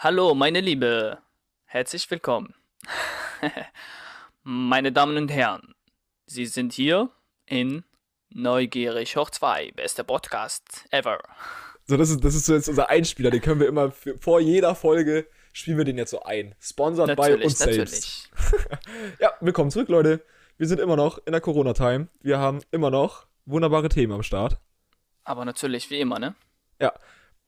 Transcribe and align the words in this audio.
Hallo, 0.00 0.32
meine 0.32 0.60
Liebe. 0.60 1.18
Herzlich 1.64 2.08
willkommen. 2.08 2.54
meine 4.44 4.92
Damen 4.92 5.16
und 5.16 5.28
Herren, 5.28 5.74
Sie 6.24 6.46
sind 6.46 6.72
hier 6.72 7.10
in 7.46 7.82
Neugierig 8.28 9.16
hoch 9.16 9.28
2, 9.28 9.72
bester 9.72 10.04
Podcast 10.04 10.86
ever. 10.92 11.18
So, 11.82 11.96
das 11.96 12.10
ist, 12.10 12.22
das 12.22 12.36
ist 12.36 12.46
so 12.46 12.54
jetzt 12.54 12.68
unser 12.68 12.88
Einspieler, 12.90 13.32
den 13.32 13.40
können 13.40 13.58
wir 13.58 13.66
immer 13.66 13.90
für, 13.90 14.16
vor 14.20 14.38
jeder 14.38 14.76
Folge 14.76 15.26
spielen 15.52 15.78
wir 15.78 15.84
den 15.84 15.98
jetzt 15.98 16.12
so 16.12 16.22
ein. 16.22 16.54
Sponsored 16.60 17.16
bei 17.16 17.30
Natürlich, 17.30 17.44
uns 17.46 17.58
natürlich. 17.58 17.90
selbst. 17.90 18.30
Ja, 19.18 19.32
willkommen 19.40 19.72
zurück, 19.72 19.88
Leute. 19.88 20.24
Wir 20.58 20.68
sind 20.68 20.78
immer 20.78 20.94
noch 20.94 21.18
in 21.26 21.32
der 21.32 21.40
Corona-Time. 21.40 22.06
Wir 22.20 22.38
haben 22.38 22.60
immer 22.70 22.92
noch 22.92 23.26
wunderbare 23.46 23.88
Themen 23.88 24.12
am 24.12 24.22
Start. 24.22 24.58
Aber 25.24 25.44
natürlich, 25.44 25.90
wie 25.90 25.98
immer, 25.98 26.20
ne? 26.20 26.36
Ja. 26.80 26.92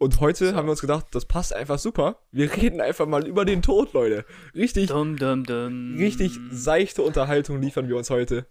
Und 0.03 0.19
heute 0.21 0.55
haben 0.55 0.67
wir 0.67 0.71
uns 0.71 0.81
gedacht, 0.81 1.09
das 1.11 1.27
passt 1.27 1.55
einfach 1.55 1.79
super. 1.79 2.23
Wir 2.33 2.51
reden 2.57 2.81
einfach 2.81 3.05
mal 3.07 3.27
über 3.27 3.45
den 3.45 3.61
Tod, 3.61 3.93
Leute. 3.93 4.25
Richtig, 4.55 4.89
Dum, 4.89 5.19
dum, 5.19 5.45
dum. 5.45 5.95
richtig 5.99 6.33
seichte 6.51 7.03
Unterhaltung 7.03 7.61
liefern 7.61 7.87
wir 7.87 7.99
uns 7.99 8.09
heute. 8.09 8.47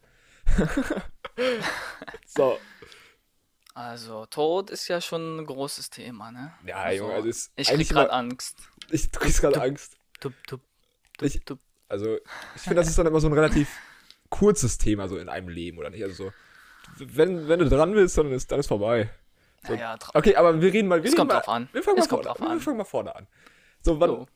so. 2.28 2.60
Also, 3.74 4.28
Tod 4.28 4.70
ist 4.70 4.88
ja 4.90 5.02
schon 5.02 5.40
ein 5.40 5.46
großes 5.48 5.90
Thema, 5.90 6.32
ne? 6.32 6.54
Ja, 6.68 6.76
also, 6.78 7.04
Junge, 7.06 7.16
also 7.16 7.28
ist 7.30 7.52
Ich 7.56 7.68
krieg 7.70 7.90
gerade 7.90 8.12
Angst. 8.12 8.58
Ich 8.92 9.12
krieg 9.12 9.36
gerade 9.36 9.60
Angst. 9.60 9.98
Tup, 10.20 10.34
tup, 10.46 10.62
Ich- 11.22 11.34
tup, 11.34 11.46
tup. 11.46 11.60
Also, 11.88 12.18
ich 12.56 12.62
finde, 12.62 12.76
das 12.76 12.90
ist 12.90 13.00
dann 13.00 13.08
immer 13.08 13.20
so 13.20 13.26
ein 13.28 13.34
relativ 13.34 13.70
kurzes 14.30 14.78
Thema 14.78 15.08
so 15.08 15.18
in 15.18 15.30
einem 15.30 15.50
Leben, 15.50 15.80
oder 15.80 15.90
nicht? 15.90 16.04
Also 16.04 16.26
so, 16.26 16.32
wenn, 17.00 17.48
wenn 17.48 17.58
du 17.58 17.68
dran 17.68 17.94
bist, 17.96 18.16
dann 18.20 18.32
ist, 18.32 18.52
dann 18.52 18.60
ist 18.60 18.68
vorbei. 18.68 19.10
So. 19.68 19.74
Naja, 19.74 19.98
Okay, 20.14 20.36
aber 20.36 20.62
wir 20.62 20.72
reden 20.74 20.88
mal, 20.88 21.00
wir 21.00 21.06
Es 21.06 21.12
reden 21.12 21.18
kommt 21.18 21.32
mal, 21.32 21.40
drauf 21.40 21.50
an. 21.50 21.70
Wir 21.74 21.84
fangen 21.84 21.98
mal 21.98 22.04
Es 22.04 22.10
kommt 22.10 22.24
vorne, 22.26 22.40
drauf 22.40 22.48
wir 22.48 22.54
an. 22.54 22.60
fangen 22.62 22.78
mal 22.78 22.84
vorne 22.86 23.16
an. 23.16 23.28
So, 23.82 24.00
wann, 24.00 24.10
So. 24.10 24.28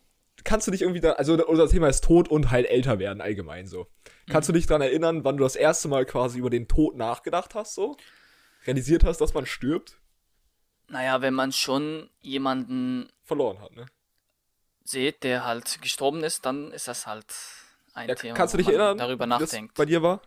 kannst 0.44 0.68
du 0.68 0.72
dich 0.72 0.82
irgendwie 0.82 1.00
da, 1.02 1.14
also 1.14 1.34
unser 1.48 1.68
Thema 1.68 1.88
ist 1.88 2.04
Tod 2.04 2.28
und 2.28 2.52
halt 2.52 2.66
älter 2.68 3.00
werden 3.00 3.22
allgemein 3.22 3.66
so. 3.68 3.88
Kannst 4.28 4.50
Mhm. 4.50 4.54
du 4.54 4.60
dich 4.60 4.68
daran 4.68 4.82
erinnern, 4.82 5.24
wann 5.24 5.38
du 5.38 5.44
das 5.44 5.56
erste 5.56 5.88
Mal 5.88 6.06
quasi 6.06 6.40
über 6.40 6.50
den 6.50 6.68
Tod 6.68 6.96
nachgedacht 6.98 7.56
hast, 7.56 7.76
so? 7.76 7.98
Realisiert 8.66 9.04
hast, 9.04 9.20
dass 9.20 9.34
man 9.34 9.46
stirbt? 9.46 9.98
Naja, 10.88 11.22
wenn 11.22 11.34
man 11.34 11.52
schon 11.52 12.10
jemanden 12.22 13.10
Verloren 13.24 13.60
hat, 13.62 13.72
ne? 13.76 13.86
sieht, 14.86 15.24
der 15.24 15.46
halt 15.46 15.82
gestorben 15.82 16.24
ist, 16.24 16.46
dann 16.46 16.72
ist 16.72 16.88
das 16.90 17.08
halt 17.08 17.26
ein 17.94 18.10
Ja, 18.10 18.16
Thema, 18.16 18.36
kannst 18.36 18.54
du 18.54 18.58
dich 18.58 18.68
erinnern, 18.68 18.98
darüber 18.98 19.26
nachdenkt. 19.26 19.76
bei 19.76 19.86
dir 19.86 20.02
war? 20.02 20.22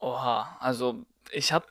Oha, 0.00 0.56
also 0.60 1.04
ich 1.30 1.52
habe 1.52 1.66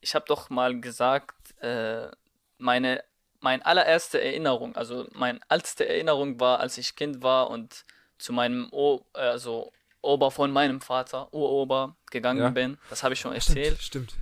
ich 0.00 0.14
hab 0.14 0.26
doch 0.26 0.50
mal 0.50 0.80
gesagt, 0.80 1.54
äh, 1.62 2.10
meine 2.58 3.02
meine 3.42 3.64
allererste 3.64 4.20
Erinnerung, 4.20 4.76
also 4.76 5.08
meine 5.12 5.40
älteste 5.48 5.88
Erinnerung 5.88 6.38
war, 6.40 6.60
als 6.60 6.76
ich 6.76 6.94
Kind 6.94 7.22
war 7.22 7.48
und 7.48 7.86
zu 8.18 8.32
meinem 8.34 8.68
o 8.70 9.06
also 9.14 9.72
Ober 10.02 10.30
von 10.30 10.50
meinem 10.50 10.80
Vater, 10.80 11.32
Urober, 11.32 11.96
gegangen 12.10 12.40
Ja. 12.40 12.50
bin. 12.50 12.78
Das 12.88 13.02
habe 13.02 13.14
ich 13.14 13.20
schon 13.20 13.32
erzählt. 13.34 13.80
Stimmt, 13.80 14.10
stimmt. 14.12 14.14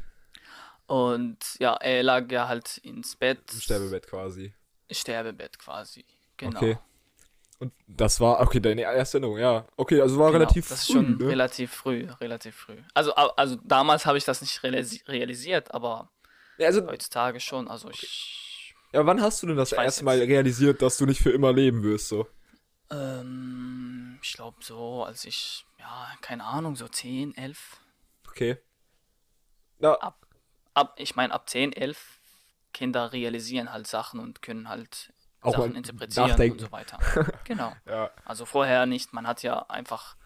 Und 0.86 1.38
ja, 1.58 1.74
er 1.74 2.02
lag 2.02 2.30
ja 2.30 2.48
halt 2.48 2.78
ins 2.78 3.14
Bett, 3.16 3.40
Im 3.52 3.60
Sterbebett 3.60 4.06
quasi. 4.06 4.54
Sterbebett 4.90 5.58
quasi. 5.58 6.04
Genau. 6.36 6.58
Okay. 6.58 6.78
Und 7.58 7.72
das 7.88 8.20
war, 8.20 8.40
okay, 8.40 8.60
deine 8.60 8.82
erste 8.82 9.18
Erinnerung, 9.18 9.38
ja. 9.38 9.66
Okay, 9.76 10.00
also 10.00 10.18
war 10.18 10.30
Genau, 10.30 10.34
relativ 10.34 10.68
das 10.68 10.80
ist 10.80 10.86
früh, 10.86 10.92
schon 10.92 11.16
ne? 11.16 11.24
relativ 11.28 11.72
früh, 11.72 12.06
relativ 12.20 12.54
früh. 12.56 12.76
Also, 12.94 13.14
also 13.14 13.56
damals 13.64 14.06
habe 14.06 14.18
ich 14.18 14.24
das 14.24 14.40
nicht 14.42 14.62
realisi 14.62 15.02
realisiert, 15.08 15.72
aber 15.74 16.10
Ja, 16.58 16.66
also, 16.66 16.86
heutzutage 16.86 17.40
schon. 17.40 17.68
Also 17.68 17.90
ich, 17.90 18.74
ja, 18.92 19.04
wann 19.06 19.20
hast 19.22 19.42
du 19.42 19.46
denn 19.46 19.56
das 19.56 19.72
erste 19.72 20.04
Mal 20.04 20.18
jetzt. 20.18 20.28
realisiert, 20.28 20.82
dass 20.82 20.96
du 20.98 21.06
nicht 21.06 21.20
für 21.22 21.30
immer 21.30 21.52
leben 21.52 21.82
wirst, 21.82 22.08
so? 22.08 22.26
ähm, 22.90 24.18
ich 24.22 24.32
glaube 24.34 24.58
so, 24.62 25.04
als 25.04 25.24
ich, 25.24 25.66
ja, 25.78 26.08
keine 26.20 26.44
Ahnung, 26.44 26.76
so 26.76 26.88
10, 26.88 27.34
11, 27.36 27.80
Okay. 28.28 28.58
Na, 29.80 29.94
ab, 29.94 30.26
ab 30.74 30.94
ich 30.98 31.16
meine 31.16 31.32
ab 31.34 31.48
10, 31.48 31.72
11 31.72 32.20
Kinder 32.72 33.12
realisieren 33.12 33.72
halt 33.72 33.86
Sachen 33.86 34.20
und 34.20 34.42
können 34.42 34.68
halt 34.68 35.12
Auch 35.40 35.52
Sachen 35.52 35.76
interpretieren 35.76 36.28
nachdenken. 36.30 36.58
und 36.58 36.60
so 36.60 36.72
weiter. 36.72 36.98
genau. 37.44 37.72
ja. 37.86 38.10
Also 38.24 38.44
vorher 38.44 38.86
nicht, 38.86 39.12
man 39.12 39.26
hat 39.26 39.42
ja 39.42 39.60
einfach, 39.68 40.16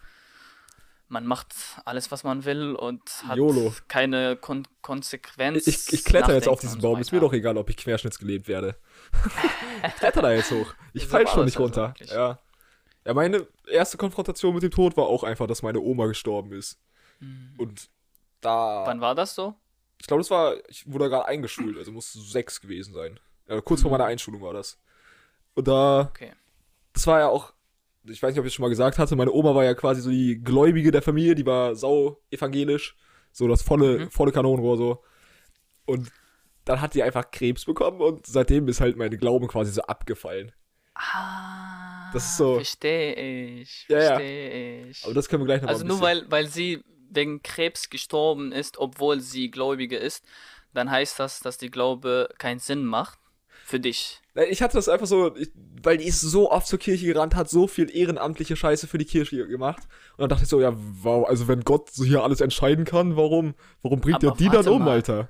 man 1.07 1.25
macht 1.25 1.53
alles, 1.85 2.11
was 2.11 2.23
man 2.23 2.45
will 2.45 2.75
und 2.75 3.01
hat 3.27 3.37
YOLO. 3.37 3.73
keine 3.87 4.35
Kon 4.35 4.67
Konsequenz. 4.81 5.67
Ich, 5.67 5.93
ich 5.93 6.03
kletter 6.03 6.33
jetzt 6.33 6.47
auf 6.47 6.59
diesen 6.59 6.75
und 6.75 6.81
so 6.81 6.87
Baum. 6.89 6.99
Ist 7.01 7.11
mir 7.11 7.19
doch 7.19 7.33
egal, 7.33 7.57
ob 7.57 7.69
ich 7.69 7.77
querschnittsgelebt 7.77 8.47
werde. 8.47 8.75
ich 9.87 9.95
kletter 9.95 10.21
da 10.21 10.31
jetzt 10.31 10.51
hoch. 10.51 10.73
Ich 10.93 11.03
So 11.03 11.09
fall 11.09 11.27
schon 11.27 11.45
nicht 11.45 11.57
also 11.57 11.63
runter. 11.63 11.89
wirklich. 11.89 12.11
ja. 12.11 12.39
Ja, 13.05 13.13
meine 13.13 13.45
erste 13.67 13.97
Konfrontation 13.97 14.53
mit 14.53 14.63
dem 14.63 14.71
Tod 14.71 14.95
war 14.95 15.05
auch 15.07 15.23
einfach, 15.23 15.45
dass 15.45 15.61
meine 15.61 15.81
Oma 15.81 16.05
gestorben 16.07 16.53
ist. 16.53 16.79
Und 17.57 17.89
da. 18.41 18.81
Mhm. 18.81 18.87
Wann 18.87 19.01
war 19.01 19.15
das 19.15 19.35
so? 19.35 19.55
Ich 19.99 20.07
glaube, 20.07 20.21
das 20.21 20.31
war. 20.31 20.55
Ich 20.69 20.89
wurde 20.91 21.09
gerade 21.09 21.25
eingeschult, 21.25 21.77
also 21.77 21.91
muss 21.91 22.11
sechs 22.13 22.59
gewesen 22.61 22.93
sein. 22.93 23.19
Ja, 23.47 23.61
kurz 23.61 23.81
vor 23.81 23.91
meiner 23.91 24.05
Einschulung 24.05 24.41
war 24.41 24.53
das. 24.53 24.79
Und 25.55 25.67
da. 25.67 26.09
Okay. 26.09 26.31
das 26.93 27.05
war 27.07 27.19
ja 27.19 27.27
auch, 27.27 27.53
ich 28.05 28.21
weiß 28.21 28.31
nicht, 28.33 28.39
ob 28.39 28.45
ich 28.45 28.51
es 28.51 28.55
schon 28.55 28.63
mal 28.63 28.69
gesagt 28.69 28.97
hatte, 28.99 29.15
meine 29.15 29.31
Oma 29.31 29.55
war 29.55 29.63
ja 29.63 29.73
quasi 29.73 30.01
so 30.01 30.09
die 30.09 30.41
Gläubige 30.43 30.91
der 30.91 31.01
Familie, 31.01 31.35
die 31.35 31.45
war 31.45 31.75
sau 31.75 32.21
evangelisch, 32.31 32.95
so 33.31 33.47
das 33.47 33.61
volle, 33.61 33.99
Mhm. 34.05 34.11
volle 34.11 34.31
Kanonenrohr 34.31 34.77
so. 34.77 35.03
Und 35.85 36.11
dann 36.65 36.81
hat 36.81 36.93
die 36.95 37.03
einfach 37.03 37.29
Krebs 37.31 37.65
bekommen 37.65 37.99
und 38.01 38.25
seitdem 38.25 38.67
ist 38.67 38.79
halt 38.81 38.95
mein 38.97 39.11
Glauben 39.17 39.47
quasi 39.47 39.71
so 39.71 39.81
abgefallen. 39.83 40.51
Ah, 40.95 42.11
Das 42.13 42.25
ist 42.25 42.37
so- 42.37 42.55
Verstehe 42.55 43.15
ich. 43.61 43.85
Ja, 43.89 43.97
ja. 43.97 44.05
Verstehe 44.15 44.85
ich. 44.87 45.03
Aber 45.05 45.13
das 45.13 45.27
können 45.27 45.41
wir 45.43 45.47
gleich 45.47 45.61
noch 45.61 45.69
also 45.69 45.85
nur 45.85 45.99
weil, 46.01 46.29
weil 46.29 46.47
sie 46.47 46.83
wegen 47.09 47.41
Krebs 47.43 47.89
gestorben 47.89 48.51
ist, 48.51 48.77
obwohl 48.77 49.19
sie 49.19 49.49
Gläubige 49.51 49.97
ist, 49.97 50.23
dann 50.73 50.89
heißt 50.91 51.19
das, 51.19 51.39
dass 51.39 51.57
die 51.57 51.69
Glaube 51.71 52.29
keinen 52.37 52.59
Sinn 52.59 52.85
macht 52.85 53.19
für 53.63 53.79
dich. 53.79 54.19
Ich 54.49 54.61
hatte 54.61 54.77
das 54.77 54.89
einfach 54.89 55.05
so, 55.05 55.35
weil 55.83 55.97
die 55.97 56.05
ist 56.05 56.21
so 56.21 56.51
oft 56.51 56.67
zur 56.67 56.79
Kirche 56.79 57.05
gerannt, 57.05 57.35
hat 57.35 57.49
so 57.49 57.67
viel 57.67 57.95
ehrenamtliche 57.95 58.55
Scheiße 58.55 58.87
für 58.87 58.97
die 58.97 59.05
Kirche 59.05 59.47
gemacht. 59.47 59.83
Und 60.17 60.21
dann 60.21 60.29
dachte 60.29 60.43
ich 60.43 60.49
so, 60.49 60.59
ja, 60.59 60.73
wow, 60.75 61.27
also 61.27 61.47
wenn 61.47 61.61
Gott 61.61 61.91
so 61.91 62.03
hier 62.03 62.23
alles 62.23 62.41
entscheiden 62.41 62.83
kann, 62.83 63.15
warum, 63.15 63.53
warum 63.81 64.01
bringt 64.01 64.23
er 64.23 64.31
die 64.31 64.49
dann 64.49 64.67
um, 64.67 64.83
mal. 64.83 64.91
Alter? 64.91 65.29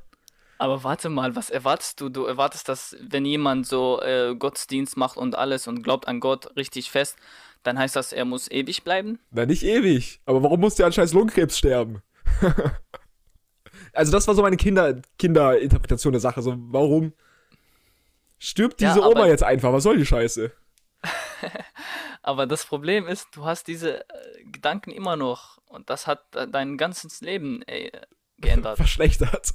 Aber 0.57 0.83
warte 0.83 1.09
mal, 1.09 1.35
was 1.35 1.49
erwartest 1.49 1.99
du? 1.99 2.09
Du 2.09 2.23
erwartest, 2.23 2.69
dass 2.69 2.95
wenn 3.01 3.25
jemand 3.25 3.67
so 3.67 4.01
äh, 4.01 4.35
Gottesdienst 4.35 4.95
macht 4.95 5.17
und 5.17 5.35
alles 5.35 5.67
und 5.67 5.83
glaubt 5.83 6.07
an 6.07 6.19
Gott 6.19 6.55
richtig 6.55 6.89
fest, 6.89 7.17
dann 7.63 7.77
heißt 7.77 7.95
das, 7.95 8.13
er 8.13 8.25
muss 8.25 8.49
ewig 8.49 8.83
bleiben? 8.83 9.19
Na, 9.31 9.45
nicht 9.45 9.63
ewig. 9.63 10.21
Aber 10.25 10.43
warum 10.43 10.61
muss 10.61 10.75
der 10.75 10.85
an 10.85 10.93
scheiß 10.93 11.13
Lungenkrebs 11.13 11.57
sterben? 11.57 12.01
also 13.93 14.11
das 14.11 14.27
war 14.27 14.35
so 14.35 14.41
meine 14.41 14.57
Kinder, 14.57 15.01
Kinderinterpretation 15.17 16.13
der 16.13 16.21
Sache. 16.21 16.41
So, 16.41 16.55
warum 16.57 17.13
stirbt 18.47 18.81
Ja, 18.81 18.93
diese 18.93 19.03
aber- 19.05 19.15
Oma 19.15 19.27
jetzt 19.27 19.43
einfach? 19.43 19.71
Was 19.73 19.83
soll 19.83 19.97
die 19.97 20.05
Scheiße? 20.05 20.51
Aber 22.21 22.45
das 22.47 22.65
Problem 22.65 23.05
ist, 23.07 23.27
du 23.33 23.43
hast 23.45 23.67
diese 23.67 24.01
äh, 24.09 24.43
Gedanken 24.45 24.91
immer 24.91 25.17
noch 25.17 25.57
und 25.67 25.89
das 25.89 26.07
hat 26.07 26.33
äh, 26.35 26.47
dein 26.47 26.77
ganzes 26.77 27.19
Leben 27.19 27.61
äh, 27.63 27.91
geändert. 28.37 28.77
Verschlechtert. 28.77 29.53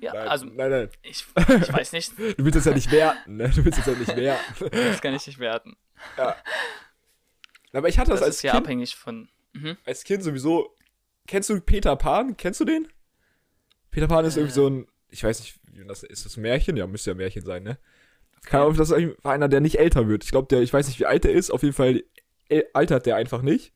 Ja, 0.00 0.12
nein, 0.14 0.28
also 0.28 0.46
nein, 0.46 0.70
nein. 0.70 0.90
ich, 1.02 1.24
ich 1.36 1.72
weiß 1.72 1.92
nicht, 1.92 2.12
Du 2.18 2.44
willst 2.44 2.56
es 2.58 2.64
ja 2.64 2.72
nicht 2.74 2.90
werten, 2.90 3.36
ne? 3.36 3.48
Du 3.50 3.64
willst 3.64 3.78
es 3.78 3.86
ja 3.86 3.92
nicht 3.92 4.16
werten. 4.16 4.68
das 4.70 5.00
kann 5.00 5.14
ich 5.14 5.26
nicht 5.28 5.38
werten. 5.38 5.76
Aber 7.72 7.88
ich 7.88 7.98
hatte 7.98 8.10
das, 8.10 8.20
Das 8.20 8.26
als, 8.26 8.36
ist 8.36 8.42
ja 8.42 8.52
kind, 8.52 8.64
abhängig 8.64 8.96
von. 8.96 9.28
Mhm. 9.52 9.76
als 9.84 10.04
Kind 10.04 10.22
sowieso. 10.22 10.74
Kennst 11.26 11.50
du 11.50 11.60
Peter 11.60 11.94
Pan? 11.96 12.36
Kennst 12.36 12.60
du 12.60 12.64
den? 12.64 12.88
Peter 13.90 14.08
Pan 14.08 14.24
ist 14.24 14.36
irgendwie 14.36 14.52
Äh. 14.52 14.54
so 14.54 14.68
ein, 14.68 14.88
ich 15.08 15.22
weiß 15.22 15.40
nicht, 15.40 15.60
wie 15.70 15.84
das 15.86 16.02
ist 16.02 16.24
das 16.24 16.36
ein 16.36 16.42
Märchen? 16.42 16.76
Ja, 16.76 16.86
müsste 16.86 17.10
ja 17.10 17.14
ein 17.14 17.18
Märchen 17.18 17.44
sein, 17.44 17.62
ne? 17.62 17.78
Kann 18.44 18.62
auch, 18.62 18.76
das 18.76 18.90
ist 18.90 18.96
eigentlich 18.96 19.24
einer, 19.24 19.48
der 19.48 19.60
nicht 19.60 19.78
älter 19.78 20.08
wird. 20.08 20.24
Ich 20.24 20.30
glaube, 20.30 20.48
der, 20.48 20.62
ich 20.62 20.72
weiß 20.72 20.86
nicht, 20.88 21.00
wie 21.00 21.06
alt 21.06 21.24
er 21.24 21.32
ist. 21.32 21.50
Auf 21.50 21.62
jeden 21.62 21.74
Fall 21.74 22.02
äh, 22.48 22.64
altert 22.72 23.06
der 23.06 23.16
einfach 23.16 23.42
nicht. 23.42 23.72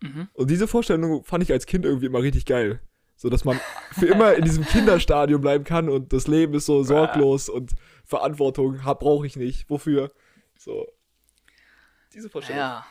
Mhm. 0.00 0.28
Und 0.32 0.50
diese 0.50 0.68
Vorstellung 0.68 1.24
fand 1.24 1.42
ich 1.42 1.52
als 1.52 1.66
Kind 1.66 1.84
irgendwie 1.84 2.06
immer 2.06 2.22
richtig 2.22 2.46
geil. 2.46 2.80
So, 3.16 3.28
dass 3.28 3.44
man 3.44 3.60
für 3.92 4.06
immer 4.06 4.34
in 4.34 4.44
diesem 4.44 4.64
Kinderstadium 4.64 5.40
bleiben 5.40 5.64
kann 5.64 5.88
und 5.88 6.12
das 6.12 6.28
Leben 6.28 6.54
ist 6.54 6.66
so 6.66 6.84
sorglos 6.84 7.48
und 7.48 7.72
Verantwortung 8.04 8.78
brauche 8.78 9.26
ich 9.26 9.34
nicht. 9.34 9.68
Wofür? 9.68 10.12
So. 10.56 10.86
Diese 12.14 12.30
Vorstellung. 12.30 12.60
Ja, 12.60 12.86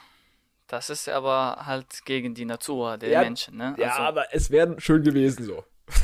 das 0.68 0.90
ist 0.90 1.08
aber 1.08 1.66
halt 1.66 2.04
gegen 2.04 2.34
die 2.34 2.44
Natur 2.44 2.98
der 2.98 3.10
Ja, 3.10 3.22
Menschen, 3.22 3.56
ne? 3.56 3.74
Ja, 3.78 3.92
Also, 3.92 4.02
aber 4.02 4.26
es 4.34 4.52
wäre 4.52 4.76
schön 4.82 5.02
gewesen 5.02 5.46
so. 5.46 5.64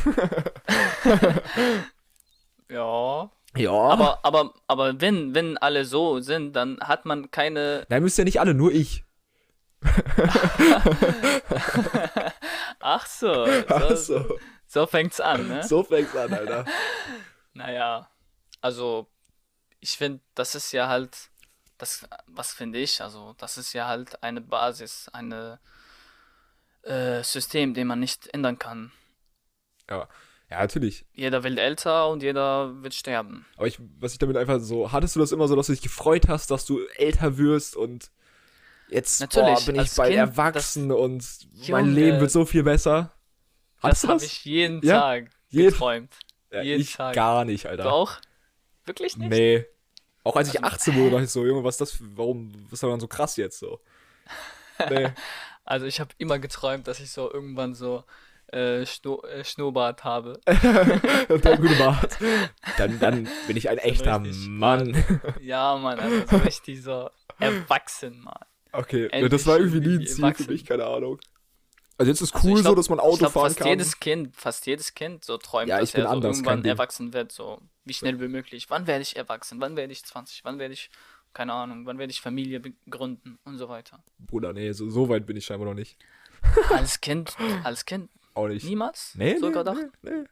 ja. 2.69 3.29
Ja. 3.55 3.71
Aber, 3.71 4.19
aber, 4.23 4.53
aber 4.67 4.99
wenn, 4.99 5.35
wenn 5.35 5.57
alle 5.57 5.85
so 5.85 6.19
sind, 6.19 6.53
dann 6.53 6.79
hat 6.79 7.05
man 7.05 7.29
keine. 7.31 7.85
Nein, 7.89 8.03
müsst 8.03 8.17
ja 8.17 8.23
nicht 8.23 8.39
alle, 8.39 8.53
nur 8.53 8.71
ich. 8.71 9.03
Ach 12.79 13.05
so, 13.05 13.45
Ach 13.67 13.89
so, 13.89 13.95
so. 13.95 14.39
so 14.65 14.85
fängt's 14.87 15.19
an, 15.19 15.47
ne? 15.47 15.63
So 15.63 15.83
fängt's 15.83 16.15
an, 16.15 16.33
Alter. 16.33 16.65
Naja, 17.55 18.09
also 18.61 19.07
ich 19.79 19.97
finde, 19.97 20.21
das 20.33 20.55
ist 20.55 20.71
ja 20.71 20.87
halt, 20.87 21.29
das, 21.77 22.07
was 22.25 22.51
finde 22.51 22.79
ich, 22.79 22.99
also 23.01 23.35
das 23.37 23.59
ist 23.59 23.73
ja 23.73 23.87
halt 23.87 24.23
eine 24.23 24.41
Basis, 24.41 25.07
eine 25.09 25.59
äh, 26.81 27.21
System, 27.21 27.75
den 27.75 27.85
man 27.85 27.99
nicht 27.99 28.33
ändern 28.33 28.57
kann. 28.57 28.91
Ja. 29.87 30.07
Ja, 30.53 30.59
natürlich. 30.59 31.03
Jeder 31.13 31.43
wird 31.43 31.57
älter 31.57 32.09
und 32.09 32.21
jeder 32.21 32.79
wird 32.83 32.93
sterben. 32.93 33.43
Aber 33.57 33.65
ich, 33.65 33.79
was 33.99 34.11
ich 34.13 34.19
damit 34.19 34.37
einfach 34.37 34.59
so, 34.59 34.91
hattest 34.91 35.15
du 35.15 35.19
das 35.19 35.31
immer 35.31 35.47
so, 35.47 35.55
dass 35.55 35.65
du 35.65 35.73
dich 35.73 35.81
gefreut 35.81 36.27
hast, 36.27 36.51
dass 36.51 36.65
du 36.65 36.79
älter 36.95 37.37
wirst 37.39 37.75
und 37.75 38.11
jetzt 38.87 39.27
boah, 39.33 39.59
bin 39.65 39.79
ich 39.79 39.95
bald 39.95 40.13
erwachsen 40.13 40.91
und 40.91 41.25
mein 41.69 41.85
Junge, 41.87 41.99
Leben 41.99 42.19
wird 42.19 42.29
so 42.29 42.45
viel 42.45 42.61
besser? 42.61 43.11
Das 43.81 43.83
Hattest 43.89 44.03
du 44.03 44.07
habe 44.09 44.23
ich 44.23 44.45
jeden 44.45 44.85
Ja? 44.85 44.99
Tag 45.01 45.29
Jeden- 45.49 45.71
geträumt. 45.71 46.13
Ja, 46.51 46.61
jeden 46.61 46.81
ich 46.81 46.93
Tag. 46.93 47.15
gar 47.15 47.45
nicht, 47.45 47.65
Du 47.65 47.69
Alter. 47.69 47.91
auch? 47.91 48.17
Wirklich 48.85 49.17
nicht? 49.17 49.29
Nee. 49.31 49.65
Auch 50.23 50.35
als 50.35 50.49
ich 50.49 50.63
Also- 50.63 50.75
18 50.75 50.95
wurde, 50.97 51.09
dachte 51.11 51.23
ich 51.23 51.31
so, 51.31 51.43
Junge, 51.47 51.63
was 51.63 51.73
ist 51.75 51.81
das 51.81 51.91
für, 51.93 52.15
warum, 52.15 52.53
was 52.65 52.73
ist 52.73 52.83
daran 52.83 52.99
so 52.99 53.07
krass 53.07 53.37
jetzt 53.37 53.57
so? 53.57 53.79
Nee. 54.89 55.11
Also 55.65 55.85
ich 55.87 55.99
habe 55.99 56.11
immer 56.19 56.37
geträumt, 56.39 56.87
dass 56.87 56.99
ich 56.99 57.09
so 57.11 57.31
irgendwann 57.31 57.73
so 57.73 58.03
äh, 58.53 58.85
Schno 58.85 59.21
äh, 59.23 59.43
Schnurrbart 59.43 60.03
habe. 60.03 60.39
Und 61.29 61.43
dann 61.45 61.59
gute 61.61 61.75
Bart. 61.75 62.17
Dann, 62.77 62.99
dann 62.99 63.27
bin 63.47 63.57
ich 63.57 63.69
ein 63.69 63.77
echter 63.77 64.21
richtig 64.21 64.47
Mann. 64.47 65.03
ja, 65.41 65.75
Mann, 65.77 65.99
also 65.99 66.25
so 66.29 66.37
richtig 66.37 66.81
so 66.81 67.09
erwachsen, 67.39 68.19
Mann. 68.21 68.33
Okay, 68.71 69.07
Endlich 69.11 69.29
das 69.31 69.45
war 69.45 69.59
irgendwie 69.59 69.79
nie 69.87 69.95
ein 69.99 70.07
Ziel 70.07 70.15
für 70.15 70.21
erwachsen. 70.23 70.51
mich, 70.51 70.65
keine 70.65 70.85
Ahnung. 70.85 71.19
Also 71.97 72.09
jetzt 72.11 72.21
ist 72.21 72.33
Also 72.33 72.47
cool 72.47 72.53
glaub- 72.61 72.71
so, 72.71 72.75
dass 72.75 72.89
man 72.89 72.99
Auto 72.99 73.17
glaub, 73.17 73.31
fahren 73.33 73.45
fast 73.49 73.57
kann. 73.59 73.67
jedes 73.67 73.99
Kind, 73.99 74.35
fast 74.35 74.65
jedes 74.65 74.93
Kind 74.95 75.23
so 75.23 75.37
träumt, 75.37 75.69
Ja, 75.69 75.79
dass 75.79 75.93
er 75.93 76.03
so 76.03 76.09
anders, 76.09 76.37
irgendwann 76.37 76.65
erwachsen 76.65 77.13
wird, 77.13 77.31
so 77.31 77.61
wie 77.85 77.93
schnell 77.93 78.19
wie 78.19 78.27
möglich. 78.27 78.69
Wann 78.69 78.87
werde 78.87 79.03
ich 79.03 79.15
erwachsen? 79.15 79.61
Wann 79.61 79.75
werde 79.77 79.93
ich 79.93 80.03
20? 80.03 80.43
Wann 80.43 80.57
werde 80.57 80.73
ich, 80.73 80.89
keine 81.33 81.53
Ahnung, 81.53 81.85
wann 81.85 81.99
werde 81.99 82.09
ich 82.11 82.19
Familie 82.21 82.61
gründen 82.89 83.37
und 83.45 83.57
so 83.59 83.69
weiter. 83.69 84.03
Bruder, 84.17 84.53
nee, 84.53 84.71
so, 84.71 84.89
so 84.89 85.07
weit 85.09 85.27
bin 85.27 85.37
ich 85.37 85.45
scheinbar 85.45 85.67
noch 85.67 85.75
nicht. 85.75 85.97
Als 86.71 86.99
Kind, 86.99 87.35
als 87.63 87.85
Kind 87.85 88.09
Auch 88.33 88.47
nicht. 88.47 88.63
niemals? 88.65 89.13
Nee, 89.15 89.37
so 89.37 89.47
nee, 89.47 89.53
gedacht? 89.53 89.77
nee, 90.01 90.11
nee. 90.11 90.23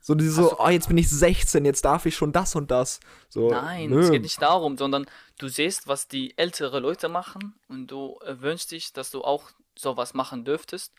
So 0.00 0.14
diese 0.14 0.30
so, 0.30 0.58
oh, 0.60 0.68
jetzt 0.68 0.86
bin 0.86 0.98
ich 0.98 1.10
16, 1.10 1.64
jetzt 1.64 1.84
darf 1.84 2.06
ich 2.06 2.14
schon 2.14 2.30
das 2.32 2.54
und 2.54 2.70
das. 2.70 3.00
So, 3.28 3.50
Nein, 3.50 3.90
nö. 3.90 4.00
es 4.00 4.10
geht 4.12 4.22
nicht 4.22 4.40
darum, 4.40 4.78
sondern 4.78 5.04
du 5.38 5.48
siehst, 5.48 5.88
was 5.88 6.06
die 6.06 6.38
ältere 6.38 6.78
Leute 6.78 7.08
machen 7.08 7.54
und 7.68 7.88
du 7.88 8.16
äh, 8.24 8.40
wünschst 8.40 8.70
dich, 8.70 8.92
dass 8.92 9.10
du 9.10 9.22
auch 9.24 9.50
sowas 9.76 10.14
machen 10.14 10.44
dürftest, 10.44 10.92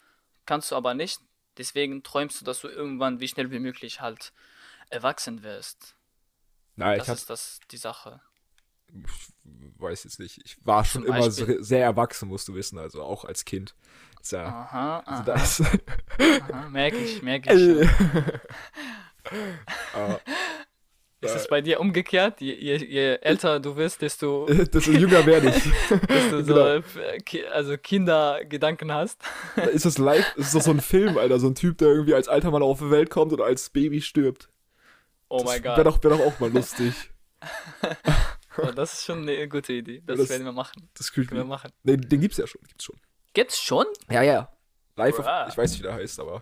kannst 0.45 0.71
du 0.71 0.75
aber 0.75 0.93
nicht. 0.93 1.21
Deswegen 1.57 2.03
träumst 2.03 2.41
du, 2.41 2.45
dass 2.45 2.59
du 2.59 2.67
irgendwann 2.67 3.21
wie 3.21 3.27
schnell 3.29 3.49
wie 3.49 3.59
möglich 3.59 4.01
halt 4.01 4.33
erwachsen 4.89 5.41
wirst. 5.41 5.95
Nein, 6.75 6.97
Das 6.97 7.07
ich 7.07 7.09
hab, 7.09 7.17
ist 7.17 7.29
das 7.29 7.59
die 7.71 7.77
Sache. 7.77 8.19
weiß 9.77 10.03
jetzt 10.03 10.19
nicht. 10.19 10.39
Ich 10.45 10.57
war 10.65 10.83
schon 10.85 11.03
Zum 11.05 11.13
immer 11.15 11.25
Beispiel- 11.25 11.63
sehr 11.63 11.83
erwachsen, 11.83 12.27
musst 12.27 12.47
du 12.49 12.55
wissen, 12.55 12.77
also 12.77 13.01
auch 13.03 13.25
als 13.25 13.45
Kind. 13.45 13.73
Ist 14.21 14.31
ja, 14.31 14.45
Aha, 14.45 14.99
also 15.05 15.21
aha, 15.21 15.23
das, 15.23 15.61
aha 15.61 16.69
merke 16.69 16.97
ich, 16.97 17.21
merke 17.21 17.53
ich. 17.53 17.87
Aber, 19.93 20.19
Ist 21.19 21.35
es 21.35 21.47
bei 21.47 21.61
dir 21.61 21.79
umgekehrt? 21.79 22.39
Je, 22.41 22.53
je, 22.53 22.75
je 22.77 23.15
älter 23.21 23.59
du 23.59 23.75
wirst, 23.75 24.01
desto, 24.03 24.45
desto 24.73 24.91
jünger 24.91 25.25
werde 25.25 25.49
ich. 25.49 25.63
desto 26.07 26.41
so, 26.43 26.53
Genau. 26.53 27.01
äh, 27.01 27.17
Ki- 27.21 27.45
also 27.47 27.75
Kindergedanken 27.77 28.93
hast. 28.93 29.19
Ist 29.73 29.85
das 29.85 29.97
live? 29.97 30.35
Ist 30.35 30.53
doch 30.53 30.61
so 30.61 30.69
ein 30.71 30.79
Film, 30.79 31.17
Alter, 31.17 31.39
so 31.39 31.47
ein 31.47 31.55
Typ, 31.55 31.79
der 31.79 31.87
irgendwie 31.87 32.13
als 32.13 32.27
alter 32.27 32.51
Mann 32.51 32.61
auf 32.61 32.79
die 32.79 32.91
Welt 32.91 33.09
kommt 33.09 33.33
und 33.33 33.41
als 33.41 33.69
Baby 33.71 33.99
stirbt. 34.01 34.49
Oh 35.27 35.43
mein 35.43 35.63
Wäre 35.63 35.75
Gott, 35.77 35.85
doch, 35.87 36.03
wär 36.03 36.11
doch 36.11 36.19
auch 36.19 36.39
mal 36.39 36.51
lustig. 36.51 36.93
oh, 38.59 38.71
das 38.71 38.93
ist 38.93 39.05
schon 39.05 39.23
eine 39.23 39.47
gute 39.49 39.73
Idee. 39.73 40.03
Das, 40.05 40.19
das- 40.19 40.29
werden 40.29 40.45
wir 40.45 40.51
machen. 40.53 40.87
Das 40.93 41.07
ist 41.07 41.13
Können 41.13 41.31
wir 41.31 41.43
machen. 41.45 41.71
Nee, 41.83 41.97
den 41.97 42.21
gibt's 42.21 42.37
ja 42.37 42.45
schon. 42.45 42.61
Gibt's 42.67 42.85
schon. 42.85 42.95
Gibt's 43.37 43.61
schon? 43.61 43.85
Ja, 44.09 44.23
ja. 44.23 44.51
Live, 44.95 45.19
Wow. 45.19 45.27
auf, 45.27 45.49
ich 45.49 45.57
weiß 45.59 45.69
nicht, 45.69 45.79
wie 45.81 45.83
der 45.83 45.93
heißt, 45.93 46.19
aber. 46.19 46.41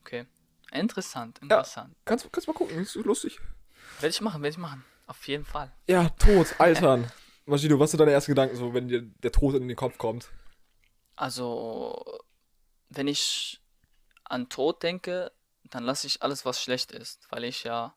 Okay. 0.00 0.26
Interessant, 0.72 1.38
interessant. 1.38 1.94
Kannst, 2.04 2.28
kannst 2.32 2.48
mal 2.48 2.54
gucken, 2.54 2.76
ist 2.80 2.94
so 2.94 3.02
lustig. 3.02 3.38
Werde 4.00 4.08
ich 4.12 4.20
machen, 4.20 4.42
werde 4.42 4.50
ich 4.54 4.58
machen. 4.58 4.84
Auf 5.06 5.28
jeden 5.28 5.44
Fall. 5.44 5.70
Ja, 5.86 6.08
Tod, 6.08 6.48
Altern. 6.58 7.08
Maschino, 7.46 7.78
was 7.78 7.92
sind 7.92 8.00
deine 8.00 8.10
ersten 8.10 8.32
Gedanken, 8.32 8.56
so, 8.56 8.74
wenn 8.74 8.88
dir 8.88 9.02
der 9.02 9.30
Tod 9.30 9.54
in 9.54 9.68
den 9.68 9.76
Kopf 9.76 9.96
kommt? 9.96 10.28
Also, 11.14 12.18
wenn 12.88 13.06
ich 13.06 13.60
an 14.24 14.48
Tod 14.48 14.82
denke, 14.82 15.30
dann 15.62 15.84
lasse 15.84 16.08
ich 16.08 16.20
alles, 16.20 16.44
was 16.44 16.60
schlecht 16.60 16.90
ist, 16.90 17.28
weil 17.30 17.44
ich 17.44 17.62
ja 17.62 17.94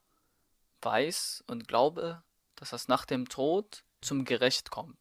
weiß 0.84 1.44
und 1.48 1.68
glaube, 1.68 2.22
dass 2.56 2.70
das 2.70 2.88
nach 2.88 3.06
dem 3.06 3.28
Tod 3.30 3.84
zum 4.02 4.26
Gerecht 4.26 4.70
kommt. 4.70 5.00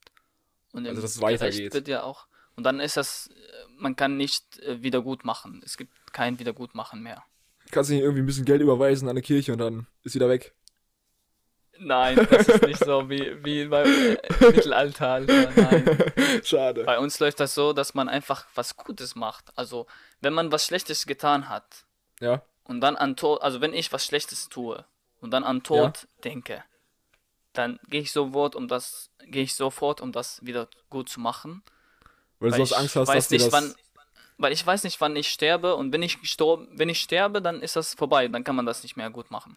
Und 0.73 0.87
Also, 0.87 1.03
dass 1.03 1.17
es 1.17 1.21
weitergeht. 1.21 1.59
Gerecht 1.59 1.75
wird 1.75 1.89
ja 1.89 2.03
auch. 2.05 2.29
Und 2.57 2.65
dann 2.65 2.81
ist 2.81 2.97
das, 2.97 3.29
äh, 3.29 3.33
man 3.77 3.97
kann 3.97 4.17
nicht 4.17 4.59
äh, 4.61 4.83
wieder 4.83 5.03
machen. 5.23 5.63
Es 5.65 5.77
gibt 5.77 6.13
kein 6.13 6.39
Wiedergutmachen 6.39 7.03
mehr. 7.03 7.23
Kannst 7.71 7.91
du 7.91 7.95
nicht 7.95 8.03
irgendwie 8.03 8.23
ein 8.23 8.27
bisschen 8.27 8.45
Geld 8.45 8.61
überweisen 8.63 9.09
an 9.09 9.13
eine 9.13 9.23
Kirche 9.23 9.53
und 9.53 9.59
dann 9.59 9.87
ist 10.03 10.15
wieder 10.15 10.29
weg. 10.29 10.55
Nein, 11.79 12.25
das 12.31 12.47
ist 12.49 12.63
nicht 12.63 12.85
so 12.85 13.09
wie, 13.11 13.45
wie 13.45 13.65
beim 13.67 13.87
äh, 13.87 14.17
Mittelalter. 14.41 15.09
Alter. 15.09 15.51
Nein. 15.57 16.13
Schade. 16.45 16.85
Bei 16.85 16.99
uns 16.99 17.19
läuft 17.19 17.41
das 17.41 17.55
so, 17.55 17.73
dass 17.73 17.95
man 17.95 18.09
einfach 18.09 18.47
was 18.55 18.77
Gutes 18.77 19.17
macht. 19.17 19.47
Also, 19.57 19.87
wenn 20.21 20.33
man 20.33 20.53
was 20.53 20.65
Schlechtes 20.67 21.07
getan 21.07 21.49
hat 21.49 21.85
Ja. 22.21 22.43
und 22.63 22.81
dann 22.81 22.95
an 22.97 23.17
Tod, 23.17 23.43
also 23.43 23.61
wenn 23.61 23.73
ich 23.75 23.93
was 23.93 24.05
Schlechtes 24.05 24.49
tue 24.49 24.85
und 25.21 25.33
dann 25.33 25.43
an 25.43 25.65
Tod 25.65 26.07
denke, 26.23 26.63
dann 27.55 27.81
gehe 27.89 28.03
ich 28.03 28.13
sofort, 28.13 28.55
um 28.55 28.69
das, 28.69 29.11
gehe 29.27 29.43
ich 29.43 29.55
sofort, 29.55 30.01
um 30.01 30.13
das 30.13 30.45
wieder 30.45 30.69
gut 30.91 31.09
zu 31.09 31.21
machen. 31.21 31.63
Weil 32.41 32.51
du 32.51 32.59
Weil 32.59 32.67
sonst 32.67 32.73
ich 32.73 32.77
Angst 32.79 32.97
hast, 32.97 33.09
dass 33.09 33.31
nicht, 33.31 33.47
das. 33.47 33.53
wann, 33.53 33.75
weil 34.39 34.53
ich 34.53 34.67
weiß 34.67 34.85
nicht, 34.85 35.01
wann 35.01 35.17
ich 35.17 35.29
sterbe 35.29 35.77
und 35.77 35.93
wenn 35.93 36.03
ich 36.03 36.21
gestorben, 36.21 36.69
wenn 36.73 36.89
ich 36.89 37.01
sterbe, 37.01 37.41
dann 37.43 37.61
ist 37.61 37.77
das 37.77 37.95
vorbei, 37.95 38.29
dann 38.29 38.45
kann 38.45 38.57
man 38.57 38.67
das 38.67 38.83
nicht 38.83 38.97
mehr 38.97 39.11
gut 39.11 39.31
machen. 39.31 39.57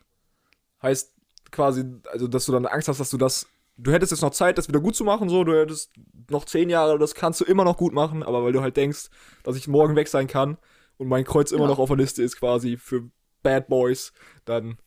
Heißt 0.82 1.14
quasi, 1.52 1.84
also 2.12 2.28
dass 2.28 2.46
du 2.46 2.52
dann 2.52 2.66
Angst 2.66 2.88
hast, 2.88 3.00
dass 3.00 3.10
du 3.10 3.18
das. 3.18 3.48
Du 3.80 3.92
hättest 3.92 4.12
jetzt 4.12 4.22
noch 4.22 4.32
Zeit, 4.32 4.58
das 4.58 4.68
wieder 4.68 4.80
gut 4.80 4.96
zu 4.96 5.04
machen, 5.04 5.30
so, 5.30 5.44
du 5.44 5.54
hättest 5.56 5.92
noch 6.32 6.46
zehn 6.46 6.68
Jahre, 6.70 6.98
das 6.98 7.14
kannst 7.14 7.42
du 7.42 7.46
immer 7.46 7.64
noch 7.64 7.78
gut 7.78 7.94
machen, 7.94 8.24
aber 8.24 8.44
weil 8.44 8.52
du 8.52 8.62
halt 8.62 8.76
denkst, 8.76 9.10
dass 9.44 9.56
ich 9.56 9.68
morgen 9.68 9.96
weg 9.96 10.08
sein 10.08 10.26
kann 10.28 10.58
und 10.98 11.08
mein 11.08 11.24
Kreuz 11.26 11.52
immer 11.52 11.64
Ja. 11.64 11.68
noch 11.68 11.80
auf 11.80 11.90
der 11.90 11.98
Liste 11.98 12.24
ist 12.24 12.38
quasi 12.40 12.78
für 12.78 13.10
Bad 13.44 13.68
Boys, 13.68 14.14
dann 14.46 14.78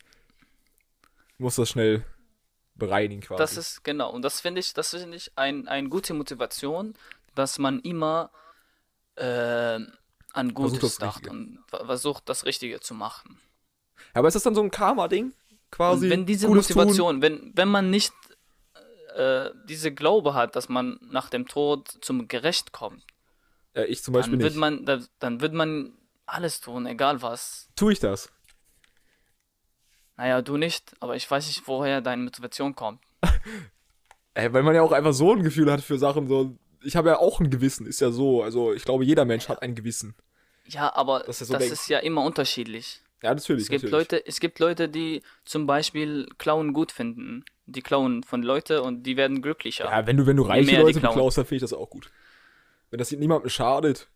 muss 1.39 1.55
das 1.57 1.71
schnell 1.71 2.05
bereinigen 2.75 3.21
quasi. 3.21 3.39
Das 3.39 3.57
ist 3.57 3.85
genau 3.85 4.11
und 4.11 4.23
das 4.23 4.41
finde 4.41 4.61
ich, 4.61 4.75
das 4.75 4.91
finde 4.91 5.17
ich 5.17 5.31
ein, 5.37 5.69
eine 5.69 5.89
gute 5.89 6.15
Motivation, 6.15 6.95
dass 7.41 7.59
man 7.59 7.81
immer 7.81 8.31
äh, 9.17 9.79
an 10.33 10.55
Gutes 10.55 10.97
dacht 10.99 11.27
und 11.27 11.59
ver- 11.69 11.87
versucht 11.87 12.29
das 12.29 12.45
Richtige 12.45 12.81
zu 12.81 12.95
machen. 12.95 13.41
aber 14.15 14.29
ist 14.29 14.35
das 14.35 14.43
dann 14.45 14.55
so 14.55 14.63
ein 14.63 14.71
Karma-Ding? 14.71 15.33
Quasi. 15.71 16.07
Und 16.07 16.11
wenn 16.11 16.27
diese 16.27 16.47
Gutes 16.47 16.69
Tun? 16.69 16.77
Motivation, 16.77 17.23
wenn, 17.23 17.53
wenn 17.57 17.69
man 17.69 17.91
nicht 17.91 18.13
äh, 19.15 19.51
diese 19.69 19.93
Glaube 19.93 20.35
hat, 20.35 20.55
dass 20.57 20.69
man 20.69 20.99
nach 21.03 21.31
dem 21.31 21.47
Tod 21.49 21.89
zum 22.01 22.29
Gerecht 22.29 22.73
kommt, 22.73 23.03
Ja, 23.75 23.85
ich 23.85 24.03
zum 24.03 24.15
Beispiel 24.15 24.39
dann 24.39 24.43
wird 24.43 24.53
nicht. 24.53 24.61
man, 24.61 24.85
da, 24.85 24.99
dann 25.19 25.41
wird 25.41 25.53
man 25.55 25.93
alles 26.27 26.61
tun, 26.61 26.87
egal 26.87 27.23
was. 27.23 27.69
Tue 27.77 27.93
ich 27.93 27.99
das? 28.01 28.31
Naja, 30.17 30.43
du 30.43 30.57
nicht, 30.57 30.95
aber 31.01 31.17
ich 31.17 31.29
weiß 31.31 31.47
nicht, 31.47 31.67
woher 31.67 32.01
deine 32.01 32.23
Motivation 32.23 32.75
kommt. 32.75 33.01
Ey, 34.35 34.53
weil 34.53 34.63
man 34.63 34.75
ja 34.75 34.83
auch 34.83 34.93
einfach 34.93 35.13
so 35.13 35.33
ein 35.33 35.43
Gefühl 35.43 35.71
hat 35.73 35.81
für 35.81 35.99
Sachen, 35.99 36.29
so. 36.29 36.57
Ich 36.83 36.97
habe 36.97 37.11
ja 37.11 37.19
auch 37.19 37.41
ein 37.41 37.51
Gewissen, 37.51 37.87
ist 37.87 38.01
ja 38.01 38.11
so. 38.11 38.43
Also, 38.43 38.73
ich 38.73 38.85
glaube, 38.85 39.05
jeder 39.05 39.25
Mensch 39.25 39.49
hat 39.49 39.63
ein 39.63 39.75
Gewissen. 39.75 40.15
Ja, 40.67 40.95
aber 40.95 41.21
das, 41.21 41.41
so 41.41 41.57
ist 41.57 41.89
ja 41.89 41.99
immer 41.99 42.23
unterschiedlich. 42.25 43.01
Ja, 43.23 43.35
natürlich. 43.35 43.65
Es 43.65 43.69
gibt 43.69 43.85
natürlich. 43.85 44.11
Leute, 44.11 44.27
es 44.27 44.41
gibt 44.41 44.59
Leute, 44.61 44.89
die 44.89 45.23
zum 45.45 45.67
Beispiel 45.67 46.29
Klauen 46.39 46.73
gut 46.73 46.93
finden. 46.93 47.45
Die 47.67 47.83
klauen 47.83 48.23
von 48.23 48.43
Leute 48.43 48.83
und 48.83 49.03
die 49.03 49.17
werden 49.17 49.43
glücklicher. 49.43 49.85
Ja, 49.85 50.07
wenn 50.07 50.17
du, 50.17 50.27
wenn 50.27 50.37
du 50.37 50.43
reiche 50.43 50.71
die 50.71 50.77
Leute 50.77 51.01
klauen. 51.01 51.15
beklaust, 51.15 51.39
dann 51.39 51.45
finde 51.45 51.57
ich 51.57 51.71
das 51.71 51.73
auch 51.73 51.91
gut. 51.91 52.11
Wenn 52.91 52.99
das 52.99 53.11
niemandem 53.13 53.51
schadet. 53.51 54.09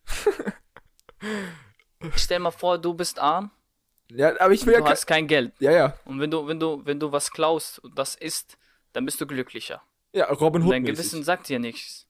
Stell 2.15 2.39
mal 2.39 2.51
vor, 2.51 2.77
du 2.77 2.93
bist 2.93 3.19
arm, 3.19 3.51
Ja, 4.09 4.39
aber 4.39 4.53
ich 4.53 4.61
und 4.61 4.67
will 4.67 4.73
ja. 4.75 4.79
du 4.81 4.87
hast 4.87 5.05
kein 5.05 5.27
Geld. 5.27 5.53
Ja, 5.59 5.71
ja. 5.71 5.97
Und 6.05 6.19
wenn 6.19 6.29
du, 6.31 6.47
wenn 6.47 6.59
du, 6.59 6.81
wenn 6.85 6.99
du 6.99 7.11
was 7.11 7.31
klaust 7.31 7.79
und 7.79 7.97
das 7.97 8.15
isst, 8.15 8.57
dann 8.93 9.05
bist 9.05 9.19
du 9.21 9.25
glücklicher. 9.27 9.81
Ja, 10.13 10.25
Robin 10.31 10.61
Und 10.61 10.67
Hood. 10.67 10.73
dein 10.73 10.83
mäßig. 10.83 10.97
Gewissen 10.97 11.23
sagt 11.23 11.47
dir 11.49 11.59
nichts. 11.59 12.04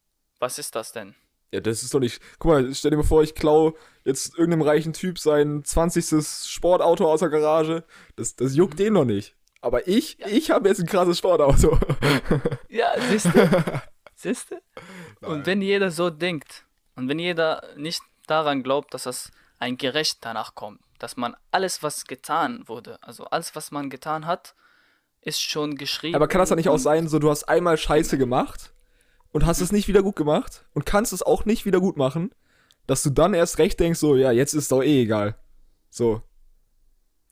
Was 0.45 0.59
ist 0.59 0.75
das 0.75 0.91
denn? 0.91 1.15
Ja, 1.51 1.59
das 1.59 1.81
ist 1.81 1.91
doch 1.91 1.99
nicht. 1.99 2.21
Guck 2.37 2.51
mal, 2.51 2.75
stell 2.75 2.91
dir 2.91 2.97
mal 2.97 3.03
vor, 3.03 3.23
ich 3.23 3.33
klau 3.33 3.75
jetzt 4.03 4.37
irgendeinem 4.37 4.61
reichen 4.61 4.93
Typ 4.93 5.17
sein 5.17 5.63
20. 5.63 6.23
Sportauto 6.23 7.11
aus 7.11 7.21
der 7.21 7.29
Garage. 7.29 7.83
Das, 8.15 8.35
das 8.35 8.55
juckt 8.55 8.77
den 8.77 8.93
noch 8.93 9.05
nicht. 9.05 9.35
Aber 9.61 9.87
ich, 9.87 10.19
ich 10.19 10.51
habe 10.51 10.69
jetzt 10.69 10.81
ein 10.81 10.85
krasses 10.85 11.17
Sportauto. 11.17 11.79
Ja, 12.69 12.93
siehst 13.09 13.25
du? 13.25 13.63
siehst 14.15 14.51
du? 14.51 15.27
Und 15.27 15.47
wenn 15.47 15.63
jeder 15.63 15.89
so 15.89 16.11
denkt 16.11 16.63
und 16.95 17.09
wenn 17.09 17.17
jeder 17.17 17.63
nicht 17.75 18.03
daran 18.27 18.61
glaubt, 18.61 18.93
dass 18.93 19.05
das 19.05 19.31
ein 19.57 19.77
Gerecht 19.77 20.19
danach 20.21 20.53
kommt, 20.53 20.79
dass 20.99 21.17
man 21.17 21.35
alles, 21.49 21.81
was 21.81 22.05
getan 22.05 22.67
wurde, 22.67 22.99
also 23.01 23.25
alles, 23.25 23.55
was 23.55 23.71
man 23.71 23.89
getan 23.89 24.27
hat, 24.27 24.53
ist 25.21 25.41
schon 25.41 25.75
geschrieben. 25.75 26.13
Aber 26.13 26.27
kann 26.27 26.37
das 26.37 26.49
dann 26.49 26.57
nicht 26.57 26.69
auch 26.69 26.77
sein, 26.77 27.07
so 27.07 27.17
du 27.17 27.31
hast 27.31 27.45
einmal 27.45 27.79
Scheiße 27.79 28.19
gemacht 28.19 28.74
und 29.35 29.45
hast 29.45 29.59
es 29.59 29.73
nicht 29.73 29.89
wieder 29.89 30.01
gut 30.01 30.15
gemacht 30.15 30.63
und 30.73 30.85
kannst 30.85 31.11
es 31.11 31.21
auch 31.21 31.43
nicht 31.43 31.65
wieder 31.65 31.81
gut 31.81 31.97
machen, 31.97 32.31
dass 32.87 33.03
du 33.03 33.09
dann 33.09 33.33
erst 33.33 33.59
recht 33.59 33.77
denkst, 33.81 33.99
so, 33.99 34.15
ja, 34.15 34.31
jetzt 34.31 34.53
ist 34.53 34.71
doch 34.71 34.81
eh 34.81 35.01
egal. 35.01 35.35
So. 35.89 36.21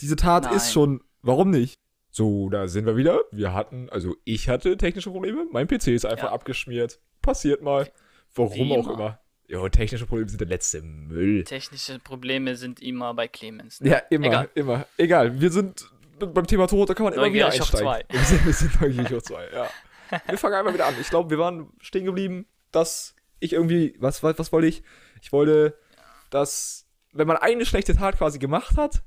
Diese 0.01 0.17
Tat 0.17 0.43
Nein. 0.43 0.53
ist 0.57 0.73
schon, 0.73 1.01
warum 1.21 1.49
nicht? 1.49 1.75
So, 2.11 2.49
da 2.49 2.67
sind 2.67 2.85
wir 2.85 2.97
wieder. 2.97 3.21
Wir 3.31 3.53
hatten, 3.53 3.89
also 3.89 4.17
ich 4.25 4.49
hatte 4.49 4.75
technische 4.75 5.11
Probleme. 5.11 5.45
Mein 5.53 5.65
PC 5.65 5.87
ist 5.93 6.05
einfach 6.05 6.25
Ja. 6.27 6.33
abgeschmiert. 6.33 6.99
Passiert 7.21 7.61
mal. 7.61 7.89
Warum 8.35 8.53
Wie 8.67 8.73
auch 8.73 8.85
immer. 8.85 8.93
immer. 8.95 9.19
Ja, 9.47 9.69
technische 9.69 10.05
Probleme 10.05 10.27
sind 10.27 10.41
der 10.41 10.47
letzte 10.49 10.81
Müll. 10.81 11.45
Technische 11.45 11.99
Probleme 11.99 12.57
sind 12.57 12.81
immer 12.81 13.13
bei 13.13 13.29
Clemens. 13.29 13.79
Ja, 13.81 13.99
immer, 14.09 14.27
Egal. 14.27 14.49
immer. 14.55 14.87
Egal. 14.97 15.39
Wir 15.39 15.51
sind 15.53 15.89
beim 16.19 16.47
Thema 16.47 16.67
Tod, 16.67 16.89
da 16.89 16.93
kann 16.95 17.05
man 17.05 17.13
immer 17.13 17.31
wieder 17.31 17.47
auf 17.47 17.53
einsteigen. 17.53 18.07
Wir 18.11 18.19
sind, 18.25 18.45
wir 18.45 18.53
sind 18.53 18.81
neugierig 18.81 19.13
auf 19.13 19.23
zwei, 19.23 19.47
ja. 19.53 19.69
Wir 20.27 20.37
fangen 20.37 20.55
einfach 20.55 20.73
wieder 20.73 20.85
an. 20.87 20.95
Ich 20.99 21.09
glaube, 21.09 21.29
wir 21.29 21.37
waren 21.37 21.71
stehen 21.79 22.05
geblieben, 22.05 22.45
dass 22.71 23.15
ich 23.39 23.53
irgendwie, 23.53 23.95
was, 23.99 24.23
was, 24.23 24.39
was 24.39 24.51
wollte 24.51 24.67
ich? 24.67 24.83
Ich 25.21 25.31
wollte, 25.31 25.77
dass, 26.29 26.87
wenn 27.11 27.27
man 27.27 27.37
eine 27.37 27.65
schlechte 27.65 27.95
Tat 27.95 28.17
quasi 28.17 28.39
gemacht 28.39 28.77
hat, 28.77 29.03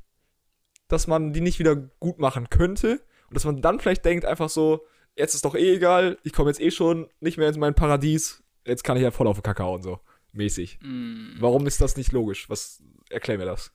dass 0.88 1.06
man 1.06 1.32
die 1.32 1.40
nicht 1.40 1.58
wieder 1.58 1.76
gut 1.76 2.18
machen 2.18 2.48
könnte 2.50 3.02
und 3.28 3.34
dass 3.34 3.44
man 3.44 3.60
dann 3.60 3.80
vielleicht 3.80 4.04
denkt 4.04 4.24
einfach 4.24 4.48
so, 4.48 4.86
jetzt 5.16 5.34
ist 5.34 5.44
doch 5.44 5.54
eh 5.54 5.74
egal, 5.74 6.18
ich 6.22 6.32
komme 6.32 6.50
jetzt 6.50 6.60
eh 6.60 6.70
schon 6.70 7.08
nicht 7.20 7.38
mehr 7.38 7.48
in 7.48 7.58
mein 7.58 7.74
Paradies, 7.74 8.44
jetzt 8.64 8.84
kann 8.84 8.96
ich 8.96 9.02
ja 9.02 9.10
voll 9.10 9.26
auf 9.26 9.38
den 9.38 9.42
Kakao 9.42 9.74
und 9.74 9.82
so, 9.82 10.00
mäßig. 10.32 10.78
Mm, 10.82 11.36
Warum 11.40 11.66
ist 11.66 11.80
das 11.80 11.96
nicht 11.96 12.12
logisch? 12.12 12.48
Was, 12.48 12.82
erklär 13.10 13.38
mir 13.38 13.46
das. 13.46 13.72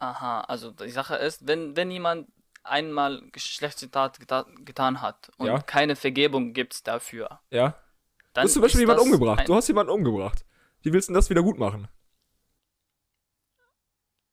aha, 0.00 0.40
also 0.42 0.70
die 0.70 0.90
Sache 0.90 1.16
ist, 1.16 1.46
wenn, 1.46 1.76
wenn 1.76 1.90
jemand 1.90 2.28
einmal 2.64 3.22
schlechte 3.36 3.90
Tat 3.90 4.18
geta 4.18 4.46
getan 4.64 5.00
hat 5.00 5.30
und 5.36 5.46
Ja. 5.46 5.60
keine 5.60 5.96
Vergebung 5.96 6.52
gibt 6.52 6.86
dafür, 6.86 7.40
Ja? 7.50 7.68
Du 7.70 7.74
dann 8.40 8.44
hast 8.44 8.54
zum 8.54 8.62
Beispiel 8.62 8.80
jemanden 8.80 9.04
das 9.04 9.12
umgebracht. 9.12 9.48
Du 9.48 9.54
hast 9.54 9.68
jemanden 9.68 9.92
umgebracht. 9.92 10.44
Wie 10.82 10.92
willst 10.92 11.08
du 11.08 11.12
denn 11.12 11.14
das 11.16 11.30
wieder 11.30 11.42
gut 11.42 11.58
machen? 11.58 11.88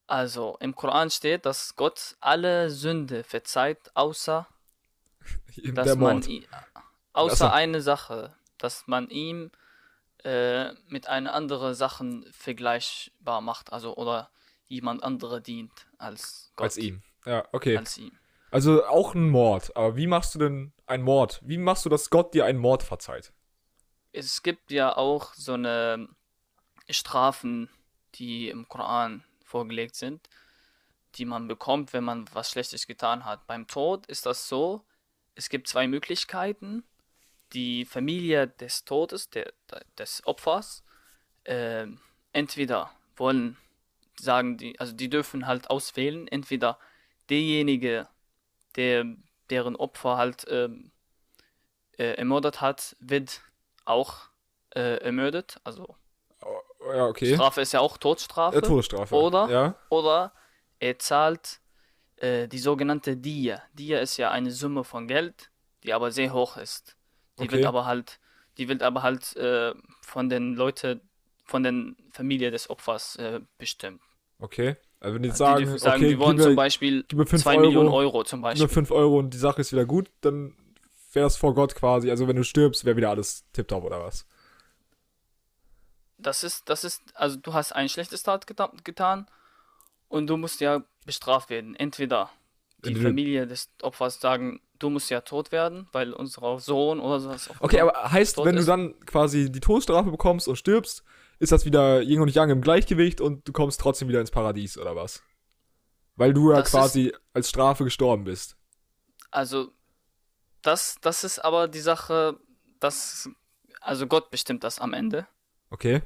also 0.07 0.57
im 0.59 0.75
Koran 0.75 1.09
steht, 1.09 1.45
dass 1.45 1.75
Gott 1.77 2.17
alle 2.19 2.69
Sünde 2.69 3.23
verzeiht, 3.23 3.91
außer 3.93 4.45
dass 5.73 5.95
man 5.95 6.21
außer 7.13 7.35
so. 7.35 7.47
eine 7.47 7.81
Sache, 7.81 8.35
dass 8.57 8.87
man 8.87 9.09
ihm 9.09 9.51
äh, 10.23 10.73
mit 10.87 11.07
einer 11.07 11.33
anderen 11.33 11.73
Sachen 11.75 12.25
vergleichbar 12.33 13.39
macht, 13.41 13.71
also 13.71 13.95
oder 13.95 14.29
jemand 14.67 15.01
andere 15.03 15.41
dient 15.41 15.87
als 15.97 16.51
Gott. 16.57 16.65
Als 16.65 16.77
ihm. 16.77 17.01
Ja, 17.25 17.47
okay. 17.53 17.77
Als 17.77 17.97
ihm. 17.97 18.11
Also 18.51 18.85
auch 18.85 19.15
ein 19.15 19.29
Mord. 19.29 19.75
Aber 19.75 19.95
wie 19.95 20.07
machst 20.07 20.35
du 20.35 20.39
denn 20.39 20.73
einen 20.85 21.03
Mord? 21.03 21.41
Wie 21.43 21.57
machst 21.57 21.85
du, 21.85 21.89
dass 21.89 22.09
Gott 22.09 22.33
dir 22.33 22.45
einen 22.45 22.59
Mord 22.59 22.83
verzeiht? 22.83 23.33
Es 24.11 24.43
gibt 24.43 24.71
ja 24.71 24.95
auch 24.95 25.33
so 25.33 25.53
eine 25.53 26.09
Strafen, 26.89 27.69
die 28.15 28.49
im 28.49 28.67
Koran 28.67 29.23
vorgelegt 29.45 29.95
sind, 29.95 30.29
die 31.15 31.25
man 31.25 31.47
bekommt, 31.47 31.93
wenn 31.93 32.03
man 32.03 32.25
was 32.33 32.51
Schlechtes 32.51 32.87
getan 32.87 33.25
hat. 33.25 33.47
Beim 33.47 33.67
Tod 33.67 34.05
ist 34.07 34.25
das 34.25 34.49
so, 34.49 34.85
es 35.35 35.49
gibt 35.49 35.67
zwei 35.67 35.87
Möglichkeiten. 35.87 36.83
Die 37.53 37.85
Familie 37.85 38.47
des 38.47 38.83
Todes, 38.83 39.29
der, 39.29 39.53
des 39.97 40.25
Opfers, 40.25 40.83
äh, 41.45 41.87
entweder 42.33 42.91
wollen 43.15 43.57
sagen 44.19 44.57
die, 44.57 44.79
also 44.79 44.93
die 44.93 45.09
dürfen 45.09 45.47
halt 45.47 45.69
auswählen, 45.69 46.27
entweder 46.27 46.79
derjenige, 47.29 48.07
der 48.75 49.05
deren 49.49 49.75
Opfer 49.75 50.17
halt 50.17 50.45
ähm, 50.49 50.91
äh, 51.97 52.13
ermordet 52.13 52.61
hat, 52.61 52.95
wird 52.99 53.41
auch 53.85 54.29
äh, 54.75 54.97
ermordet, 54.97 55.59
also 55.63 55.95
Oh, 56.43 56.93
Ja, 56.93 57.05
okay. 57.05 57.35
Strafe 57.35 57.61
ist 57.61 57.71
ja 57.73 57.79
auch 57.79 57.97
Todesstrafe. 57.97 58.57
Äh, 58.57 58.61
Todesstrafe. 58.61 59.15
Oder? 59.15 59.49
Ja. 59.49 59.75
Oder 59.89 60.33
er 60.79 60.97
zahlt 60.97 61.61
äh, 62.17 62.47
die 62.47 62.57
sogenannte 62.59 63.17
Dia. 63.17 63.61
Dia 63.73 63.99
ist 63.99 64.17
ja 64.17 64.31
eine 64.31 64.51
Summe 64.51 64.83
von 64.83 65.07
Geld, 65.07 65.51
die 65.83 65.93
aber 65.93 66.11
sehr 66.11 66.33
hoch 66.33 66.57
ist. 66.57 66.97
Die 67.37 67.43
Okay. 67.43 67.57
wird 67.57 67.65
aber 67.65 67.85
halt, 67.85 68.19
die 68.57 68.67
wird 68.67 68.83
aber 68.83 69.03
halt 69.03 69.35
äh, 69.35 69.73
von 70.01 70.29
den 70.29 70.55
Leuten, 70.55 71.01
von 71.45 71.63
den 71.63 71.95
Familie 72.11 72.51
des 72.51 72.69
Opfers 72.69 73.15
äh, 73.17 73.41
bestimmt. 73.57 74.01
Okay. 74.39 74.75
Also 75.01 75.15
wenn 75.15 75.23
die 75.23 75.29
Also 75.29 75.43
sagen, 75.43 75.65
die 75.65 75.79
sagen, 75.79 76.03
okay, 76.03 76.09
wir 76.11 76.19
wollen 76.19 76.37
gib 76.37 76.43
zum 76.43 76.51
mir, 76.51 76.55
Beispiel 76.55 77.05
gib 77.07 77.17
mir 77.19 77.25
5 77.25 77.41
2 77.41 77.51
Euro, 77.51 77.61
Millionen 77.61 77.89
Euro 77.89 78.23
zum 78.23 78.39
gib 78.39 78.43
mir 78.43 78.49
Beispiel. 78.49 78.67
5 78.69 78.91
Euro 78.91 79.19
und 79.19 79.33
die 79.33 79.37
Sache 79.37 79.59
ist 79.59 79.71
wieder 79.73 79.85
gut, 79.85 80.09
dann 80.21 80.55
wäre 81.11 81.25
das 81.25 81.37
vor 81.37 81.55
Gott 81.55 81.75
quasi. 81.75 82.09
Also 82.09 82.27
wenn 82.27 82.35
du 82.35 82.43
stirbst, 82.43 82.85
wäre 82.85 82.95
wieder 82.95 83.09
alles 83.09 83.43
tipptopp 83.51 83.83
oder 83.83 84.01
was? 84.01 84.27
Das 86.19 86.43
ist, 86.43 86.69
das 86.69 86.83
ist, 86.83 87.01
also 87.15 87.35
du 87.35 87.53
hast 87.53 87.71
ein 87.71 87.89
schlechtes 87.89 88.21
Tat 88.21 88.45
geta 88.45 88.71
getan 88.83 89.27
und 90.07 90.27
du 90.27 90.37
musst 90.37 90.61
ja 90.61 90.83
bestraft 91.05 91.49
werden. 91.49 91.75
Entweder 91.75 92.29
die 92.85 92.95
Familie 92.95 93.47
des 93.47 93.69
Opfers 93.81 94.19
sagen, 94.19 94.61
du 94.77 94.91
musst 94.91 95.09
ja 95.09 95.21
tot 95.21 95.51
werden, 95.51 95.87
weil 95.91 96.13
unser 96.13 96.59
Sohn 96.59 96.99
oder 96.99 97.19
sowas. 97.19 97.49
auch 97.49 97.61
Okay, 97.61 97.79
aber 97.79 98.11
heißt, 98.11 98.37
wenn 98.37 98.55
du 98.55 98.61
ist. 98.61 98.67
dann 98.67 98.99
quasi 99.05 99.51
die 99.51 99.59
Todesstrafe 99.59 100.11
bekommst 100.11 100.47
und 100.47 100.57
stirbst, 100.57 101.03
ist 101.41 101.51
das 101.51 101.65
wieder 101.65 102.01
Yin 102.01 102.21
und 102.21 102.33
Yang 102.33 102.51
im 102.51 102.61
Gleichgewicht 102.61 103.19
und 103.19 103.47
du 103.47 103.51
kommst 103.51 103.79
trotzdem 103.79 104.07
wieder 104.07 104.21
ins 104.21 104.29
Paradies 104.29 104.77
oder 104.77 104.95
was? 104.95 105.23
Weil 106.15 106.33
du 106.33 106.51
ja 106.51 106.57
Das 106.57 106.69
quasi 106.69 107.15
als 107.33 107.49
Strafe 107.49 107.83
gestorben 107.83 108.25
bist. 108.25 108.57
Also, 109.31 109.71
das, 110.61 110.97
das 111.01 111.23
ist 111.23 111.39
aber 111.39 111.67
die 111.67 111.79
Sache, 111.79 112.39
dass, 112.79 113.27
also 113.79 114.05
Gott 114.05 114.29
bestimmt 114.29 114.63
das 114.63 114.77
am 114.77 114.93
Ende. 114.93 115.25
Okay. 115.71 116.03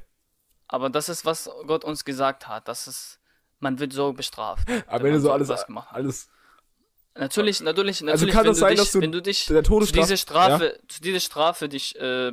Aber 0.68 0.88
das 0.88 1.10
ist, 1.10 1.26
was 1.26 1.50
Gott 1.66 1.84
uns 1.84 2.06
gesagt 2.06 2.48
hat. 2.48 2.66
Das 2.66 2.88
ist, 2.88 3.20
man 3.60 3.78
wird 3.78 3.92
so 3.92 4.14
bestraft. 4.14 4.66
Aber 4.86 5.04
wenn 5.04 5.12
wenn 5.12 5.12
du 5.12 5.18
man 5.18 5.20
so 5.20 5.32
alles, 5.32 5.66
gemacht 5.66 5.90
hat. 5.90 5.96
alles 5.96 6.30
Natürlich, 7.14 7.60
natürlich, 7.60 8.00
natürlich, 8.00 8.22
Also 8.22 8.26
kann 8.26 8.44
wenn, 8.44 8.50
das 8.52 8.58
sein, 8.58 8.70
dich, 8.70 8.78
dass 8.78 8.92
du 8.92 9.00
wenn 9.02 9.12
du 9.12 9.20
dich 9.20 9.46
der 9.46 9.62
zu 9.62 9.68
Todesstrafe. 9.68 10.06
dieser 10.06 10.16
Strafe, 10.16 10.80
zu 10.88 11.02
dieser 11.02 11.20
Strafe 11.20 11.68
dich, 11.68 11.94
äh, 11.98 12.32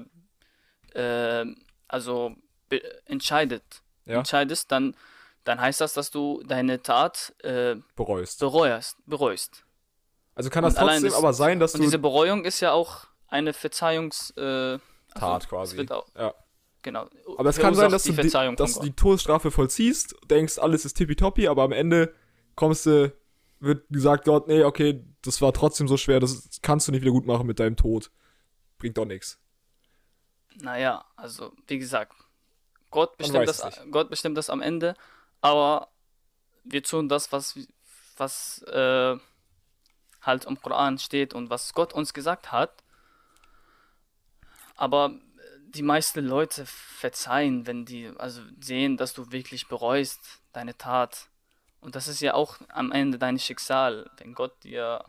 äh, 0.94 1.46
also 1.90 2.36
entscheidet, 3.06 3.64
Ja. 4.06 4.18
entscheidest, 4.20 4.72
dann, 4.72 4.96
dann 5.44 5.60
heißt 5.60 5.82
das, 5.82 5.94
dass 5.94 6.12
du 6.12 6.42
deine 6.44 6.82
Tat 6.82 7.34
äh, 7.44 7.76
bereust. 7.96 8.40
bereust, 8.40 8.98
bereust. 9.06 9.64
Also 10.36 10.50
kann 10.50 10.64
das 10.64 10.76
Und 10.76 10.80
trotzdem 10.82 11.04
das- 11.04 11.14
aber 11.16 11.34
sein, 11.34 11.60
dass 11.60 11.74
Und 11.74 11.80
du 11.80 11.86
diese 11.86 12.00
Bereuung 12.00 12.46
ist 12.46 12.60
ja 12.60 12.72
auch 12.72 13.06
eine 13.28 13.54
Verzeihungs, 13.54 14.32
äh, 14.32 14.80
Tat 15.16 15.24
also, 15.24 15.48
quasi. 15.48 15.86
auch, 15.90 16.08
Ja. 16.16 16.34
genau. 16.82 17.08
Aber 17.38 17.50
es 17.50 17.58
kann 17.58 17.76
sein, 17.76 17.92
dass 17.92 18.04
die 18.04 18.14
du, 18.16 18.22
die, 18.22 18.56
dass 18.56 18.74
du 18.76 18.82
die 18.82 18.94
Todesstrafe 18.96 19.52
vollziehst, 19.52 20.16
denkst, 20.30 20.58
alles 20.58 20.86
ist 20.86 20.96
tippitoppi, 20.96 21.48
aber 21.48 21.64
am 21.64 21.72
Ende 21.72 22.14
kommst 22.56 22.86
du, 22.88 23.14
wird 23.60 23.86
gesagt, 23.90 24.26
Gott, 24.26 24.48
nee, 24.48 24.64
okay, 24.64 25.06
das 25.22 25.42
war 25.42 25.54
trotzdem 25.54 25.88
so 25.88 25.98
schwer, 25.98 26.20
das 26.20 26.50
kannst 26.62 26.88
du 26.88 26.92
nicht 26.92 27.02
wieder 27.02 27.12
gut 27.12 27.26
machen 27.26 27.46
mit 27.48 27.60
deinem 27.60 27.76
Tod. 27.76 28.12
Bringt 28.80 28.98
doch 28.98 29.06
nichts. 29.06 29.40
Naja, 30.62 31.06
also 31.16 31.52
wie 31.68 31.80
gesagt, 31.80 32.14
Gott 32.94 33.18
bestimmt, 33.18 33.48
das, 33.48 33.82
Gott 33.92 34.10
bestimmt 34.10 34.38
das 34.38 34.50
am 34.50 34.62
Ende, 34.62 34.96
aber 35.42 35.90
wir 36.64 36.84
tun 36.84 37.10
das, 37.10 37.32
was, 37.32 37.58
was 38.18 38.62
äh, 38.64 39.18
halt 40.22 40.46
im 40.46 40.62
Koran 40.62 41.00
steht 41.00 41.34
und 41.34 41.50
was 41.50 41.74
Gott 41.74 41.92
uns 41.94 42.14
gesagt 42.14 42.52
hat. 42.52 42.84
Aber 44.76 45.12
die 45.74 45.82
meisten 45.82 46.24
Leute 46.24 46.66
verzeihen, 46.68 47.66
wenn 47.66 47.86
die 47.86 48.12
also 48.18 48.42
sehen, 48.60 48.96
dass 48.96 49.14
du 49.14 49.32
wirklich 49.32 49.68
bereust 49.68 50.42
deine 50.52 50.78
Tat. 50.78 51.30
Und 51.82 51.96
das 51.96 52.08
ist 52.08 52.22
ja 52.22 52.36
auch 52.36 52.58
am 52.70 52.92
Ende 52.92 53.18
dein 53.18 53.40
Schicksal, 53.40 54.10
wenn 54.18 54.36
Gott 54.36 54.64
dir 54.64 55.04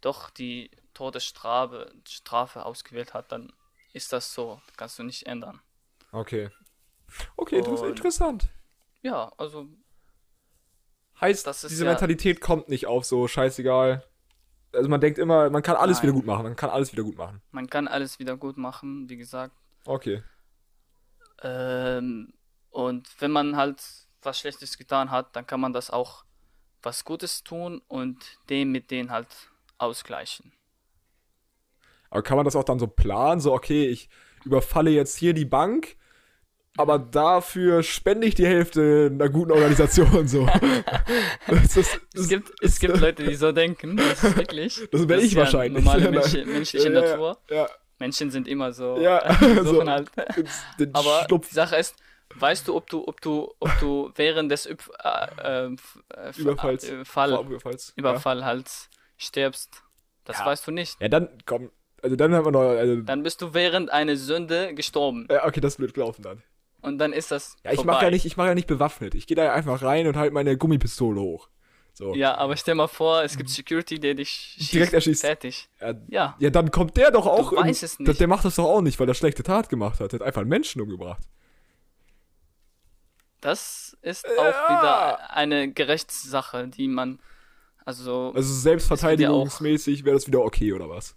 doch 0.00 0.30
die 0.30 0.70
Todesstrafe 0.94 1.92
Strafe 2.08 2.64
ausgewählt 2.64 3.12
hat, 3.12 3.32
dann 3.32 3.52
ist 3.92 4.12
das 4.12 4.32
so. 4.32 4.60
Kannst 4.76 4.98
du 4.98 5.02
nicht 5.02 5.26
ändern. 5.26 5.60
Okay. 6.10 6.50
Okay, 7.36 7.60
das 7.60 7.72
ist 7.74 7.80
Und- 7.80 7.88
interessant. 7.90 8.48
Ja, 9.02 9.32
also 9.38 9.68
Heißt, 11.20 11.46
diese 11.70 11.84
ja- 11.84 11.90
Mentalität 11.90 12.40
kommt 12.40 12.68
nicht 12.68 12.86
auf 12.86 13.04
so 13.04 13.26
scheißegal. 13.28 14.04
Also 14.72 14.88
man 14.90 15.00
denkt 15.00 15.18
immer, 15.18 15.48
man 15.48 15.62
kann 15.62 15.76
alles 15.76 15.98
Nein. 15.98 16.02
wieder 16.04 16.12
gut 16.14 16.26
machen, 16.26 16.42
man 16.42 16.56
kann 16.56 16.68
alles 16.70 16.92
wieder 16.92 17.02
gut 17.04 17.16
machen. 17.16 17.40
man 17.52 17.68
kann 17.70 17.88
alles 17.88 18.18
wieder 18.18 18.36
gut 18.36 18.58
machen, 18.58 19.08
wie 19.08 19.16
gesagt. 19.16 19.54
Okay. 19.86 20.22
Ähm, 21.42 22.32
und 22.70 23.08
wenn 23.20 23.30
man 23.30 23.56
halt 23.56 23.82
was 24.22 24.38
Schlechtes 24.40 24.76
getan 24.76 25.10
hat, 25.10 25.34
dann 25.36 25.46
kann 25.46 25.60
man 25.60 25.72
das 25.72 25.90
auch 25.90 26.24
was 26.82 27.04
Gutes 27.04 27.42
tun 27.44 27.80
und 27.88 28.38
dem 28.50 28.72
mit 28.72 28.90
denen 28.90 29.10
halt 29.10 29.28
ausgleichen. 29.78 30.52
Aber 32.10 32.22
kann 32.22 32.36
man 32.36 32.44
das 32.44 32.56
auch 32.56 32.64
dann 32.64 32.78
so 32.78 32.86
planen? 32.86 33.40
So, 33.40 33.52
okay, 33.54 33.86
ich 33.88 34.08
überfalle 34.44 34.90
jetzt 34.90 35.16
hier 35.16 35.32
die 35.34 35.44
Bank 35.44 35.96
aber 36.76 36.98
dafür 36.98 37.82
spende 37.82 38.26
ich 38.26 38.34
die 38.34 38.46
Hälfte 38.46 39.10
einer 39.12 39.28
guten 39.28 39.52
Organisation 39.52 40.26
so. 40.28 40.46
das 41.46 41.76
ist, 41.76 42.00
das, 42.14 42.22
es 42.22 42.28
gibt, 42.28 42.50
es 42.60 42.78
gibt 42.78 43.00
Leute, 43.00 43.24
die 43.24 43.34
so 43.34 43.52
denken, 43.52 43.96
das 43.96 44.22
ist 44.24 44.36
wirklich. 44.36 44.80
Das 44.90 45.06
bin 45.06 45.20
ich 45.20 45.32
ja 45.32 45.40
wahrscheinlich. 45.40 45.84
Normale 45.84 46.10
Mensch, 46.10 46.34
menschliche 46.44 46.92
Ja, 46.92 47.00
Natur. 47.00 47.38
ja. 47.50 47.66
Menschen 47.98 48.30
sind 48.30 48.46
immer 48.46 48.72
so. 48.72 48.98
Ja, 48.98 49.22
suchen 49.40 49.64
so. 49.64 49.86
halt. 49.86 50.10
Den 50.78 50.94
Aber 50.94 51.24
Schlupf 51.26 51.48
die 51.48 51.54
Sache 51.54 51.76
ist, 51.76 51.96
weißt 52.34 52.68
du, 52.68 52.76
ob 52.76 52.90
du, 52.90 53.08
ob 53.08 53.20
du, 53.22 53.54
ob 53.58 53.70
du 53.80 54.10
während 54.16 54.50
des 54.52 54.66
Üb 54.66 54.82
äh, 55.02 55.66
äh, 55.68 55.76
äh, 56.14 56.32
Überfalls. 56.36 56.84
äh, 56.88 57.04
Fall, 57.06 57.32
Überfalls. 57.46 57.92
Überfall 57.96 58.44
halt 58.44 58.68
stirbst. 59.16 59.82
Das 60.24 60.44
weißt 60.44 60.66
du 60.66 60.72
nicht. 60.72 61.00
Ja. 61.00 61.08
dann 61.08 61.28
komm. 61.46 61.70
Also 62.02 62.14
dann 62.16 62.34
haben 62.34 62.44
wir 62.44 62.50
noch. 62.52 62.60
Also, 62.60 62.96
Dann 63.00 63.22
bist 63.22 63.40
du 63.40 63.54
während 63.54 63.90
einer 63.90 64.16
Sünde 64.16 64.74
gestorben. 64.74 65.26
ja, 65.30 65.46
okay, 65.46 65.60
das 65.60 65.76
blöd 65.76 65.94
gelaufen 65.94 66.22
dann. 66.22 66.42
Und 66.86 66.98
dann 66.98 67.12
ist 67.12 67.30
das. 67.32 67.56
Ja, 67.64 67.72
ich 67.72 67.76
vorbei. 67.76 67.92
mache 67.94 68.04
ja 68.06 68.10
nicht, 68.12 68.24
ich 68.26 68.36
mache 68.36 68.48
ja 68.48 68.54
nicht 68.54 68.68
bewaffnet. 68.68 69.14
Ich 69.14 69.26
gehe 69.26 69.36
da 69.36 69.52
einfach 69.52 69.82
rein 69.82 70.06
und 70.06 70.16
halt 70.16 70.32
meine 70.32 70.56
Gummipistole 70.56 71.20
hoch. 71.20 71.48
So. 71.94 72.14
Ja, 72.14 72.36
aber 72.36 72.56
stell 72.56 72.74
mal 72.74 72.86
vor, 72.88 73.22
es 73.24 73.36
gibt 73.36 73.48
Security, 73.50 73.98
der 73.98 74.14
dich 74.14 74.28
schießt. 74.58 74.72
Direkt 74.74 74.92
erschießt. 74.92 75.20
Fertig. 75.22 75.68
Ja, 75.80 75.94
Ja. 76.08 76.36
ja, 76.38 76.50
dann 76.50 76.70
kommt 76.70 76.96
der 76.96 77.10
doch 77.10 77.26
auch. 77.26 77.50
Du 77.50 77.56
in- 77.56 77.64
weißt 77.66 77.82
es 77.82 77.96
Der, 77.96 78.06
nicht. 78.08 78.20
der 78.20 78.28
macht 78.28 78.44
das 78.44 78.54
doch 78.56 78.66
auch 78.66 78.82
nicht, 78.82 79.00
weil 79.00 79.08
er 79.08 79.14
schlechte 79.14 79.42
Tat 79.42 79.68
gemacht 79.68 79.98
hat. 80.00 80.12
Der 80.12 80.20
hat 80.20 80.26
einfach 80.26 80.42
einen 80.42 80.50
Menschen 80.50 80.80
umgebracht. 80.82 81.22
Das 83.40 83.96
ist 84.02 84.24
Ja. 84.26 84.30
auch 84.42 84.70
wieder 84.70 85.30
eine 85.34 85.72
Gerichtssache, 85.72 86.68
die 86.68 86.88
man. 86.88 87.18
Also, 87.84 88.32
Also 88.34 88.52
selbstverteidigungsmäßig 88.52 90.04
wäre 90.04 90.16
das 90.16 90.26
wieder 90.26 90.40
okay, 90.40 90.72
oder 90.72 90.88
was? 90.88 91.14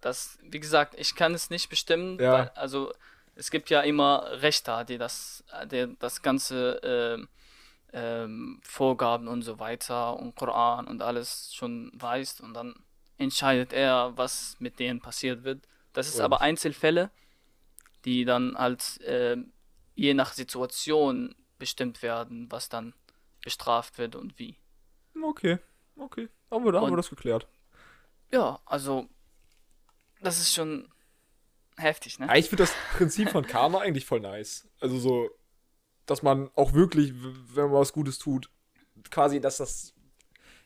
das, 0.00 0.38
wie 0.44 0.60
gesagt, 0.60 0.94
ich 0.96 1.16
kann 1.16 1.34
es 1.34 1.50
nicht 1.50 1.68
bestimmen. 1.68 2.18
Ja. 2.20 2.32
Weil, 2.32 2.48
also, 2.54 2.92
es 3.38 3.50
gibt 3.50 3.70
ja 3.70 3.80
immer 3.82 4.26
Richter, 4.42 4.84
die 4.84 4.98
das, 4.98 5.44
die 5.70 5.94
das 5.98 6.22
ganze 6.22 6.80
ähm, 6.82 7.28
ähm, 7.92 8.60
Vorgaben 8.64 9.28
und 9.28 9.42
so 9.42 9.58
weiter 9.58 10.16
und 10.18 10.34
Koran 10.34 10.86
und 10.88 11.00
alles 11.02 11.54
schon 11.54 11.90
weiß 11.94 12.40
und 12.40 12.52
dann 12.54 12.74
entscheidet 13.16 13.72
er, 13.72 14.12
was 14.16 14.56
mit 14.58 14.78
denen 14.78 15.00
passiert 15.00 15.44
wird. 15.44 15.66
Das 15.92 16.08
ist 16.08 16.16
Und- 16.16 16.22
aber 16.22 16.40
Einzelfälle, 16.40 17.10
die 18.04 18.24
dann 18.24 18.56
halt 18.58 19.00
ähm, 19.04 19.52
je 19.94 20.14
nach 20.14 20.32
Situation 20.32 21.34
bestimmt 21.58 22.02
werden, 22.02 22.50
was 22.50 22.68
dann 22.68 22.92
bestraft 23.42 23.98
wird 23.98 24.14
und 24.16 24.38
wie. 24.38 24.56
Okay, 25.22 25.58
okay. 25.96 26.28
Haben 26.50 26.64
wir, 26.64 26.72
haben 26.72 26.84
Und- 26.84 26.92
wir 26.92 26.96
das 26.96 27.10
geklärt. 27.10 27.46
Ja, 28.30 28.60
also 28.66 29.08
das 30.20 30.38
ist 30.38 30.52
schon 30.54 30.88
heftig, 31.78 32.18
ne? 32.18 32.28
Ich 32.36 32.48
finde 32.48 32.64
das 32.64 32.72
Prinzip 32.96 33.30
von 33.30 33.46
Karma 33.46 33.78
eigentlich 33.82 34.04
voll 34.06 34.20
nice. 34.20 34.68
Also 34.80 34.98
so, 34.98 35.30
dass 36.06 36.22
man 36.22 36.50
auch 36.54 36.72
wirklich, 36.72 37.12
wenn 37.54 37.64
man 37.64 37.74
was 37.74 37.92
Gutes 37.92 38.18
tut, 38.18 38.50
quasi, 39.10 39.40
dass 39.40 39.58
das. 39.58 39.94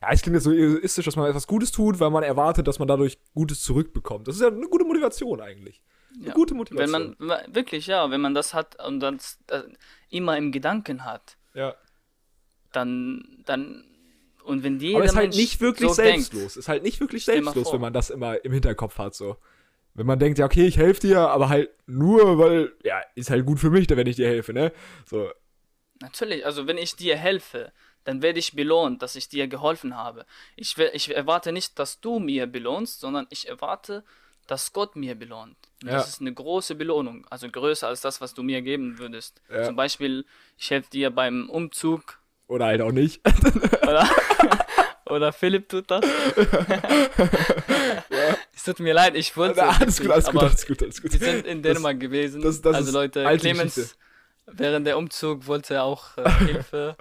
Ja, 0.01 0.09
es 0.11 0.23
klingt 0.23 0.35
jetzt 0.35 0.45
so 0.45 0.53
egoistisch, 0.53 1.05
dass 1.05 1.15
man 1.17 1.29
etwas 1.29 1.47
Gutes 1.47 1.71
tut, 1.71 2.01
weil 2.01 2.11
man 2.11 2.25
erwartet, 2.25 2.67
dass 2.67 2.79
man 2.81 2.89
dadurch 2.89 3.19
Gutes 3.35 3.63
zurückbekommt. 3.63 4.27
Das 4.27 4.35
ist 4.37 4.41
ja 4.43 4.49
eine 4.49 4.67
gute 4.69 4.85
Motivation 4.85 5.41
eigentlich. 5.41 5.81
Eine 6.17 6.29
Ja. 6.29 6.35
gute 6.35 6.55
Motivation. 6.55 7.15
wenn 7.19 7.27
man- 7.27 7.55
wirklich, 7.55 7.87
ja, 7.87 8.11
wenn 8.11 8.21
man 8.21 8.35
das 8.35 8.53
hat 8.53 8.83
und 8.85 9.01
das, 9.01 9.39
das 9.47 9.65
immer 10.11 10.37
im 10.37 10.51
Gedanken 10.53 11.05
hat, 11.05 11.37
ja. 11.55 11.75
dann 12.73 13.43
dann 13.47 13.85
und 14.45 14.65
wenn 14.65 14.81
jeder 14.81 14.97
Aber 14.97 15.05
es 15.05 15.13
ist 15.13 15.17
halt 15.17 15.27
Mensch 15.29 15.37
nicht 15.37 15.61
wirklich 15.61 15.89
so 15.89 15.95
selbstlos. 15.95 16.41
denkt, 16.41 16.57
Ist 16.57 16.69
halt 16.69 16.83
nicht 16.83 16.99
wirklich 17.01 17.25
selbstlos, 17.25 17.73
wenn 17.73 17.81
man 17.81 17.93
das 17.93 18.11
immer 18.11 18.45
im 18.45 18.53
Hinterkopf 18.53 18.99
hat, 18.99 19.15
so. 19.15 19.37
Wenn 19.95 20.07
man 20.07 20.19
denkt, 20.19 20.39
ja, 20.39 20.47
okay, 20.47 20.67
ich 20.67 20.79
helfe 20.79 21.01
dir, 21.01 21.21
aber 21.21 21.49
halt 21.49 21.71
nur, 21.87 22.39
weil, 22.39 22.73
ja, 22.83 23.01
ist 23.15 23.31
halt 23.31 23.45
gut 23.45 23.61
für 23.61 23.71
mich, 23.71 23.89
wenn 23.91 24.07
ich 24.07 24.17
dir 24.17 24.29
helfe, 24.29 24.53
ne? 24.53 24.73
So, 25.05 25.31
Natürlich, 26.01 26.45
also 26.45 26.67
wenn 26.67 26.79
ich 26.79 26.97
dir 26.97 27.17
helfe, 27.17 27.73
dann 28.05 28.23
werde 28.23 28.41
ich 28.41 28.55
belohnt, 28.55 29.03
dass 29.03 29.15
ich 29.15 29.29
dir 29.29 29.47
geholfen 29.47 29.97
habe. 29.97 30.27
Ich, 30.57 30.77
will, 30.77 30.91
ich 30.93 31.15
erwarte 31.15 31.53
nicht, 31.53 31.79
dass 31.79 32.01
du 32.01 32.19
mir 32.19 32.47
belohnst, 32.49 33.01
sondern 33.01 33.27
ich 33.31 33.49
erwarte, 33.49 34.03
dass 34.49 34.73
Gott 34.73 34.97
mir 34.97 35.15
belohnt. 35.15 35.57
Ja. 35.85 35.93
Das 35.93 36.09
ist 36.09 36.21
eine 36.21 36.35
große 36.35 36.75
Belohnung, 36.75 37.25
also 37.31 37.49
größer 37.49 37.87
als 37.87 38.01
das, 38.01 38.21
was 38.21 38.35
du 38.35 38.43
mir 38.43 38.63
geben 38.63 38.99
würdest. 38.99 39.41
Ja. 39.49 39.65
Zum 39.65 39.77
Beispiel, 39.77 40.27
ich 40.59 40.71
helfe 40.71 40.91
dir 40.91 41.11
beim 41.11 41.49
Umzug 41.49 42.19
oder 42.49 42.67
halt 42.67 42.83
auch 42.83 42.93
nicht. 42.93 43.21
oder, 43.83 44.11
oder 45.07 45.33
Philipp 45.33 45.69
tut 45.69 45.91
das. 45.91 46.05
Es 48.55 48.65
tut 48.65 48.81
mir 48.81 48.93
leid, 48.95 49.15
ich 49.17 49.37
wollte. 49.37 49.63
alles 49.63 49.95
es 49.95 50.01
gut, 50.01 50.11
alles 50.11 50.27
gut, 50.27 50.37
aber 50.37 50.47
alles 50.49 50.67
gut, 50.67 50.83
alles 50.83 51.03
gut. 51.03 51.13
Wir 51.13 51.19
sind 51.21 51.47
in 51.47 51.63
Dänemark 51.63 51.99
gewesen. 51.99 52.43
das- 52.43 52.61
das 52.61 52.77
also 52.77 52.93
Leute, 52.93 53.25
Clemens 53.39 53.75
Geschichte. 53.75 53.97
während 54.47 54.87
der 54.87 54.99
Umzug 54.99 55.47
wollte 55.47 55.75
er 55.75 55.85
auch 55.85 56.17
äh, 56.19 56.31
Hilfe 56.47 56.97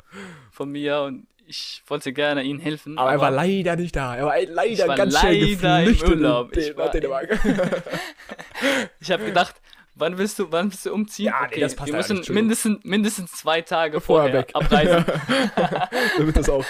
von 0.51 0.69
mir 0.71 1.01
und 1.01 1.27
ich 1.45 1.83
wollte 1.87 2.13
gerne 2.13 2.43
ihm 2.43 2.59
helfen. 2.59 2.97
Aber 2.97 3.11
er 3.11 3.19
war 3.19 3.31
leider 3.31 3.75
nicht 3.75 3.95
da. 3.95 4.15
Er 4.15 4.25
war 4.25 4.41
leider 4.41 4.87
war 4.87 4.95
ganz 4.95 5.19
schnell 5.19 5.43
leider 5.53 5.79
im 5.79 5.85
geflüchtet 5.85 6.09
Urlaub. 6.09 6.53
in 6.55 6.63
Ich 6.63 6.77
war 6.77 6.93
ich 9.01 9.11
habe 9.11 9.25
gedacht, 9.25 9.55
wann 9.95 10.17
willst 10.17 10.39
du, 10.39 10.49
wann 10.51 10.71
willst 10.71 10.85
du 10.85 10.93
umziehen? 10.93 11.25
Ja, 11.25 11.47
nee, 11.53 11.59
das 11.59 11.75
passt 11.75 11.91
wir 11.91 11.97
müssen 11.97 12.17
nicht, 12.19 12.29
mindestens, 12.29 12.79
mindestens 12.83 13.31
zwei 13.33 13.61
Tage 13.61 13.99
Vorher 13.99 14.31
vorher, 14.31 14.47
weg. 14.47 14.55
abreisen. 14.55 15.05
Damit 16.17 16.37
das 16.37 16.49
auch 16.49 16.63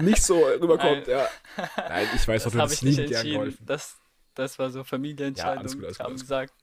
nicht 0.00 0.22
so 0.22 0.44
rüberkommt, 0.44 1.06
ja. 1.06 1.26
Nein, 1.88 2.06
ich 2.14 2.28
weiß 2.28 2.44
Das 2.44 2.54
hast 2.54 2.72
ich 2.74 2.82
nicht 2.82 3.06
gern 3.08 3.26
geholfen. 3.26 3.64
Das, 3.66 3.96
das 4.36 4.58
war 4.58 4.70
so 4.70 4.84
Familienentscheidung. 4.84 5.54
Ja, 5.54 5.60
alles 5.60 5.74
gut, 5.74 5.84
alles 5.84 5.98
gut, 5.98 6.04
haben 6.04 6.12
alles 6.12 6.20
gut. 6.22 6.28
gesagt, 6.28 6.54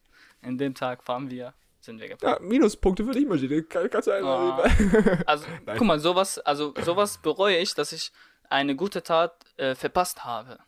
in 0.42 0.58
dem 0.58 0.74
Tag 0.76 1.04
fahren 1.04 1.30
wir, 1.30 1.54
sind 1.82 2.00
wir 2.00 2.08
gefahren. 2.10 2.38
Ja, 2.42 2.48
Minuspunkte 2.48 3.04
für 3.04 3.12
dich, 3.12 3.26
Maschine. 3.28 3.64
Kann, 3.64 3.90
kannst 3.90 4.08
du 4.08 4.12
Ah. 4.12 4.62
einfach. 4.64 5.24
Also, 5.28 5.46
Nein. 5.66 5.78
guck 5.78 5.88
mal, 5.88 6.00
sowas, 6.00 6.40
also 6.40 6.74
sowas 6.84 7.18
bereue 7.18 7.58
ich, 7.58 7.74
dass 7.76 7.92
ich 7.92 8.12
eine 8.50 8.76
gute 8.76 9.04
Tat 9.04 9.34
äh, 9.58 9.76
verpasst 9.76 10.24
habe. 10.24 10.60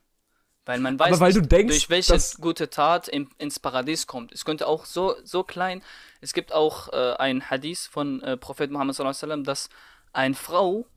Weil 0.68 0.80
man 0.80 0.98
weiß 0.98 1.20
weil 1.20 1.32
nicht, 1.34 1.52
denkst, 1.52 1.88
durch 1.88 1.90
welche 1.92 2.18
gute 2.42 2.72
Tat 2.72 3.08
im, 3.08 3.30
ins 3.38 3.60
Paradies 3.60 4.08
kommt. 4.08 4.32
Es 4.32 4.46
könnte 4.46 4.66
auch 4.68 4.86
so, 4.86 5.16
so 5.24 5.44
klein. 5.44 5.84
Es 6.22 6.34
gibt 6.34 6.52
auch 6.54 6.92
äh, 6.92 7.14
ein 7.20 7.52
Hadith 7.52 7.86
von 7.92 8.20
äh, 8.24 8.36
Prophet 8.36 8.72
Muhammad 8.72 8.98
dass 9.46 9.70
eine 10.12 10.34
Frau, 10.34 10.88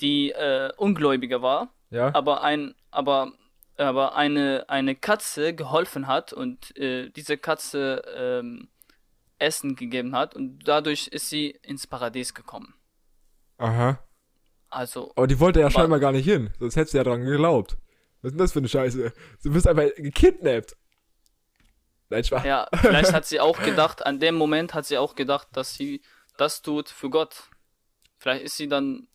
die 0.00 0.30
äh, 0.30 0.70
Ungläubiger 0.76 1.42
war, 1.42 1.68
Ja. 1.90 2.14
aber 2.14 2.42
ein, 2.44 2.76
aber, 2.92 3.32
aber 3.76 4.14
eine, 4.16 4.64
eine 4.68 4.94
Katze 4.94 5.54
geholfen 5.54 6.06
hat 6.06 6.32
und 6.32 6.76
äh, 6.76 7.10
diese 7.10 7.36
Katze 7.38 8.02
ähm, 8.16 8.68
Essen 9.38 9.76
gegeben 9.76 10.14
hat 10.14 10.34
und 10.34 10.60
dadurch 10.66 11.08
ist 11.08 11.28
sie 11.28 11.50
ins 11.62 11.86
Paradies 11.86 12.34
gekommen. 12.34 12.74
Aha. 13.58 13.98
Also, 14.70 15.12
Aber 15.14 15.26
die 15.26 15.38
wollte 15.38 15.60
ja 15.60 15.70
scheinbar 15.70 16.00
gar 16.00 16.12
nicht 16.12 16.24
hin. 16.24 16.50
Sonst 16.58 16.76
hättest 16.76 16.94
du 16.94 16.98
ja 16.98 17.04
dran 17.04 17.24
geglaubt. 17.24 17.76
Was 18.22 18.30
ist 18.30 18.32
denn 18.32 18.38
das 18.38 18.52
für 18.52 18.58
eine 18.58 18.68
Scheiße? 18.68 19.12
Du 19.42 19.52
bist 19.52 19.68
einfach 19.68 19.94
gekidnappt. 19.96 20.76
Nein, 22.10 22.24
Spaß. 22.24 22.44
ja, 22.44 22.68
vielleicht 22.74 23.12
hat 23.12 23.24
sie 23.26 23.40
auch 23.40 23.58
gedacht, 23.62 24.04
an 24.04 24.18
dem 24.18 24.34
Moment 24.34 24.74
hat 24.74 24.86
sie 24.86 24.98
auch 24.98 25.14
gedacht, 25.14 25.48
dass 25.52 25.74
sie 25.74 26.02
das 26.36 26.62
tut 26.62 26.88
für 26.88 27.10
Gott. 27.10 27.50
Vielleicht 28.18 28.44
ist 28.44 28.56
sie 28.56 28.68
dann 28.68 29.08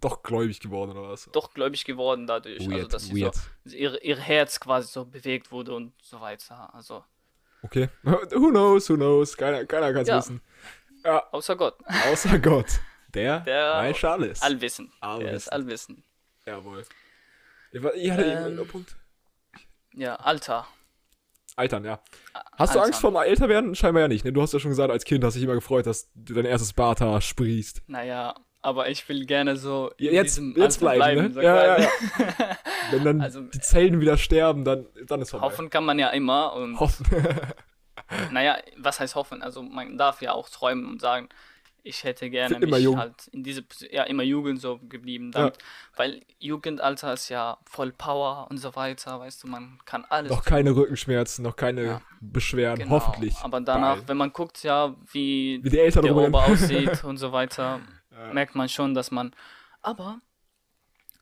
Doch 0.00 0.22
gläubig 0.22 0.60
geworden 0.60 0.90
oder 0.92 1.08
was? 1.10 1.28
doch 1.32 1.52
gläubig 1.54 1.84
geworden 1.84 2.26
dadurch. 2.26 2.60
also, 2.60 2.70
Weird, 2.70 2.92
dass 2.92 3.04
sie 3.06 3.22
weird. 3.22 3.34
so, 3.64 3.74
ihr, 3.76 4.02
ihr 4.04 4.16
Herz 4.18 4.60
quasi 4.60 4.88
so 4.92 5.04
bewegt 5.04 5.50
wurde 5.52 5.74
und 5.74 5.92
so 6.02 6.20
weiter. 6.20 6.74
Also, 6.74 7.04
Okay. 7.62 7.88
Who 8.02 8.50
knows, 8.50 8.90
who 8.90 8.96
knows? 8.96 9.34
Keiner, 9.36 9.64
keiner 9.64 9.92
kann 9.92 10.02
es 10.02 10.08
Ja. 10.08 10.18
wissen. 10.18 10.42
Ja, 11.04 11.22
außer 11.32 11.56
Gott. 11.56 11.78
außer 12.12 12.38
Gott. 12.38 12.66
Der, 13.14 13.40
Der 13.46 13.72
weiß 13.74 14.04
alles. 14.04 14.42
Allwissen. 14.42 14.92
Der 15.00 15.08
Allwissend. 15.08 15.36
ist 15.36 15.48
allwissend. 15.52 16.04
Jawohl. 16.44 16.84
Ich, 17.72 18.10
hatte 18.10 18.22
Ähm, 18.24 18.44
einen 18.58 18.68
Punkt. 18.68 18.94
Ja, 19.94 20.16
Alter. 20.16 20.66
Altern, 21.56 21.84
ja. 21.84 22.00
Hast 22.58 22.74
du 22.74 22.78
Altern. 22.80 22.82
Angst 22.84 23.00
vorm 23.00 23.16
Älterwerden? 23.16 23.74
Scheinbar 23.74 24.02
ja 24.02 24.08
nicht. 24.08 24.24
Ne? 24.24 24.32
Du 24.32 24.42
hast 24.42 24.52
ja 24.52 24.58
schon 24.58 24.70
gesagt, 24.70 24.90
als 24.90 25.04
Kind 25.04 25.22
hast 25.24 25.34
du 25.34 25.38
dich 25.38 25.44
immer 25.44 25.54
gefreut, 25.54 25.86
dass 25.86 26.10
du 26.14 26.34
dein 26.34 26.44
erstes 26.44 26.72
Barthaar 26.72 27.20
sprießt. 27.20 27.82
Naja, 27.86 28.34
aber 28.64 28.88
ich 28.88 29.08
will 29.08 29.26
gerne 29.26 29.56
so 29.56 29.90
Jetzt, 29.98 30.40
jetzt 30.56 30.78
bleiben, 30.80 31.32
so 31.32 31.40
ne? 31.40 31.44
Ja, 31.44 31.66
ja, 31.66 31.74
quasi. 31.76 32.22
ja. 32.38 32.56
Wenn 32.90 33.04
dann 33.04 33.20
Also, 33.20 33.40
die 33.42 33.60
Zellen 33.60 34.00
wieder 34.00 34.16
sterben, 34.16 34.64
dann, 34.64 34.86
dann 35.06 35.20
ist 35.22 35.30
vorbei. 35.30 35.46
Hoffen 35.46 35.70
kann 35.70 35.84
man 35.84 35.98
ja 35.98 36.08
immer 36.10 36.54
und 36.54 36.78
Hoffen. 36.80 37.06
naja, 38.30 38.58
was 38.76 39.00
heißt 39.00 39.14
hoffen? 39.14 39.42
Also 39.42 39.62
man 39.62 39.96
darf 39.98 40.20
ja 40.22 40.32
auch 40.32 40.48
träumen 40.48 40.86
und 40.86 41.00
sagen, 41.00 41.28
ich 41.86 42.02
hätte 42.04 42.30
gerne 42.30 42.56
immer 42.56 42.76
mich 42.76 42.84
jung. 42.84 42.98
halt 42.98 43.26
in 43.32 43.42
diese, 43.44 43.62
ja, 43.90 44.04
immer 44.04 44.22
Jugend 44.22 44.58
so 44.58 44.78
geblieben, 44.88 45.30
dann, 45.32 45.52
weil 45.96 46.22
Jugendalter 46.38 47.12
ist 47.12 47.28
ja 47.28 47.58
voll 47.66 47.92
Power 47.92 48.46
und 48.50 48.56
so 48.56 48.74
weiter, 48.74 49.20
weißt 49.20 49.42
du, 49.42 49.48
man 49.48 49.78
kann 49.84 50.06
alles. 50.08 50.30
noch 50.30 50.44
keine 50.44 50.74
Rückenschmerzen, 50.74 51.42
noch 51.42 51.56
keine 51.56 51.84
Ja. 51.84 52.00
Beschwerden, 52.22 52.84
Genau, 52.84 52.90
hoffentlich. 52.92 53.34
Aber 53.42 53.60
danach, 53.60 53.96
Bald. 53.96 54.08
wenn 54.08 54.16
man 54.16 54.32
guckt, 54.32 54.62
ja, 54.62 54.94
wie, 55.12 55.60
Wie 55.62 55.68
die 55.68 55.78
Eltern 55.78 56.04
der. 56.04 56.16
Ober 56.16 56.46
aussieht 56.46 57.04
und 57.04 57.18
so 57.18 57.32
weiter, 57.32 57.80
Ja. 58.14 58.32
merkt 58.32 58.54
man 58.54 58.68
schon, 58.68 58.94
dass 58.94 59.10
man. 59.10 59.34
Aber 59.82 60.20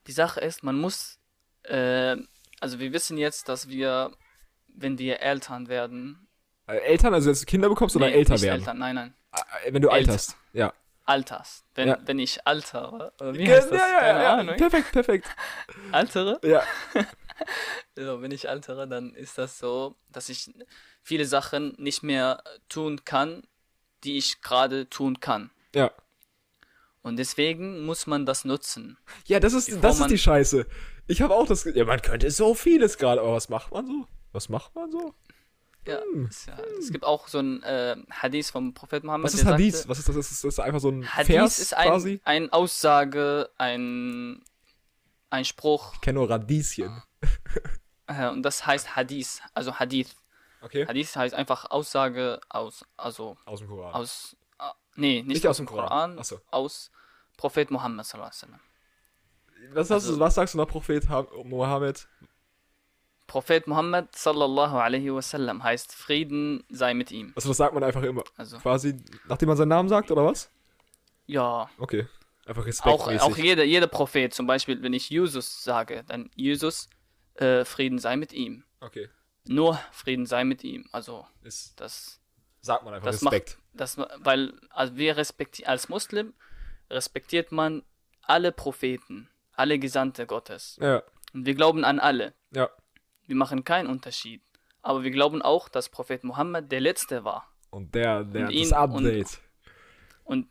die 0.06 0.12
Sache 0.12 0.40
ist, 0.40 0.62
man 0.62 0.78
muss, 0.78 1.18
äh, 1.64 2.16
also 2.60 2.78
wir 2.78 2.92
wissen 2.92 3.16
jetzt, 3.18 3.48
dass 3.48 3.68
wir, 3.68 4.12
wenn 4.68 4.98
wir 4.98 5.20
Eltern 5.20 5.68
werden, 5.68 6.28
Äh, 6.66 6.76
Eltern, 6.78 7.12
also 7.14 7.28
jetzt 7.30 7.46
Kinder 7.46 7.68
bekommst 7.68 7.96
oder 7.96 8.06
Nee, 8.06 8.12
älter 8.14 8.34
nicht 8.34 8.42
werden? 8.42 8.60
Eltern, 8.60 8.78
nein, 8.78 8.94
nein, 8.94 9.14
Äh, 9.64 9.72
Wenn 9.72 9.82
du 9.82 9.88
Älter. 9.88 10.12
alterst. 10.12 10.36
Ja. 10.52 10.72
Alters. 11.04 11.64
Wenn, 11.74 11.88
Ja. 11.88 11.98
wenn 12.04 12.18
ich 12.20 12.46
altere, 12.46 13.12
oder 13.20 13.34
wie 13.34 13.44
Ja, 13.44 13.56
heißt 13.56 13.72
das? 13.72 13.80
ja, 13.80 13.88
ja, 13.88 13.98
Keine 14.00 14.22
ja, 14.22 14.34
Ahnung. 14.36 14.56
Perfekt, 14.56 14.92
perfekt. 14.92 15.28
Altere? 15.92 16.40
Ja. 16.44 16.62
So, 17.96 18.22
wenn 18.22 18.30
ich 18.30 18.48
altere, 18.48 18.86
dann 18.86 19.14
ist 19.14 19.36
das 19.36 19.58
so, 19.58 19.96
dass 20.10 20.28
ich 20.28 20.52
viele 21.02 21.24
Sachen 21.24 21.74
nicht 21.76 22.02
mehr 22.04 22.42
tun 22.68 23.04
kann, 23.04 23.42
die 24.04 24.16
ich 24.16 24.42
gerade 24.42 24.88
tun 24.88 25.18
kann. 25.18 25.50
Ja. 25.74 25.90
Und 27.02 27.16
deswegen 27.16 27.84
muss 27.84 28.06
man 28.06 28.26
das 28.26 28.44
nutzen. 28.44 28.96
Ja, 29.26 29.40
das 29.40 29.52
ist, 29.54 29.82
das 29.82 29.98
ist 30.00 30.10
die 30.10 30.18
Scheiße. 30.18 30.66
Ich 31.08 31.20
habe 31.20 31.34
auch 31.34 31.46
das. 31.46 31.64
Ja, 31.64 31.84
man 31.84 32.00
könnte 32.00 32.30
so 32.30 32.54
vieles 32.54 32.96
gerade, 32.96 33.20
aber 33.20 33.32
was 33.34 33.48
macht 33.48 33.72
man 33.72 33.86
so? 33.86 34.06
Was 34.32 34.48
macht 34.48 34.74
man 34.74 34.90
so? 34.90 35.14
Ja, 35.84 35.98
Hm. 36.12 36.26
ist 36.26 36.46
ja, 36.46 36.56
es 36.78 36.92
gibt 36.92 37.04
auch 37.04 37.26
so 37.26 37.40
ein 37.40 37.60
äh, 37.64 37.96
Hadith 38.08 38.50
vom 38.52 38.72
Prophet 38.72 39.02
Muhammad. 39.02 39.24
Was 39.24 39.34
ist 39.34 39.44
Hadith? 39.44 39.74
Sagte, 39.78 39.88
Was 39.88 39.98
ist 39.98 40.08
das? 40.08 40.16
Ist 40.16 40.30
das 40.30 40.44
ist 40.44 40.60
einfach 40.60 40.78
so 40.78 40.90
ein 40.90 41.04
Hadith 41.12 41.26
Vers 41.34 41.58
ist 41.58 41.76
ein, 41.76 41.88
quasi? 41.88 42.20
ein 42.24 42.52
Aussage, 42.52 43.50
ein, 43.58 44.40
ein 45.30 45.44
Spruch. 45.44 45.94
Ich 45.94 46.00
kenne 46.02 46.20
nur 46.20 46.30
Radieschen. 46.30 47.02
Äh, 48.08 48.28
und 48.30 48.42
das 48.42 48.66
heißt 48.66 48.96
Hadith, 48.96 49.40
also 49.54 49.78
Hadith. 49.78 50.16
Okay. 50.60 50.86
Hadith 50.86 51.14
heißt 51.14 51.34
einfach 51.34 51.70
Aussage 51.70 52.40
aus, 52.48 52.84
also 52.96 53.36
Aus 53.46 53.60
dem 53.60 53.68
Koran. 53.68 53.94
aus, 53.94 54.36
nee, 54.96 55.16
nicht, 55.22 55.26
Nicht 55.28 55.46
aus, 55.46 55.50
aus 55.52 55.56
dem 55.58 55.66
Koran. 55.66 55.88
Koran, 56.16 56.24
so. 56.24 56.40
aus 56.50 56.90
Prophet 57.36 57.70
wasallam. 57.70 58.60
was, 59.72 59.90
also- 59.90 60.14
du, 60.14 60.20
was 60.20 60.34
sagst 60.34 60.54
du 60.54 60.58
nach 60.58 60.68
Prophet 60.68 61.08
Ha- 61.08 61.26
Mohammed? 61.44 62.08
Prophet 63.26 63.66
Muhammad 63.66 64.14
sallallahu 64.14 64.76
alaihi 64.76 65.12
wasallam 65.14 65.62
heißt 65.62 65.94
Frieden 65.94 66.64
sei 66.68 66.92
mit 66.92 67.10
ihm. 67.10 67.32
Also, 67.34 67.48
das 67.48 67.56
sagt 67.56 67.72
man 67.72 67.82
einfach 67.82 68.02
immer. 68.02 68.22
Also 68.36 68.58
Quasi, 68.58 68.96
nachdem 69.26 69.48
man 69.48 69.56
seinen 69.56 69.68
Namen 69.68 69.88
sagt, 69.88 70.10
oder 70.10 70.24
was? 70.26 70.50
ja, 71.26 71.70
Okay. 71.78 72.06
Einfach 72.44 72.62
auch, 72.62 72.66
respektmäßig. 72.66 73.20
auch 73.22 73.36
jeder, 73.36 73.62
jeder 73.64 73.86
Prophet, 73.86 74.34
zum 74.34 74.48
Beispiel, 74.48 74.82
wenn 74.82 74.92
ich 74.92 75.08
Jesus 75.08 75.62
sage, 75.62 76.02
dann 76.08 76.28
Jesus, 76.34 76.90
äh, 77.34 77.64
Frieden 77.64 77.98
sei 78.00 78.16
mit 78.16 78.32
ihm. 78.32 78.64
Okay. 78.80 79.08
Nur 79.46 79.78
Frieden 79.92 80.26
sei 80.26 80.42
mit 80.42 80.64
ihm. 80.64 80.88
Also 80.90 81.24
Ist, 81.42 81.80
das, 81.80 82.20
sagt 82.62 82.84
man 82.84 82.94
einfach 82.94 83.06
das 83.06 83.22
Respekt. 83.22 83.58
macht, 83.58 83.80
das, 83.80 83.98
weil 83.98 84.54
also 84.70 84.96
wir 84.96 85.16
respektieren, 85.16 85.68
als 85.70 85.88
Muslim 85.88 86.32
respektiert 86.90 87.52
man 87.52 87.82
alle 88.22 88.52
Propheten, 88.52 89.28
alle 89.52 89.78
Gesandte 89.78 90.26
Gottes. 90.26 90.78
Ja. 90.80 91.02
Und 91.34 91.44
wir 91.46 91.54
glauben 91.54 91.84
an 91.84 91.98
alle. 91.98 92.32
Ja. 92.54 92.70
Wir 93.26 93.36
machen 93.36 93.64
keinen 93.64 93.88
Unterschied. 93.88 94.42
Aber 94.82 95.02
wir 95.04 95.10
glauben 95.10 95.42
auch, 95.42 95.68
dass 95.68 95.88
Prophet 95.88 96.24
Muhammad 96.24 96.70
der 96.72 96.80
Letzte 96.80 97.24
war. 97.24 97.48
Und 97.70 97.94
der, 97.94 98.24
der, 98.24 98.46
Und 98.46 98.50
ihn- 98.52 98.68
das 98.70 98.72
Update. 98.72 99.40
Und 100.24 100.48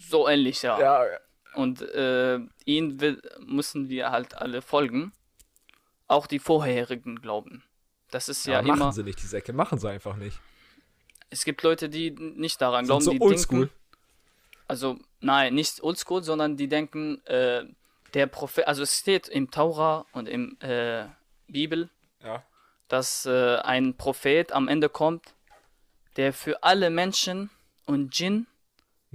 so 0.00 0.26
ähnlich, 0.28 0.62
ja. 0.62 0.80
ja. 0.80 1.18
Und 1.54 1.80
äh, 1.82 2.38
ihn 2.64 3.00
will, 3.00 3.22
müssen 3.40 3.88
wir 3.88 4.10
halt 4.10 4.34
alle 4.36 4.60
folgen. 4.62 5.12
Auch 6.08 6.26
die 6.26 6.38
vorherigen 6.38 7.20
glauben. 7.20 7.62
Das 8.10 8.28
ist 8.28 8.46
ja, 8.46 8.54
Ja, 8.54 8.62
machen 8.62 8.80
immer. 8.80 8.92
sie 8.92 9.02
nicht, 9.02 9.22
die 9.22 9.26
Säcke. 9.26 9.52
Machen 9.52 9.78
sie 9.78 9.88
einfach 9.90 10.16
nicht. 10.16 10.38
Es 11.30 11.44
gibt 11.44 11.62
Leute, 11.62 11.88
die 11.88 12.10
nicht 12.10 12.60
daran 12.60 12.84
Sind 12.84 12.88
glauben, 12.88 13.04
so 13.04 13.10
die 13.12 13.20
oldschool. 13.20 13.58
denken. 13.66 13.74
Also, 14.68 14.98
nein, 15.20 15.54
nicht 15.54 15.82
oldschool, 15.82 16.22
sondern 16.22 16.56
die 16.56 16.68
denken, 16.68 17.24
äh, 17.26 17.64
der 18.14 18.26
Prophet, 18.26 18.66
also 18.66 18.82
es 18.82 18.96
steht 18.98 19.28
im 19.28 19.50
Taura 19.50 20.06
und 20.12 20.28
im 20.28 20.56
äh, 20.60 21.04
Bibel, 21.48 21.90
Ja. 22.22 22.42
dass 22.88 23.26
äh, 23.26 23.56
ein 23.58 23.96
Prophet 23.96 24.52
am 24.52 24.68
Ende 24.68 24.88
kommt, 24.88 25.34
der 26.16 26.32
für 26.32 26.62
alle 26.62 26.90
Menschen 26.90 27.50
und 27.84 28.18
Djinn, 28.18 28.46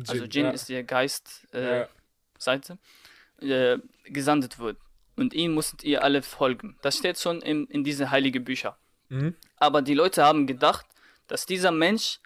also 0.07 0.27
Djinn 0.27 0.45
ja. 0.45 0.51
ist 0.51 0.69
der 0.69 0.83
Geist, 0.83 1.47
äh, 1.53 1.79
Ja. 1.81 1.87
Seite, 2.37 2.77
äh, 3.41 3.77
gesandet 4.05 4.59
wird. 4.59 4.77
Und 5.15 5.33
ihm 5.33 5.53
musstet 5.53 5.83
ihr 5.83 6.03
alle 6.03 6.21
folgen. 6.21 6.77
Das 6.81 6.97
steht 6.97 7.19
schon 7.19 7.41
in, 7.41 7.67
in 7.67 7.83
diese 7.83 8.09
heiligen 8.11 8.43
Bücher. 8.43 8.77
Mhm. 9.09 9.35
Aber 9.57 9.81
die 9.81 9.93
Leute 9.93 10.23
haben 10.23 10.47
gedacht, 10.47 10.85
dass 11.31 11.45
dieser 11.45 11.71
Mensch 11.71 12.19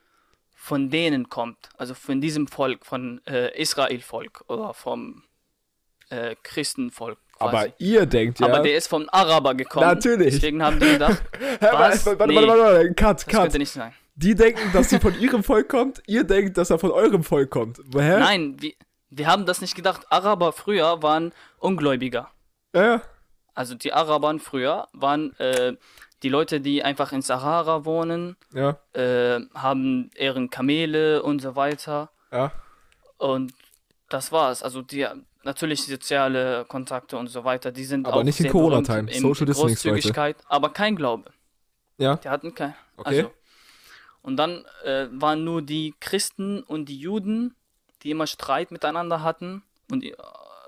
von 0.55 0.89
denen 0.89 1.29
kommt, 1.29 1.69
also 1.77 1.93
von 1.93 2.21
diesem 2.21 2.47
Volk, 2.47 2.87
von 2.87 3.21
äh, 3.27 3.55
Israel-Volk 3.61 4.43
oder 4.47 4.73
vom 4.73 5.21
äh, 6.09 6.35
Christenvolk. 6.41 7.19
Quasi. 7.37 7.55
Aber 7.55 7.73
ihr 7.77 8.05
denkt 8.07 8.39
ja. 8.39 8.47
Aber 8.47 8.61
der 8.61 8.75
ist 8.75 8.87
vom 8.87 9.07
Araber 9.11 9.53
gekommen. 9.53 9.85
Natürlich. 9.85 10.33
Deswegen 10.35 10.63
haben 10.63 10.79
die 10.79 10.87
gedacht, 10.93 11.21
was? 11.59 12.05
Warte, 12.05 12.19
warte, 12.19 12.33
Nee. 12.33 12.35
warte, 12.35 12.47
warte, 12.47 12.61
warte, 12.63 12.93
cut, 12.95 13.17
das 13.17 13.25
cut. 13.27 13.41
könnte 13.41 13.57
nicht 13.59 13.71
sein. 13.71 13.93
Die 14.15 14.33
denken, 14.33 14.71
dass 14.73 14.89
sie 14.89 14.99
von 14.99 15.19
ihrem 15.19 15.43
Volk 15.43 15.69
kommt, 15.69 16.01
ihr 16.07 16.23
denkt, 16.23 16.57
dass 16.57 16.71
er 16.71 16.79
von 16.79 16.89
eurem 16.89 17.23
Volk 17.23 17.51
kommt. 17.51 17.77
Hä? 17.93 18.19
Nein, 18.19 18.55
wir, 18.59 18.73
wir 19.11 19.27
haben 19.27 19.45
das 19.45 19.61
nicht 19.61 19.75
gedacht. 19.75 20.01
Araber 20.09 20.51
früher 20.51 21.03
waren 21.03 21.31
Ungläubiger. 21.59 22.31
Ja, 22.73 22.83
ja. 22.83 23.01
Also 23.53 23.75
die 23.75 23.93
Arabern 23.93 24.39
früher 24.39 24.87
waren 24.93 25.37
äh, 25.39 25.73
die 26.25 26.29
Leute, 26.29 26.59
die 26.59 26.81
einfach 26.83 27.11
in 27.11 27.21
Sahara 27.21 27.85
wohnen, 27.85 28.35
Ja, 28.51 28.79
äh, 28.93 29.39
haben 29.53 30.09
ehren 30.15 30.49
Kamele 30.49 31.21
und 31.21 31.39
so 31.39 31.55
weiter. 31.55 32.09
ja. 32.31 32.51
Und 33.17 33.53
das 34.09 34.31
war's. 34.31 34.63
Also 34.63 34.81
die 34.81 35.05
natürlich 35.43 35.85
soziale 35.85 36.65
Kontakte 36.65 37.15
und 37.17 37.27
so 37.27 37.43
weiter, 37.43 37.71
die 37.71 37.85
sind 37.85 38.07
Aber 38.07 38.17
auch 38.17 38.23
nicht 38.23 38.39
in 38.39 38.49
Corona-Time. 38.51 39.13
Social 39.13 39.45
Distancing, 39.45 39.91
Großzügigkeit, 39.91 40.37
aber 40.47 40.69
kein 40.69 40.95
Glaube. 40.95 41.29
Ja. 41.97 42.15
Die 42.17 42.27
hatten 42.29 42.55
kein. 42.55 42.73
Okay. 42.97 43.19
Also, 43.19 43.31
und 44.23 44.37
dann 44.37 44.65
äh, 44.83 45.07
waren 45.11 45.43
nur 45.43 45.61
die 45.61 45.93
Christen 45.99 46.63
und 46.63 46.89
die 46.89 46.97
Juden, 46.97 47.55
die 48.01 48.09
immer 48.09 48.25
Streit 48.25 48.71
miteinander 48.71 49.21
hatten 49.21 49.61
und 49.91 50.03
äh, 50.03 50.15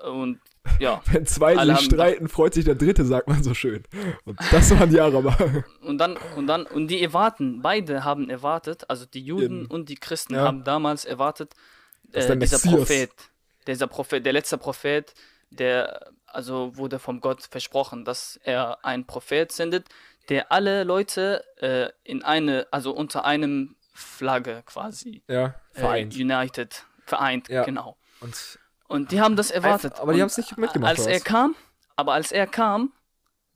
und 0.08 0.40
ja 0.80 1.00
Wenn 1.12 1.26
zwei 1.26 1.56
Alle 1.56 1.76
sich 1.76 1.86
streiten, 1.86 2.28
freut 2.28 2.54
sich 2.54 2.64
der 2.64 2.74
Dritte, 2.74 3.04
sagt 3.04 3.28
man 3.28 3.42
so 3.42 3.54
schön. 3.54 3.82
Und 4.24 4.38
das 4.52 4.70
waren 4.78 4.90
die 4.90 5.00
Araber. 5.00 5.36
und 5.82 5.98
dann 5.98 6.16
und 6.36 6.46
dann 6.46 6.66
und 6.66 6.88
die 6.88 7.02
erwarten, 7.02 7.60
beide 7.62 8.04
haben 8.04 8.30
erwartet, 8.30 8.84
also 8.88 9.06
die 9.06 9.22
Juden 9.22 9.42
Jeden. 9.62 9.66
und 9.66 9.88
die 9.88 9.96
Christen 9.96 10.34
Ja. 10.34 10.42
haben 10.42 10.64
damals 10.64 11.04
erwartet, 11.04 11.54
Dass 12.04 12.24
äh, 12.24 12.28
der 12.28 12.36
dieser 12.36 12.56
Messias- 12.58 12.74
Prophet, 12.76 13.10
dieser 13.66 13.86
Prophet, 13.86 14.24
der 14.26 14.32
letzte 14.32 14.58
Prophet, 14.58 15.14
der 15.50 16.10
also 16.26 16.76
wurde 16.76 16.98
vom 16.98 17.20
Gott 17.20 17.42
versprochen, 17.50 18.04
dass 18.04 18.38
er 18.42 18.84
einen 18.84 19.06
Prophet 19.06 19.50
sendet, 19.50 19.88
der 20.28 20.52
alle 20.52 20.84
Leute 20.84 21.42
äh, 21.56 21.88
in 22.04 22.22
eine, 22.22 22.66
also 22.70 22.92
unter 22.92 23.24
einem 23.24 23.76
Flagge 23.94 24.62
quasi 24.66 25.22
Ja, 25.26 25.54
vereint. 25.72 26.14
Äh, 26.16 26.22
united, 26.22 26.84
vereint, 27.06 27.48
Ja. 27.48 27.64
genau. 27.64 27.96
Und 28.20 28.58
Und 28.88 29.12
die 29.12 29.20
haben 29.20 29.36
das 29.36 29.50
erwartet. 29.50 30.00
aber 30.00 30.12
die 30.12 30.16
Und 30.16 30.22
haben's 30.22 30.36
nicht 30.38 30.56
mitgemacht, 30.56 30.90
Als 30.90 31.06
er 31.06 31.20
kam, 31.20 31.54
aber 31.94 32.14
als 32.14 32.32
er 32.32 32.46
kam, 32.46 32.92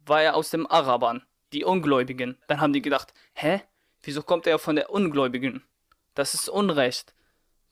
war 0.07 0.23
er 0.23 0.37
aus 0.37 0.51
dem 0.51 0.67
Arabern, 0.71 1.23
die 1.53 1.65
Ungläubigen. 1.65 2.39
Dann 2.47 2.61
haben 2.61 2.73
die 2.73 2.83
gedacht, 2.83 3.13
hä? 3.35 3.63
Wieso 4.03 4.23
kommt 4.23 4.47
er 4.47 4.59
von 4.59 4.77
der 4.77 4.91
Ungläubigen? 4.91 5.63
Das 6.15 6.35
ist 6.35 6.49
Unrecht. 6.49 7.15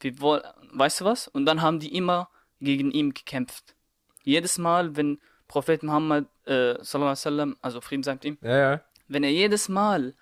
Wir 0.00 0.20
woll 0.20 0.42
weißt 0.72 1.00
du 1.00 1.04
was? 1.04 1.28
Und 1.28 1.46
dann 1.46 1.60
haben 1.62 1.80
die 1.80 1.94
immer 1.94 2.30
gegen 2.60 2.90
ihn 2.90 3.12
gekämpft. 3.12 3.74
Jedes 4.22 4.58
Mal, 4.58 4.96
wenn 4.96 5.18
Prophet 5.48 5.82
Muhammad, 5.82 6.26
äh, 6.44 6.74
sallallahu 6.82 6.94
alaihi 6.94 7.10
wasallam, 7.10 7.56
also 7.60 7.80
Frieden 7.80 8.02
sei 8.02 8.12
mit 8.14 8.24
ihm, 8.24 8.38
ja, 8.42 8.56
ja. 8.56 8.80
wenn 9.08 9.24
er 9.24 9.32
jedes 9.32 9.68
Mal 9.68 10.14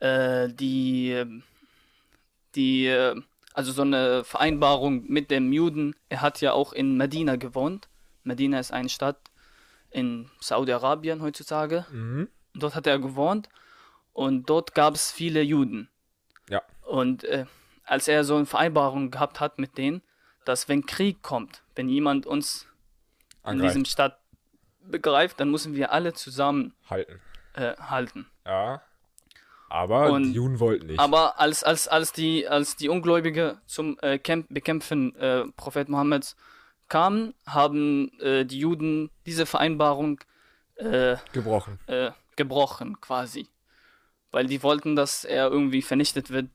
äh, 0.00 0.48
die, 0.48 1.10
ähm, 1.10 1.42
die, 2.54 2.86
äh, 2.86 3.20
also 3.54 3.72
so 3.72 3.82
eine 3.82 4.24
Vereinbarung 4.24 5.04
mit 5.08 5.30
dem 5.30 5.52
Juden, 5.52 5.94
er 6.08 6.20
hat 6.20 6.40
ja 6.40 6.52
auch 6.52 6.72
in 6.72 6.96
Medina 6.96 7.36
gewohnt. 7.36 7.88
Medina 8.24 8.58
ist 8.58 8.72
eine 8.72 8.88
Stadt 8.88 9.18
in 9.90 10.28
Saudi-Arabien 10.40 11.22
heutzutage. 11.22 11.86
Mhm. 11.90 12.28
Dort 12.54 12.74
hat 12.74 12.86
er 12.86 12.98
gewohnt 12.98 13.48
und 14.12 14.50
dort 14.50 14.74
gab 14.74 14.94
es 14.94 15.12
viele 15.12 15.40
Juden. 15.40 15.88
Ja. 16.50 16.62
Und 16.82 17.24
äh, 17.24 17.46
als 17.84 18.08
er 18.08 18.24
so 18.24 18.36
eine 18.36 18.46
Vereinbarung 18.46 19.10
gehabt 19.12 19.40
hat 19.40 19.58
mit 19.58 19.78
denen, 19.78 20.02
dass 20.44 20.68
wenn 20.68 20.84
Krieg 20.84 21.22
kommt, 21.22 21.62
wenn 21.76 21.88
jemand 21.88 22.26
uns 22.26 22.66
in 23.44 23.50
Angreift. 23.50 23.70
diesem 23.70 23.84
Stadt 23.84 24.18
begreift, 24.82 25.38
dann 25.38 25.50
müssen 25.50 25.74
wir 25.74 25.92
alle 25.92 26.12
zusammen 26.12 26.74
Halten. 26.90 27.20
äh, 27.54 27.76
halten. 27.76 28.26
Ja. 28.44 28.82
Aber 29.74 30.12
Und- 30.12 30.22
die 30.24 30.32
Juden 30.34 30.60
wollten 30.60 30.86
nicht. 30.86 31.00
Aber 31.00 31.40
als, 31.40 31.64
als, 31.64 31.88
als, 31.88 32.12
die, 32.12 32.46
als 32.46 32.76
die 32.76 32.88
Ungläubige 32.88 33.58
zum 33.66 33.98
äh, 34.02 34.18
Kämp 34.18 34.46
Bekämpfen 34.50 35.16
äh, 35.16 35.44
Prophet 35.56 35.88
Mohammeds 35.88 36.36
kamen, 36.88 37.34
haben 37.44 38.12
äh, 38.20 38.44
die 38.44 38.60
Juden 38.60 39.10
diese 39.26 39.46
Vereinbarung 39.46 40.20
äh, 40.76 41.16
Gebrochen. 41.32 41.80
äh, 41.88 42.12
gebrochen 42.36 43.00
quasi. 43.00 43.48
Weil 44.30 44.46
die 44.46 44.62
wollten, 44.62 44.94
dass 44.94 45.24
er 45.24 45.48
irgendwie 45.50 45.82
vernichtet 45.82 46.30
wird, 46.30 46.50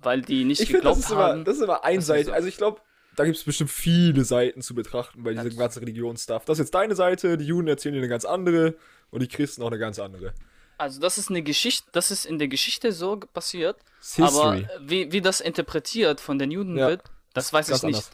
weil 0.00 0.22
die 0.22 0.44
nicht 0.44 0.60
Ich 0.60 0.68
das, 0.68 0.74
geglaubt 0.76 0.98
ist 0.98 1.10
immer- 1.12 1.22
haben. 1.24 1.44
das 1.44 1.56
ist 1.58 1.62
immer 1.62 1.84
einseitig. 1.84 2.26
so. 2.26 2.32
Also 2.32 2.48
ich 2.48 2.56
glaube, 2.56 2.80
da 3.14 3.24
gibt 3.24 3.36
es 3.36 3.44
bestimmt 3.44 3.70
viele 3.70 4.24
Seiten 4.24 4.62
zu 4.62 4.74
betrachten 4.74 5.22
bei 5.22 5.32
diesem 5.34 5.56
ganzen 5.56 5.78
Religionsstuff. 5.80 6.44
Das 6.44 6.58
ist 6.58 6.64
jetzt 6.66 6.74
deine 6.74 6.96
Seite, 6.96 7.36
die 7.38 7.46
Juden 7.46 7.68
erzählen 7.68 7.92
dir 7.94 8.00
eine 8.00 8.08
ganz 8.08 8.24
andere 8.24 8.74
und 9.10 9.20
die 9.22 9.28
Christen 9.28 9.62
auch 9.62 9.68
eine 9.68 9.78
ganz 9.78 9.98
andere. 10.00 10.34
Also 10.78 11.00
das 11.00 11.18
ist 11.18 11.28
eine 11.28 11.42
Geschichte, 11.42 11.88
das 11.92 12.10
ist 12.10 12.24
in 12.24 12.38
der 12.38 12.48
Geschichte 12.48 12.92
so 12.92 13.16
passiert, 13.18 13.76
aber 14.18 14.62
wie, 14.80 15.10
wie 15.12 15.20
das 15.20 15.40
interpretiert 15.40 16.20
von 16.20 16.38
den 16.38 16.50
Juden 16.52 16.76
Ja, 16.78 16.88
wird, 16.88 17.02
das 17.34 17.52
weiß 17.52 17.66
ganz 17.68 17.82
ich 17.82 17.86
nicht. 17.88 17.96
anders. 17.96 18.10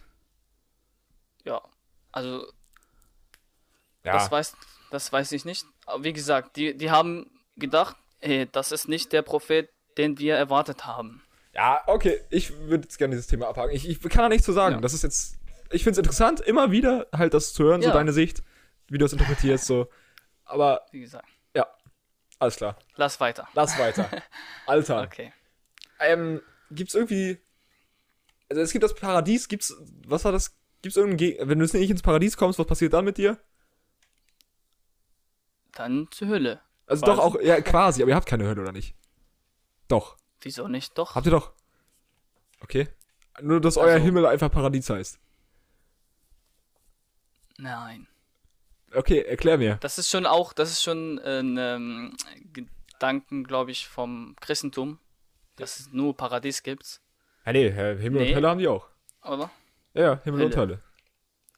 Ja, 1.45 1.61
also 2.11 2.47
ja. 4.03 4.13
das 4.15 4.31
weiß, 4.31 4.57
das 4.91 5.13
weiß 5.13 5.33
ich 5.33 5.45
nicht. 5.45 5.67
Aber 5.87 6.05
wie 6.05 6.13
gesagt, 6.15 6.57
die, 6.57 6.75
die 6.77 6.91
haben 6.91 7.31
gedacht, 7.57 7.97
hey, 8.21 8.49
das 8.51 8.73
ist 8.73 8.89
nicht 8.89 9.13
der 9.13 9.21
Prophet, 9.23 9.69
den 9.99 10.19
wir 10.19 10.37
erwartet 10.37 10.87
haben. 10.87 11.23
Ja, 11.53 11.83
okay, 11.87 12.21
ich 12.31 12.51
würde 12.61 12.85
jetzt 12.85 12.97
gerne 12.99 13.15
dieses 13.15 13.27
Thema 13.29 13.49
abhaken. 13.49 13.75
Ich, 13.77 13.89
ich 13.89 14.01
kann 14.01 14.23
da 14.23 14.29
nichts 14.31 14.47
zu 14.47 14.53
sagen. 14.53 14.77
Ja. 14.77 14.81
Das 14.81 14.93
ist 14.95 15.03
jetzt, 15.03 15.37
ich 15.71 15.85
finde 15.85 15.93
es 15.93 15.99
interessant, 15.99 16.41
immer 16.41 16.71
wieder 16.71 17.07
halt 17.15 17.35
das 17.35 17.53
zu 17.53 17.63
hören, 17.65 17.83
so 17.83 17.89
Ja. 17.89 17.95
deine 17.95 18.13
Sicht, 18.13 18.43
wie 18.89 18.99
du 18.99 19.05
das 19.05 19.13
interpretierst, 19.13 19.67
so. 19.67 19.87
Aber 20.47 20.85
Wie 20.91 21.01
gesagt, 21.01 21.29
alles 22.39 22.57
klar. 22.57 22.79
lass 22.97 23.21
weiter. 23.21 23.49
Lass 23.55 23.79
weiter. 23.79 24.11
Alter. 24.67 25.03
Okay. 25.03 25.33
Ähm, 26.01 26.43
gibt's 26.71 26.95
irgendwie, 26.95 27.39
also 28.51 28.61
es 28.63 28.73
gibt 28.73 28.83
das 28.83 28.95
Paradies, 28.95 29.49
gibt's, 29.49 29.75
was 30.07 30.25
war 30.25 30.33
das? 30.33 30.57
Gibt's 30.83 30.97
irgendein, 30.97 31.17
Ge 31.19 31.39
wenn 31.41 31.59
du 31.59 31.65
jetzt 31.65 31.73
nicht 31.75 31.91
ins 31.91 32.03
Paradies 32.03 32.37
kommst, 32.37 32.59
was 32.59 32.67
passiert 32.67 32.93
dann 32.93 33.05
mit 33.05 33.17
dir? 33.17 33.39
Dann 35.73 36.09
zur 36.11 36.29
Hölle. 36.29 36.61
Also 36.87 37.05
Quasi. 37.05 37.17
doch 37.17 37.25
auch, 37.25 37.41
ja, 37.41 37.61
quasi, 37.63 38.03
aber 38.03 38.11
ihr 38.11 38.17
habt 38.17 38.29
keine 38.29 38.45
Hölle, 38.45 38.61
oder 38.63 38.73
nicht? 38.73 38.95
Doch. 39.89 40.17
Wieso 40.43 40.69
nicht? 40.69 40.99
Doch. 40.99 41.15
Habt 41.15 41.27
ihr 41.27 41.33
doch. 41.33 41.53
Okay. 42.61 42.89
Nur, 43.41 43.61
dass 43.61 43.77
euer 43.77 43.95
Also- 43.95 44.05
Himmel 44.05 44.27
einfach 44.27 44.51
Paradies 44.51 44.91
heißt. 44.91 45.19
Nein. 47.57 48.07
Okay, 48.97 49.23
erklär 49.23 49.59
mir. 49.59 49.77
Das 49.81 49.99
ist 49.99 50.09
schon 50.11 50.27
auch, 50.27 50.53
das 50.53 50.71
ist 50.71 50.83
schon 50.83 51.19
ein 51.21 51.57
ähm, 51.59 52.17
Gedanken, 52.53 53.45
glaube 53.45 53.71
ich, 53.71 53.89
vom 53.89 54.37
Christentum, 54.41 54.99
dass 55.57 55.81
es 55.81 55.93
nur 55.93 56.17
Paradies 56.17 56.63
gibt, 56.63 57.01
Ja, 57.47 57.53
nee, 57.53 57.71
Himmel 57.71 58.23
Nee. 58.23 58.29
und 58.31 58.35
Hölle 58.37 58.49
haben 58.49 58.59
die 58.59 58.69
auch. 58.69 58.89
oder? 59.23 59.51
Ja, 59.95 60.21
Himmel 60.25 60.45
und 60.47 60.57
Hölle. 60.57 60.75
Hölle. 60.75 60.83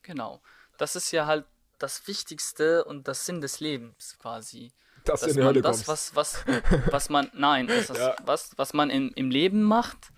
Genau. 0.03 0.41
Das 0.79 0.97
ist 0.97 1.11
ja 1.13 1.27
halt 1.27 1.45
das 1.79 2.07
Wichtigste 2.07 2.85
und 2.85 3.07
das 3.09 3.27
Sinn 3.27 3.41
des 3.41 3.61
Lebens 3.61 4.17
quasi. 4.19 4.73
Dass 5.05 5.21
du 5.21 5.27
Dass 5.27 5.37
in 5.37 5.41
die 5.43 5.47
Hölle 5.47 5.63
das, 5.63 5.85
kommst. 5.85 6.15
was, 6.17 6.45
was, 6.47 6.91
was 6.91 7.09
man, 7.11 7.31
nein, 7.35 7.67
das 7.67 7.91
ist 7.91 7.97
Ja. 7.99 8.17
was, 8.25 8.51
was 8.57 8.73
man 8.75 8.91
im, 8.91 9.13
im 9.15 9.31
Leben 9.31 9.63
macht, 9.63 10.09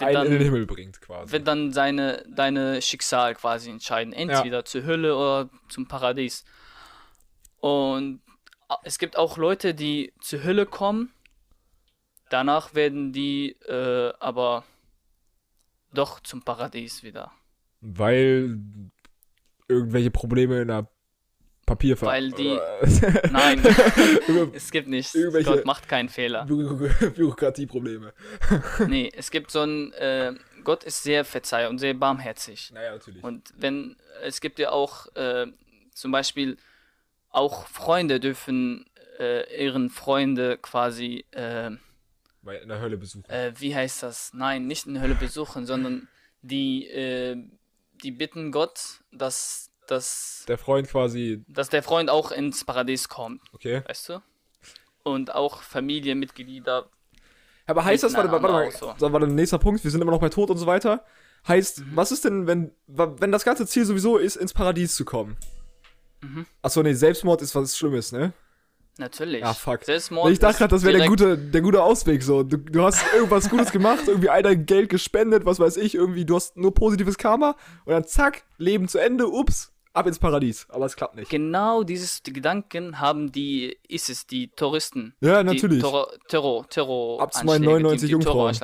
einen 0.00 0.16
in 0.16 0.22
den 0.22 0.38
dann, 0.38 0.44
Himmel 0.44 0.66
bringt, 0.66 1.00
quasi. 1.00 1.32
wird 1.32 1.46
dann 1.46 1.72
seine, 1.72 2.24
deine 2.28 2.82
Schicksal 2.82 3.34
quasi 3.34 3.70
entscheiden. 3.70 4.12
Entweder 4.12 4.64
zur 4.64 4.84
Hölle 4.84 5.16
oder 5.16 5.50
zum 5.68 5.86
Paradies. 5.86 6.44
Und 7.60 8.20
es 8.82 8.98
gibt 8.98 9.16
auch 9.16 9.36
Leute, 9.36 9.74
die 9.74 10.12
zur 10.20 10.42
Hölle 10.42 10.66
kommen. 10.66 11.12
Danach 12.30 12.74
werden 12.74 13.12
die 13.12 13.50
äh, 13.68 14.12
aber 14.18 14.64
doch 15.92 16.20
zum 16.20 16.42
Paradies 16.42 17.02
wieder. 17.02 17.32
Weil 17.80 18.58
irgendwelche 19.68 20.10
Probleme 20.10 20.62
in 20.62 20.68
der 20.68 20.88
Papierfahrt. 21.66 22.12
Weil 22.12 22.30
die- 22.32 22.58
Nein, 23.30 23.62
es 24.52 24.70
gibt 24.70 24.88
nicht. 24.88 25.14
Irgendwelche- 25.14 25.50
Gott 25.50 25.64
macht 25.64 25.88
keinen 25.88 26.08
Fehler. 26.08 26.44
Bü- 26.46 27.10
Bürokratieprobleme. 27.16 28.12
Nee, 28.88 29.10
es 29.16 29.30
gibt 29.30 29.50
so 29.50 29.62
ein. 29.62 29.92
Äh, 29.94 30.34
Gott 30.62 30.84
ist 30.84 31.02
sehr 31.02 31.24
verzeih 31.24 31.68
und 31.68 31.78
sehr 31.78 31.94
barmherzig. 31.94 32.70
Naja, 32.72 32.92
natürlich. 32.92 33.22
Und 33.22 33.52
wenn. 33.56 33.96
Es 34.22 34.40
gibt 34.40 34.58
ja 34.58 34.70
auch 34.70 35.14
äh, 35.16 35.46
zum 35.92 36.12
Beispiel. 36.12 36.56
Auch 37.30 37.66
Freunde 37.66 38.20
dürfen 38.20 38.86
äh, 39.18 39.64
ihren 39.64 39.90
Freunde 39.90 40.56
quasi. 40.58 41.24
Äh, 41.32 41.72
Weil 42.42 42.58
in 42.62 42.68
der 42.68 42.80
Hölle 42.80 42.96
besuchen. 42.96 43.28
äh, 43.28 43.52
wie 43.58 43.74
heißt 43.74 44.02
das? 44.04 44.32
Nein, 44.34 44.66
nicht 44.68 44.86
in 44.86 44.94
der 44.94 45.02
Hölle 45.02 45.14
besuchen, 45.16 45.66
sondern 45.66 46.08
die. 46.42 46.86
Äh, 46.88 47.36
die 48.02 48.10
bitten 48.10 48.52
Gott, 48.52 49.00
dass, 49.12 49.70
dass, 49.86 50.44
der 50.48 50.58
Freund 50.58 50.88
quasi, 50.88 51.44
dass 51.48 51.68
der 51.68 51.82
Freund 51.82 52.10
auch 52.10 52.30
ins 52.30 52.64
Paradies 52.64 53.08
kommt, 53.08 53.42
okay. 53.52 53.82
weißt 53.86 54.08
du? 54.10 54.22
Und 55.02 55.34
auch 55.34 55.62
Familienmitglieder 55.62 56.88
Aber 57.66 57.84
heißt 57.84 58.02
das, 58.02 58.14
warte, 58.14 58.30
warte, 58.30 58.48
warte 58.48 58.96
so. 58.98 59.12
warte, 59.12 59.26
nächster 59.26 59.58
Punkt, 59.58 59.84
wir 59.84 59.90
sind 59.90 60.00
immer 60.00 60.12
noch 60.12 60.20
bei 60.20 60.28
Tod 60.30 60.50
und 60.50 60.58
so 60.58 60.66
weiter. 60.66 61.04
Heißt, 61.46 61.80
Mhm. 61.80 61.90
was 61.94 62.10
ist 62.10 62.24
denn, 62.24 62.46
wenn, 62.46 62.70
wenn 62.86 63.30
das 63.30 63.44
ganze 63.44 63.66
Ziel 63.66 63.84
sowieso 63.84 64.16
ist, 64.16 64.36
ins 64.36 64.54
Paradies 64.54 64.96
zu 64.96 65.04
kommen? 65.04 65.36
Mhm. 66.22 66.46
Achso, 66.62 66.82
nee, 66.82 66.94
Selbstmord 66.94 67.42
ist 67.42 67.54
was 67.54 67.76
Schlimmes, 67.76 68.12
ne? 68.12 68.32
Natürlich. 68.96 69.40
Ja, 69.40 69.52
fuck. 69.52 69.84
Selbstmord 69.84 70.30
ich 70.30 70.38
dachte 70.38 70.58
gerade, 70.58 70.70
das 70.70 70.84
wäre 70.84 70.96
der 70.96 71.08
gute, 71.08 71.36
der 71.36 71.60
gute 71.62 71.82
Ausweg 71.82 72.22
so. 72.22 72.44
Du, 72.44 72.56
du 72.56 72.82
hast 72.84 73.04
irgendwas 73.12 73.50
Gutes 73.50 73.72
gemacht, 73.72 74.04
irgendwie 74.06 74.30
einer 74.30 74.54
Geld 74.54 74.88
gespendet, 74.88 75.44
was 75.44 75.58
weiß 75.58 75.76
ich, 75.78 75.96
irgendwie, 75.96 76.24
du 76.24 76.36
hast 76.36 76.56
nur 76.56 76.72
positives 76.72 77.18
Karma 77.18 77.56
und 77.84 77.92
dann 77.92 78.06
zack, 78.06 78.44
Leben 78.56 78.86
zu 78.86 78.98
Ende, 78.98 79.28
ups, 79.28 79.72
ab 79.94 80.06
ins 80.06 80.18
Paradies. 80.18 80.66
Aber 80.68 80.84
es 80.86 80.96
klappt 80.96 81.14
nicht. 81.16 81.30
Genau 81.30 81.82
dieses 81.82 82.22
die 82.22 82.32
Gedanken 82.32 83.00
haben 83.00 83.32
die 83.32 83.78
ISIS, 83.88 84.26
die 84.26 84.48
Touristen. 84.48 85.14
Ja, 85.20 85.42
Die 85.42 85.54
natürlich. 85.54 85.80
Terror, 85.80 86.08
Terror, 86.28 86.68
Terror 86.68 87.22
Ab 87.22 87.32
zu 87.32 87.44
meinen 87.46 87.64
99 87.64 88.10
Jungfrauen. 88.10 88.54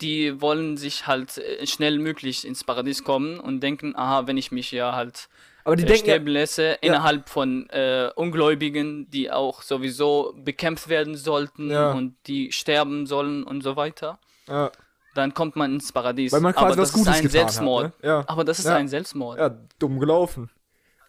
Die 0.00 0.40
wollen 0.40 0.76
sich 0.76 1.06
halt 1.06 1.38
äh, 1.38 1.64
schnell 1.66 1.98
möglich 2.00 2.44
ins 2.44 2.64
Paradies 2.64 3.04
kommen 3.04 3.38
und 3.38 3.60
denken, 3.60 3.94
aha, 3.94 4.26
wenn 4.26 4.36
ich 4.36 4.50
mich 4.50 4.72
ja 4.72 4.96
halt 4.96 5.28
Aber 5.62 5.76
die 5.76 5.84
äh, 5.84 5.86
denken 5.86 6.06
ja, 6.08 6.14
sterben 6.14 6.26
lasse, 6.26 6.78
innerhalb 6.80 7.28
von 7.28 7.70
äh, 7.70 8.10
Ungläubigen, 8.16 9.08
die 9.10 9.30
auch 9.30 9.62
sowieso 9.62 10.34
bekämpft 10.36 10.88
werden 10.88 11.16
sollten 11.16 11.70
Ja. 11.70 11.92
und 11.92 12.16
die 12.26 12.50
sterben 12.50 13.06
sollen 13.06 13.44
und 13.44 13.62
so 13.62 13.76
weiter, 13.76 14.18
ja, 14.48 14.72
dann 15.14 15.34
kommt 15.34 15.56
man 15.56 15.74
ins 15.74 15.92
Paradies. 15.92 16.32
weil 16.32 16.40
man 16.40 16.52
quasi 16.52 16.66
Aber 16.66 16.76
das 16.76 16.88
was 16.88 16.92
Gutes 16.92 17.14
ist 17.16 17.24
ein 17.24 17.28
Selbstmord. 17.30 17.84
hat. 17.86 18.02
Ne? 18.02 18.08
Ja. 18.08 18.24
Aber 18.26 18.44
das 18.44 18.58
ist 18.58 18.64
Ja. 18.66 18.76
ein 18.76 18.88
Selbstmord. 18.88 19.38
ja, 19.38 19.50
dumm 19.78 19.98
gelaufen. 19.98 20.50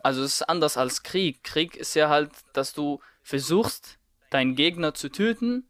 Also 0.02 0.22
es 0.24 0.34
ist 0.36 0.42
anders 0.50 0.76
als 0.78 1.04
Krieg. 1.04 1.44
Krieg 1.44 1.76
ist 1.78 1.94
ja 1.96 2.10
halt, 2.10 2.32
dass 2.54 2.74
du 2.74 3.00
versuchst, 3.22 3.98
deinen 4.32 4.56
Gegner 4.56 4.94
zu 4.94 5.10
töten, 5.10 5.68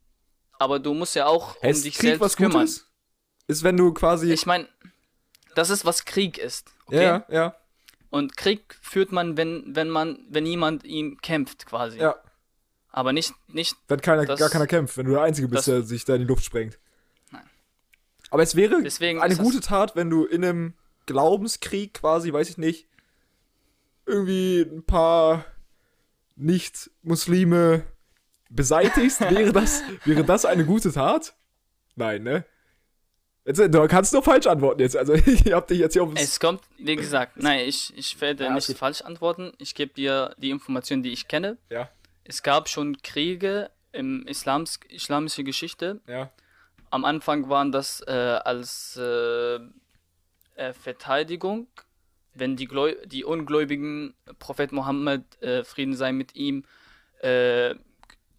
aber 0.58 0.80
du 0.80 0.94
musst 0.94 1.16
ja 1.16 1.28
auch 1.28 1.56
um 1.62 1.70
Ist 1.70 1.86
dich 1.86 1.94
Krieg 1.96 2.02
selbst 2.10 2.22
was 2.22 2.36
kümmern. 2.38 2.62
Gutes? 2.62 2.88
Ist, 3.48 3.64
wenn 3.64 3.78
du 3.78 3.94
quasi. 3.94 4.32
Ich 4.34 4.46
meine, 4.46 4.68
das 5.56 5.70
ist 5.70 5.86
was 5.86 6.06
Krieg 6.06 6.38
ist. 6.38 6.72
Okay? 6.88 7.04
Ja, 7.04 7.26
ja, 7.30 7.56
Und 8.10 8.38
Krieg 8.38 8.76
führt 8.82 9.12
man, 9.12 9.38
wenn, 9.38 9.76
wenn 9.76 9.90
man, 9.90 10.20
wenn 10.30 10.46
jemand 10.46 10.84
ihm 10.84 11.20
kämpft, 11.22 11.66
quasi. 11.66 12.00
ja. 12.00 12.16
Aber 12.96 13.12
nicht, 13.12 13.34
nicht, 13.48 13.76
Wenn 13.88 14.02
keiner, 14.02 14.26
Das- 14.26 14.40
gar 14.40 14.50
keiner 14.50 14.68
kämpft, 14.68 14.98
wenn 14.98 15.08
du 15.08 15.14
der 15.14 15.22
Einzige 15.24 15.48
bist, 15.48 15.68
das- 15.68 15.74
der 15.74 15.82
sich 15.84 16.06
da 16.06 16.14
in 16.16 16.22
die 16.22 16.28
Luft 16.28 16.46
sprengt. 16.46 16.78
Aber 18.34 18.42
es 18.42 18.56
wäre 18.56 18.82
Deswegen 18.82 19.22
eine 19.22 19.36
gute 19.36 19.60
Tat, 19.60 19.96
wenn 19.96 20.10
du 20.10 20.26
in 20.26 20.44
einem 20.44 20.74
Glaubenskrieg 21.06 21.94
quasi, 21.94 22.34
weiß 22.34 22.50
ich 22.50 22.58
nicht, 22.58 22.88
irgendwie 24.08 24.62
ein 24.62 24.84
paar 24.84 25.46
Nicht-Muslime 26.36 27.84
beseitigst. 28.50 29.22
wäre, 29.30 29.54
das, 29.54 29.84
wäre 30.04 30.24
das 30.24 30.46
eine 30.46 30.66
gute 30.66 30.92
Tat? 30.92 31.36
Nein, 31.96 32.24
ne? 32.24 32.44
Jetzt, 33.46 33.60
du 33.60 33.88
kannst 33.88 34.14
nur 34.14 34.24
falsch 34.24 34.48
antworten 34.48 34.82
jetzt. 34.82 34.98
Also 34.98 35.14
ich 35.28 35.54
hab 35.54 35.68
dich 35.68 35.78
jetzt 35.78 35.94
hier 35.94 36.02
aufs... 36.02 36.20
es 36.20 36.40
kommt, 36.40 36.62
wie 36.80 36.96
gesagt, 36.96 37.38
nein, 37.38 37.68
ich, 37.68 37.94
ich 37.96 38.20
werde 38.20 38.46
Ja, 38.46 38.54
nicht 38.56 38.68
okay. 38.68 38.80
falsch 38.80 39.02
antworten. 39.04 39.52
Ich 39.60 39.76
gebe 39.76 39.94
dir 39.94 40.34
die 40.40 40.50
Informationen, 40.50 41.04
die 41.04 41.12
ich 41.12 41.28
kenne. 41.28 41.60
Ja, 41.70 41.88
Es 42.24 42.42
gab 42.42 42.68
schon 42.68 43.00
Kriege 43.04 43.70
im 43.92 44.26
Islams, 44.26 44.80
islamische 44.90 45.44
Geschichte. 45.44 46.02
ja. 46.08 46.32
Am 46.94 47.06
Anfang 47.06 47.50
waren 47.50 47.72
das 47.72 48.02
äh, 48.02 48.12
als 48.12 48.96
äh, 48.98 49.56
äh, 49.56 50.74
Verteidigung, 50.74 51.66
wenn 52.36 52.56
die, 52.56 52.68
Gläu 52.68 52.94
die 53.06 53.24
Ungläubigen 53.24 54.14
Prophet 54.38 54.72
Mohammed, 54.72 55.42
äh, 55.42 55.64
Frieden 55.64 55.96
sei 55.96 56.12
mit 56.12 56.36
ihm, 56.36 56.66
äh, 57.18 57.74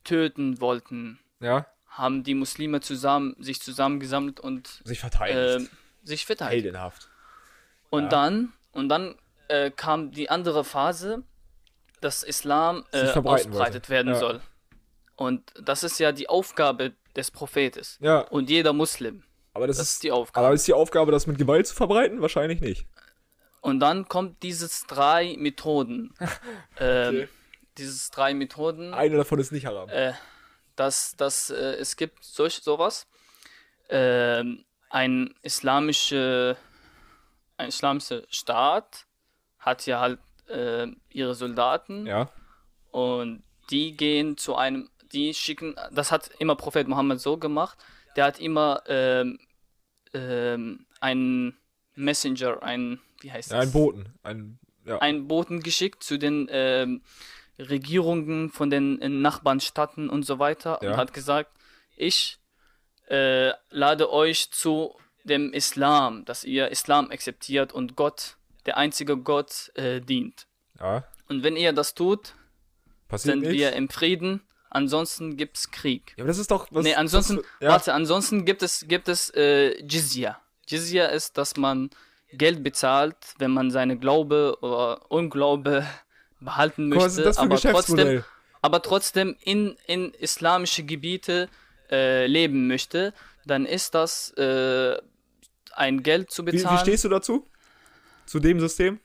töten 0.04 0.60
wollten, 0.60 1.18
Ja. 1.40 1.66
haben 1.88 2.22
die 2.22 2.34
Muslime 2.34 2.80
zusammen, 2.80 3.34
sich 3.40 3.60
zusammengesammelt 3.60 4.38
und 4.38 4.82
Sich 4.84 5.00
verteidigt. 5.00 5.68
sich 6.04 6.24
verteidigt. 6.24 6.64
Heldenhaft. 6.66 7.08
Und 7.90 8.04
Ja. 8.04 8.08
dann, 8.10 8.52
und 8.70 8.88
dann 8.88 9.16
kam 9.76 10.10
die 10.12 10.30
andere 10.30 10.64
Phase, 10.64 11.22
dass 12.00 12.22
Islam 12.22 12.84
äh, 12.92 13.08
ausbreitet 13.10 13.52
wollte. 13.52 13.88
werden 13.88 14.12
Ja. 14.12 14.18
soll. 14.18 14.40
Und 15.16 15.52
das 15.60 15.82
ist 15.82 15.98
ja 15.98 16.12
die 16.12 16.28
Aufgabe 16.28 16.92
des 17.16 17.30
Prophetes. 17.30 17.98
Ja, 18.00 18.20
Und 18.20 18.50
jeder 18.50 18.72
Muslim. 18.72 19.22
aber 19.52 19.66
das, 19.66 19.76
Das 19.78 19.86
ist 19.88 19.92
ist 19.94 20.02
die 20.02 20.12
Aufgabe. 20.12 20.46
Aber 20.46 20.54
ist 20.54 20.66
die 20.66 20.72
Aufgabe, 20.74 21.12
das 21.12 21.26
mit 21.26 21.38
Gewalt 21.38 21.66
zu 21.66 21.74
verbreiten? 21.74 22.20
Wahrscheinlich 22.20 22.60
nicht. 22.60 22.86
Und 23.60 23.80
dann 23.80 24.08
kommt 24.08 24.42
dieses 24.42 24.84
drei 24.86 25.36
Methoden. 25.38 26.14
ähm, 26.78 27.08
Okay. 27.16 27.28
Dieses 27.78 28.10
drei 28.12 28.34
Methoden, 28.34 28.94
Eine 28.94 29.16
davon 29.16 29.40
ist 29.40 29.50
nicht 29.50 29.66
haram. 29.66 29.88
äh, 29.88 30.12
dass, 30.76 31.16
dass 31.16 31.50
äh, 31.50 31.74
es 31.74 31.96
gibt 31.96 32.22
solch 32.22 32.54
sowas. 32.62 33.08
Ähm, 33.88 34.64
ein 34.90 35.34
islamische, 35.42 36.56
ein 37.56 37.68
islamischer 37.68 38.22
Staat 38.30 39.06
hat 39.58 39.86
ja 39.86 39.98
halt 39.98 40.20
äh, 40.48 40.86
ihre 41.10 41.34
Soldaten 41.34 42.06
ja. 42.06 42.28
und 42.92 43.42
die 43.70 43.96
gehen 43.96 44.36
zu 44.36 44.54
einem 44.54 44.88
die 45.14 45.32
schicken, 45.34 45.74
das 45.92 46.10
hat 46.12 46.30
immer 46.38 46.56
Prophet 46.56 46.88
Mohammed 46.88 47.20
so 47.20 47.36
gemacht, 47.38 47.78
der 48.16 48.24
hat 48.26 48.38
immer 48.40 48.82
ähm, 48.86 49.38
ähm, 50.12 50.86
einen 51.00 51.56
Messenger, 51.94 52.62
ein, 52.62 53.00
wie 53.20 53.32
heißt 53.32 53.50
Ja, 53.52 53.58
das? 53.58 53.66
ein 53.68 53.72
Boten. 53.72 54.14
Ein, 54.22 54.58
ja. 54.84 54.98
einen 54.98 55.26
Boten 55.28 55.60
geschickt 55.60 56.02
zu 56.02 56.18
den 56.18 56.48
ähm, 56.50 57.02
Regierungen 57.58 58.50
von 58.50 58.70
den 58.70 59.00
äh, 59.00 59.08
Nachbarnstaaten 59.08 60.10
und 60.10 60.24
so 60.24 60.38
weiter 60.38 60.78
Ja. 60.82 60.90
und 60.92 60.96
hat 60.96 61.12
gesagt, 61.12 61.50
ich 61.96 62.38
äh, 63.08 63.52
lade 63.70 64.10
euch 64.12 64.50
zu 64.50 64.96
dem 65.24 65.52
Islam, 65.52 66.24
dass 66.24 66.44
ihr 66.44 66.68
Islam 66.68 67.10
akzeptiert 67.10 67.72
und 67.72 67.96
Gott, 67.96 68.36
der 68.66 68.76
einzige 68.76 69.16
Gott, 69.16 69.70
äh, 69.76 70.00
dient. 70.00 70.46
ja. 70.80 71.04
Und 71.28 71.42
wenn 71.42 71.56
ihr 71.56 71.72
das 71.72 71.94
tut, 71.94 72.34
Passiert 73.08 73.32
sind 73.34 73.40
nichts. 73.40 73.54
wir 73.54 73.72
im 73.72 73.88
Frieden, 73.88 74.42
ansonsten 74.74 75.36
gibt's 75.36 75.70
Krieg. 75.70 76.14
Ja, 76.16 76.24
aber 76.24 76.28
das 76.28 76.38
ist 76.38 76.50
doch. 76.50 76.68
Was, 76.70 76.84
nee, 76.84 76.94
ansonsten, 76.94 77.38
was, 77.38 77.44
ja. 77.60 77.68
warte, 77.70 77.94
ansonsten 77.94 78.44
gibt 78.44 78.62
es, 78.62 78.86
gibt 78.88 79.08
es 79.08 79.30
äh, 79.30 79.80
Jizya. 79.82 80.40
Jizya 80.66 81.06
ist, 81.06 81.36
dass 81.38 81.56
man 81.56 81.90
Geld 82.32 82.62
bezahlt, 82.62 83.16
wenn 83.38 83.52
man 83.52 83.70
seine 83.70 83.98
Glaube 83.98 84.58
oder 84.60 85.10
Unglaube 85.10 85.86
behalten 86.40 86.88
möchte, 86.88 87.06
ist 87.06 87.18
das 87.24 87.38
ein 87.38 87.50
aber 87.50 87.60
trotzdem, 87.60 88.24
aber 88.60 88.82
trotzdem 88.82 89.36
in, 89.40 89.76
in 89.86 90.12
islamische 90.14 90.84
Gebiete 90.84 91.48
äh, 91.90 92.26
leben 92.26 92.66
möchte, 92.66 93.14
dann 93.46 93.66
ist 93.66 93.94
das 93.94 94.30
äh, 94.36 94.98
ein 95.72 96.02
Geld 96.02 96.30
zu 96.30 96.46
Wie, 96.46 96.52
bezahlen. 96.52 96.76
wie 96.76 96.80
stehst 96.80 97.04
du 97.04 97.08
dazu? 97.08 97.46
Zu 98.26 98.40
dem 98.40 98.58
System? 98.58 99.00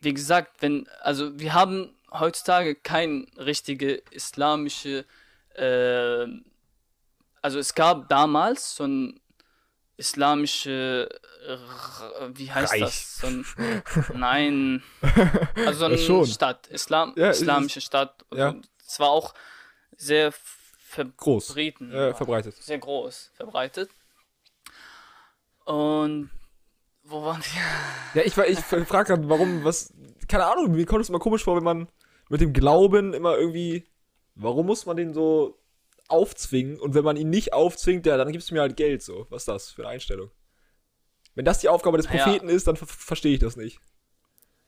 wie 0.00 0.14
gesagt, 0.14 0.62
wenn, 0.62 0.86
also 1.00 1.38
wir 1.38 1.54
haben 1.54 1.94
heutzutage 2.12 2.74
kein 2.74 3.26
richtige 3.36 3.94
islamische, 4.10 5.04
äh, 5.54 6.26
also 7.42 7.58
es 7.58 7.74
gab 7.74 8.08
damals 8.08 8.74
so 8.76 8.84
ein 8.84 9.20
islamische, 9.96 11.08
R- 11.46 12.30
wie 12.34 12.50
heißt 12.52 12.72
Reich. 12.72 12.80
das? 12.80 13.16
So 13.16 13.26
ein, 13.26 13.44
nein, 14.14 14.82
also 15.56 15.80
so 15.80 15.84
eine 15.86 16.26
Stadt, 16.26 16.66
Islam, 16.68 17.14
Ja, 17.16 17.30
islamische 17.30 17.80
Stadt. 17.80 18.24
Ja. 18.32 18.50
Und 18.50 18.68
es 18.86 18.98
war 19.00 19.08
auch 19.10 19.34
sehr 19.96 20.32
Groß. 21.16 21.54
Äh, 21.56 22.14
verbreitet. 22.14 22.56
sehr 22.62 22.78
groß 22.78 23.32
verbreitet. 23.34 23.90
Und 25.64 26.30
wo 27.02 27.22
waren 27.24 27.42
die? 27.42 28.18
Ja, 28.18 28.24
ich, 28.24 28.36
war- 28.36 28.46
ich 28.46 28.58
frage 28.60 29.04
gerade, 29.14 29.28
warum, 29.28 29.64
was. 29.64 29.92
Keine 30.28 30.46
Ahnung, 30.46 30.72
mir 30.72 30.86
kommt 30.86 31.02
es 31.02 31.08
immer 31.08 31.18
komisch 31.18 31.44
vor, 31.44 31.56
wenn 31.56 31.64
man 31.64 31.88
mit 32.28 32.40
dem 32.40 32.52
Glauben 32.52 33.14
immer 33.14 33.36
irgendwie. 33.36 33.86
Warum 34.34 34.66
muss 34.66 34.86
man 34.86 34.96
den 34.96 35.12
so 35.14 35.58
aufzwingen? 36.06 36.78
Und 36.78 36.94
wenn 36.94 37.04
man 37.04 37.16
ihn 37.16 37.30
nicht 37.30 37.52
aufzwingt, 37.52 38.06
ja, 38.06 38.16
dann 38.16 38.30
gibst 38.30 38.50
du 38.50 38.54
mir 38.54 38.60
halt 38.60 38.76
Geld, 38.76 39.02
so. 39.02 39.26
Was 39.30 39.42
ist 39.42 39.48
das 39.48 39.70
für 39.70 39.82
eine 39.82 39.90
Einstellung? 39.90 40.30
Wenn 41.34 41.44
das 41.44 41.58
die 41.58 41.68
Aufgabe 41.68 41.96
des 41.96 42.06
Naja. 42.08 42.24
Propheten 42.24 42.48
ist, 42.48 42.66
dann 42.68 42.76
ver 42.76 42.86
verstehe 42.86 43.34
ich 43.34 43.40
das 43.40 43.56
nicht. 43.56 43.80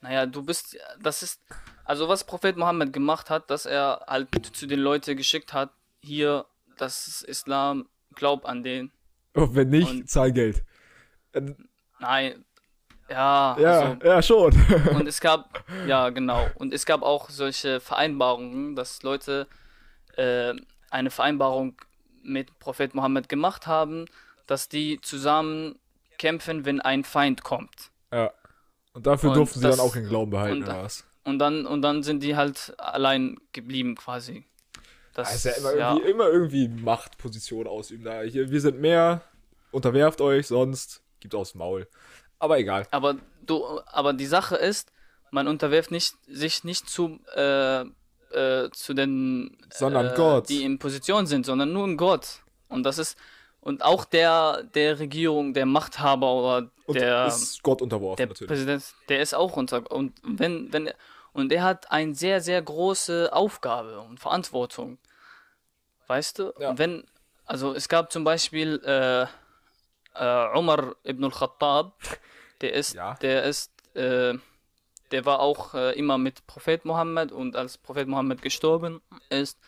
Naja, 0.01 0.25
du 0.27 0.42
bist, 0.42 0.79
das 1.01 1.23
ist, 1.23 1.40
also 1.85 2.09
was 2.09 2.25
Prophet 2.25 2.57
Mohammed 2.57 2.92
gemacht 2.92 3.29
hat, 3.29 3.51
dass 3.51 3.66
er 3.66 4.05
halt 4.07 4.29
zu 4.57 4.66
den 4.66 4.81
Leuten 4.81 5.16
geschickt 5.16 5.53
hat, 5.53 5.70
hier, 6.01 6.46
das 6.79 7.07
ist 7.07 7.23
Islam, 7.23 7.88
glaub 8.14 8.46
an 8.46 8.62
den. 8.62 8.90
Und 9.35 9.55
wenn 9.55 9.68
nicht, 9.68 9.90
Und- 9.90 10.09
zahl 10.11 10.33
Geld. 10.33 10.64
Nein, 11.99 12.44
ja, 13.11 13.59
Ja, 13.59 13.81
also, 13.81 13.96
ja, 14.07 14.23
schon. 14.23 14.53
und 14.94 15.07
es 15.09 15.20
gab, 15.20 15.64
ja 15.87 16.09
genau, 16.11 16.46
und 16.55 16.73
es 16.73 16.87
gab 16.87 17.03
auch 17.03 17.29
solche 17.31 17.81
Vereinbarungen, 17.81 18.77
dass 18.77 19.03
Leute 19.03 19.46
äh, 20.16 20.55
eine 20.90 21.11
Vereinbarung 21.11 21.75
mit 22.23 22.59
Prophet 22.59 22.94
Mohammed 22.94 23.29
gemacht 23.29 23.66
haben, 23.66 24.07
dass 24.46 24.68
die 24.68 25.01
zusammen 25.01 25.79
kämpfen, 26.18 26.64
wenn 26.64 26.81
ein 26.81 27.05
Feind 27.05 27.42
kommt. 27.42 27.90
ja. 28.12 28.31
Und 28.92 29.07
dafür 29.07 29.31
Und 29.31 29.37
durften 29.37 29.61
sie 29.61 29.66
das- 29.68 29.77
dann 29.77 29.87
auch 29.87 29.92
den 29.92 30.09
Glauben 30.09 30.33
behalten, 30.33 30.57
und- 30.57 30.68
oder 30.68 30.83
was? 30.83 31.05
Und 31.23 31.38
dann, 31.38 31.64
und 31.64 31.81
dann 31.83 32.03
sind 32.03 32.25
die 32.25 32.35
halt 32.35 32.75
allein 32.79 33.37
geblieben 33.53 33.94
quasi. 33.94 34.44
Das 35.14 35.33
ist 35.33 35.44
ja 35.44 35.53
immer 35.53 35.73
irgendwie, 35.75 36.11
immer 36.11 36.27
irgendwie 36.29 36.66
Machtposition 36.68 37.68
ausüben 37.68 38.03
da. 38.05 38.23
Hier, 38.23 38.51
wir 38.51 38.61
sind 38.61 38.81
mehr, 38.81 39.23
unterwerft 39.70 40.20
euch, 40.20 40.49
sonst 40.49 41.03
gibt 41.20 41.37
aufs 41.37 41.55
Maul. 41.55 41.87
Aber 42.40 42.59
egal. 42.59 42.87
Aber 42.90 43.16
du, 43.46 43.81
aber 43.87 44.12
die 44.12 44.26
Sache 44.26 44.57
ist, 44.57 44.90
man 45.31 45.46
unterwirft 45.46 45.92
nicht, 45.92 46.14
sich 46.26 46.64
nicht 46.64 46.88
zu, 46.88 47.20
äh, 47.37 47.83
äh, 48.33 48.70
zu 48.72 48.94
den, 48.94 49.57
Sondern 49.72 50.07
äh, 50.09 50.14
Gott. 50.16 50.48
die 50.48 50.64
in 50.64 50.79
Position 50.79 51.26
sind, 51.26 51.46
sondern 51.46 51.72
nur 51.72 51.85
in 51.85 51.96
Gott. 51.96 52.40
Und 52.68 52.83
das 52.83 52.98
ist, 52.98 53.16
und 53.61 53.85
auch 53.85 54.05
der, 54.05 54.64
der 54.74 54.98
Regierung, 54.98 55.53
der 55.53 55.66
Machthaber 55.66 56.33
oder 56.33 56.70
Und 56.87 56.94
der, 56.94 57.26
ist 57.26 57.62
Gott 57.62 57.83
unterworfen, 57.83 58.16
der 58.16 58.26
natürlich. 58.26 58.48
Präsident, 58.48 58.85
der 59.09 59.20
ist 59.20 59.35
auch 59.35 59.57
unter, 59.57 59.90
und 59.92 60.14
wenn, 60.22 60.72
wenn, 60.72 60.90
und 61.33 61.50
der 61.50 61.62
hat 61.62 61.92
eine 61.92 62.14
sehr, 62.14 62.40
sehr 62.40 62.61
große 62.61 63.31
Aufgabe 63.33 64.00
und 64.00 64.18
Verantwortung. 64.18 64.98
Weißt 66.07 66.40
du? 66.40 66.53
Ja. 66.59 66.70
Und 66.70 66.79
wenn, 66.79 67.05
also 67.44 67.72
es 67.72 67.88
gab 67.88 68.11
zum 68.11 68.24
Beispiel, 68.24 68.81
äh, 68.85 69.26
äh, 70.14 70.59
Umar 70.59 70.96
ibn 71.05 71.24
al-Khattab, 71.24 71.92
der 72.61 72.73
ist, 72.75 72.94
Ja. 72.94 73.14
der 73.14 73.44
ist, 73.44 73.70
äh, 73.96 74.35
der 75.11 75.25
war 75.25 75.40
auch 75.40 75.75
äh, 75.75 75.92
immer 75.99 76.18
mit 76.18 76.46
Prophet 76.46 76.85
Mohammed 76.85 77.33
und 77.33 77.57
als 77.57 77.79
Prophet 77.79 78.07
Mohammed 78.09 78.42
gestorben 78.42 79.01
ist, 79.29 79.59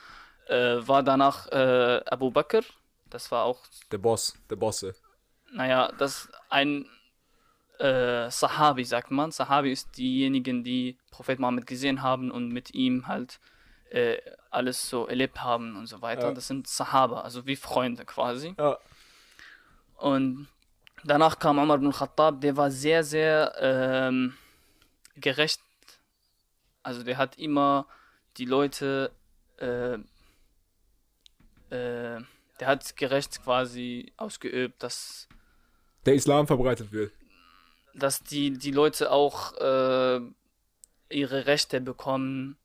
äh, 0.48 0.76
war 0.87 1.02
danach 1.02 1.48
äh, 1.50 2.00
Abu 2.07 2.31
Bakr, 2.31 2.62
das 3.11 3.31
war 3.31 3.44
auch, 3.44 3.61
Der 3.90 3.98
Boss, 3.98 4.35
der 4.50 4.57
Bosse. 4.57 4.94
naja, 5.52 5.90
das 5.98 6.28
ein 6.48 6.88
äh, 7.78 8.31
Sahabi, 8.31 8.85
sagt 8.85 9.11
man. 9.11 9.33
Sahabi 9.33 9.72
ist 9.72 9.96
diejenigen, 9.96 10.62
die 10.62 10.96
Prophet 11.11 11.38
Mohammed 11.40 11.66
gesehen 11.66 12.02
haben 12.02 12.31
und 12.31 12.48
mit 12.48 12.72
ihm 12.74 13.09
halt 13.09 13.40
äh, 13.90 14.18
alles 14.50 14.88
so 14.88 15.07
erlebt 15.09 15.42
haben 15.42 15.76
und 15.76 15.87
so 15.87 16.00
weiter. 16.00 16.28
Ja. 16.28 16.33
Das 16.33 16.46
sind 16.46 16.68
Sahaba, 16.68 17.22
also 17.22 17.44
wie 17.46 17.57
Freunde 17.57 18.05
quasi. 18.05 18.55
Ja. 18.59 18.78
Und 19.96 20.48
danach 21.04 21.38
kam 21.38 21.58
Umar 21.58 21.76
ibn 21.76 21.92
Khattab, 21.92 22.40
der 22.40 22.56
war 22.56 22.70
sehr, 22.70 23.02
sehr 23.04 23.54
ähm, 23.58 24.34
gerecht. 25.16 25.60
Also 26.82 27.02
der 27.02 27.16
hat 27.16 27.38
immer 27.38 27.86
die 28.36 28.44
Leute, 28.46 29.12
äh, 29.58 29.94
äh, 31.70 32.20
der 32.60 32.66
hat 32.66 32.96
gerecht 32.96 33.42
quasi 33.42 34.12
ausgeübt, 34.16 34.82
dass, 34.82 35.28
Der 36.06 36.14
Islam 36.14 36.46
verbreitet 36.46 36.92
wird. 36.92 37.12
dass 37.94 38.22
die, 38.22 38.52
die 38.52 38.70
Leute 38.70 39.10
auch 39.10 39.52
äh, 39.58 40.20
ihre 41.08 41.46
Rechte 41.46 41.80
bekommen, 41.80 42.56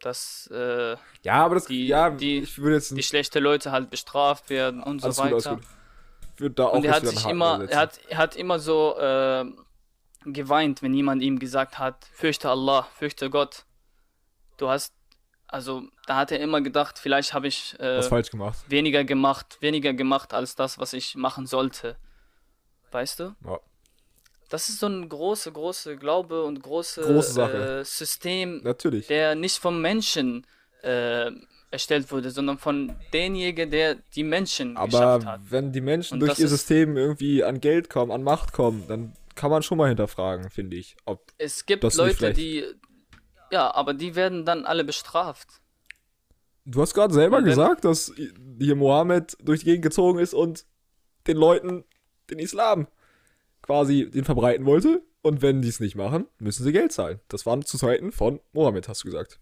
dass 0.00 0.48
äh, 0.52 0.96
Ja, 1.22 1.44
aber 1.44 1.56
das, 1.56 1.66
Die- 1.66 1.86
ja, 1.88 2.10
die- 2.10 2.38
ich 2.40 2.58
würde 2.58 2.76
jetzt 2.76 2.96
die 2.96 3.02
schlechte 3.02 3.40
Leute 3.40 3.72
halt 3.72 3.90
bestraft 3.90 4.50
werden 4.50 4.82
und 4.82 5.00
so 5.00 5.16
weiter. 5.18 5.56
gut. 5.56 5.64
Würde 6.38 6.54
da 6.54 6.66
auch 6.66 6.74
Und 6.74 6.84
er 6.84 6.94
hat 6.94 7.06
sich 7.06 7.26
immer, 7.26 7.58
setzen. 7.58 7.72
er 7.72 7.78
hat, 7.78 8.00
er 8.08 8.18
hat 8.18 8.36
immer 8.36 8.58
so 8.58 8.96
äh, 8.98 9.44
geweint, 10.24 10.82
wenn 10.82 10.94
jemand 10.94 11.22
ihm 11.22 11.38
gesagt 11.38 11.78
hat, 11.78 12.04
fürchte 12.12 12.48
Allah, 12.48 12.88
fürchte 12.94 13.28
Gott. 13.30 13.64
Du 14.56 14.68
hast, 14.68 14.92
also 15.46 15.82
da 16.06 16.16
hat 16.16 16.32
er 16.32 16.40
immer 16.40 16.60
gedacht, 16.60 16.98
vielleicht 16.98 17.34
habe 17.34 17.48
ich 17.48 17.78
äh, 17.80 17.98
was 17.98 18.08
falsch 18.08 18.30
gemacht. 18.30 18.58
weniger 18.68 19.04
gemacht, 19.04 19.58
weniger 19.60 19.92
gemacht 19.94 20.32
als 20.34 20.54
das, 20.54 20.78
was 20.78 20.92
ich 20.92 21.14
machen 21.16 21.46
sollte. 21.46 21.96
Weißt 22.90 23.20
du? 23.20 23.34
Ja. 23.44 23.58
Das 24.48 24.68
ist 24.70 24.80
so 24.80 24.86
ein 24.86 25.08
große, 25.08 25.52
große 25.52 25.96
Glaube 25.98 26.42
und 26.44 26.62
große, 26.62 27.02
Große. 27.02 27.80
Äh, 27.80 27.84
System, 27.84 28.62
Natürlich. 28.62 29.06
der 29.06 29.34
nicht 29.34 29.58
vom 29.58 29.82
Menschen 29.82 30.46
äh, 30.82 31.30
erstellt 31.70 32.10
wurde, 32.10 32.30
sondern 32.30 32.58
von 32.58 32.94
denjenigen, 33.12 33.70
der 33.70 33.96
die 34.14 34.24
Menschen 34.24 34.74
geschafft 34.74 35.26
hat. 35.26 35.26
Aber 35.26 35.42
wenn 35.50 35.72
die 35.72 35.80
Menschen 35.80 36.14
Und 36.14 36.20
durch 36.20 36.38
ihr 36.38 36.48
System 36.48 36.96
irgendwie 36.96 37.44
an 37.44 37.60
Geld 37.60 37.90
kommen, 37.90 38.10
an 38.10 38.22
Macht 38.22 38.52
kommen, 38.52 38.84
dann 38.88 39.12
kann 39.34 39.50
man 39.50 39.62
schon 39.62 39.78
mal 39.78 39.88
hinterfragen, 39.88 40.50
finde 40.50 40.76
ich. 40.76 40.96
Ob, 41.04 41.32
Es 41.38 41.66
gibt 41.66 41.82
Leute, 41.94 42.32
die. 42.32 42.64
Ja, 43.50 43.74
aber 43.74 43.94
die 43.94 44.14
werden 44.14 44.44
dann 44.44 44.64
alle 44.64 44.84
bestraft. 44.84 45.48
du 46.64 46.82
hast 46.82 46.92
gerade 46.94 47.14
selber 47.14 47.40
gesagt, 47.42 47.84
dass 47.84 48.12
hier 48.58 48.76
Mohammed 48.76 49.36
durch 49.42 49.60
die 49.60 49.66
Gegend 49.66 49.84
gezogen 49.84 50.18
ist 50.18 50.34
und 50.34 50.66
den 51.26 51.36
Leuten 51.36 51.84
den 52.30 52.38
Islam 52.38 52.88
quasi 53.62 54.10
den 54.10 54.24
verbreiten 54.24 54.66
wollte. 54.66 55.02
Und 55.22 55.42
wenn 55.42 55.62
die 55.62 55.68
es 55.68 55.80
nicht 55.80 55.96
machen, 55.96 56.26
müssen 56.38 56.62
sie 56.62 56.72
Geld 56.72 56.92
zahlen. 56.92 57.20
Das 57.28 57.44
waren 57.44 57.62
zu 57.64 57.76
Zeiten 57.76 58.12
von 58.12 58.40
Mohammed, 58.52 58.88
hast 58.88 59.02
du 59.02 59.06
gesagt. 59.06 59.40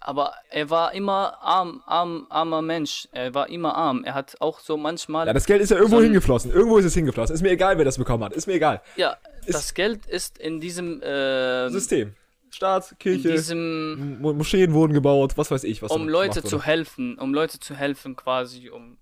Aber 0.00 0.32
er 0.50 0.70
war 0.70 0.92
immer 0.94 1.42
arm, 1.42 1.82
arm, 1.84 2.26
armer 2.30 2.62
Mensch. 2.62 3.08
Er 3.12 3.34
war 3.34 3.48
immer 3.48 3.74
arm. 3.74 4.04
Er 4.04 4.14
hat 4.14 4.36
auch 4.40 4.60
so 4.60 4.76
manchmal. 4.76 5.26
Ja, 5.26 5.32
das 5.32 5.44
Geld 5.46 5.60
ist 5.60 5.70
ja 5.70 5.76
irgendwo 5.76 5.96
So 5.96 6.02
hingeflossen. 6.02 6.52
Irgendwo 6.52 6.78
ist 6.78 6.84
es 6.84 6.94
hingeflossen. 6.94 7.34
Ist 7.34 7.42
mir 7.42 7.50
egal, 7.50 7.78
wer 7.78 7.84
das 7.84 7.98
bekommen 7.98 8.22
hat. 8.24 8.32
Ist 8.32 8.46
mir 8.46 8.54
egal. 8.54 8.80
Ja, 8.96 9.16
Ist- 9.44 9.54
das 9.54 9.74
Geld 9.74 10.06
ist 10.06 10.38
in 10.38 10.60
diesem 10.60 11.02
äh, 11.02 11.68
System. 11.70 12.14
Staat, 12.50 12.92
in 12.92 12.98
Kirche, 12.98 13.28
diesem, 13.32 14.20
Mo 14.22 14.32
Moscheen 14.32 14.72
wurden 14.72 14.94
gebaut, 14.94 15.36
was 15.36 15.50
weiß 15.50 15.64
ich, 15.64 15.82
was 15.82 15.90
um 15.92 16.08
Leute 16.08 16.42
zu 16.42 16.62
helfen, 16.62 17.18
um 17.18 17.34
Leute 17.34 17.60
zu 17.60 17.74
helfen 17.74 18.16
quasi, 18.16 18.70
um 18.70 18.96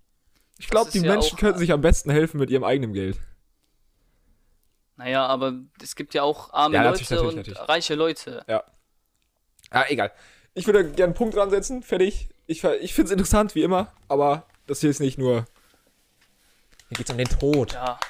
Ich 0.58 0.68
glaube, 0.68 0.90
die 0.90 0.98
ja 0.98 1.12
Menschen 1.12 1.38
könnten 1.38 1.60
sich 1.60 1.70
am 1.72 1.80
besten 1.80 2.10
helfen 2.10 2.40
mit 2.40 2.50
ihrem 2.50 2.64
eigenen 2.64 2.92
Geld. 2.92 3.18
Naja, 4.96 5.26
aber 5.26 5.52
es 5.80 5.94
gibt 5.94 6.14
ja 6.14 6.22
auch 6.24 6.52
arme 6.52 6.74
Ja, 6.74 6.82
natürlich, 6.82 7.10
Leute 7.10 7.22
natürlich, 7.22 7.34
und 7.34 7.36
natürlich. 7.54 7.68
reiche 7.68 7.94
Leute. 7.94 8.44
Ah, 9.70 9.84
egal. 9.88 10.10
Ich 10.56 10.66
würde 10.66 10.84
gerne 10.84 11.04
einen 11.04 11.14
Punkt 11.14 11.36
dran 11.36 11.50
setzen, 11.50 11.82
fertig. 11.82 12.30
Ich, 12.46 12.64
ich 12.64 12.94
finde 12.94 13.08
es 13.08 13.12
interessant, 13.12 13.54
wie 13.54 13.62
immer, 13.62 13.92
aber 14.08 14.46
das 14.66 14.80
hier 14.80 14.88
ist 14.88 15.00
nicht 15.00 15.18
nur. 15.18 15.44
Hier 16.88 16.96
geht's 16.96 17.10
um 17.10 17.18
den 17.18 17.28
Tod. 17.28 17.74
Ja. 17.74 18.00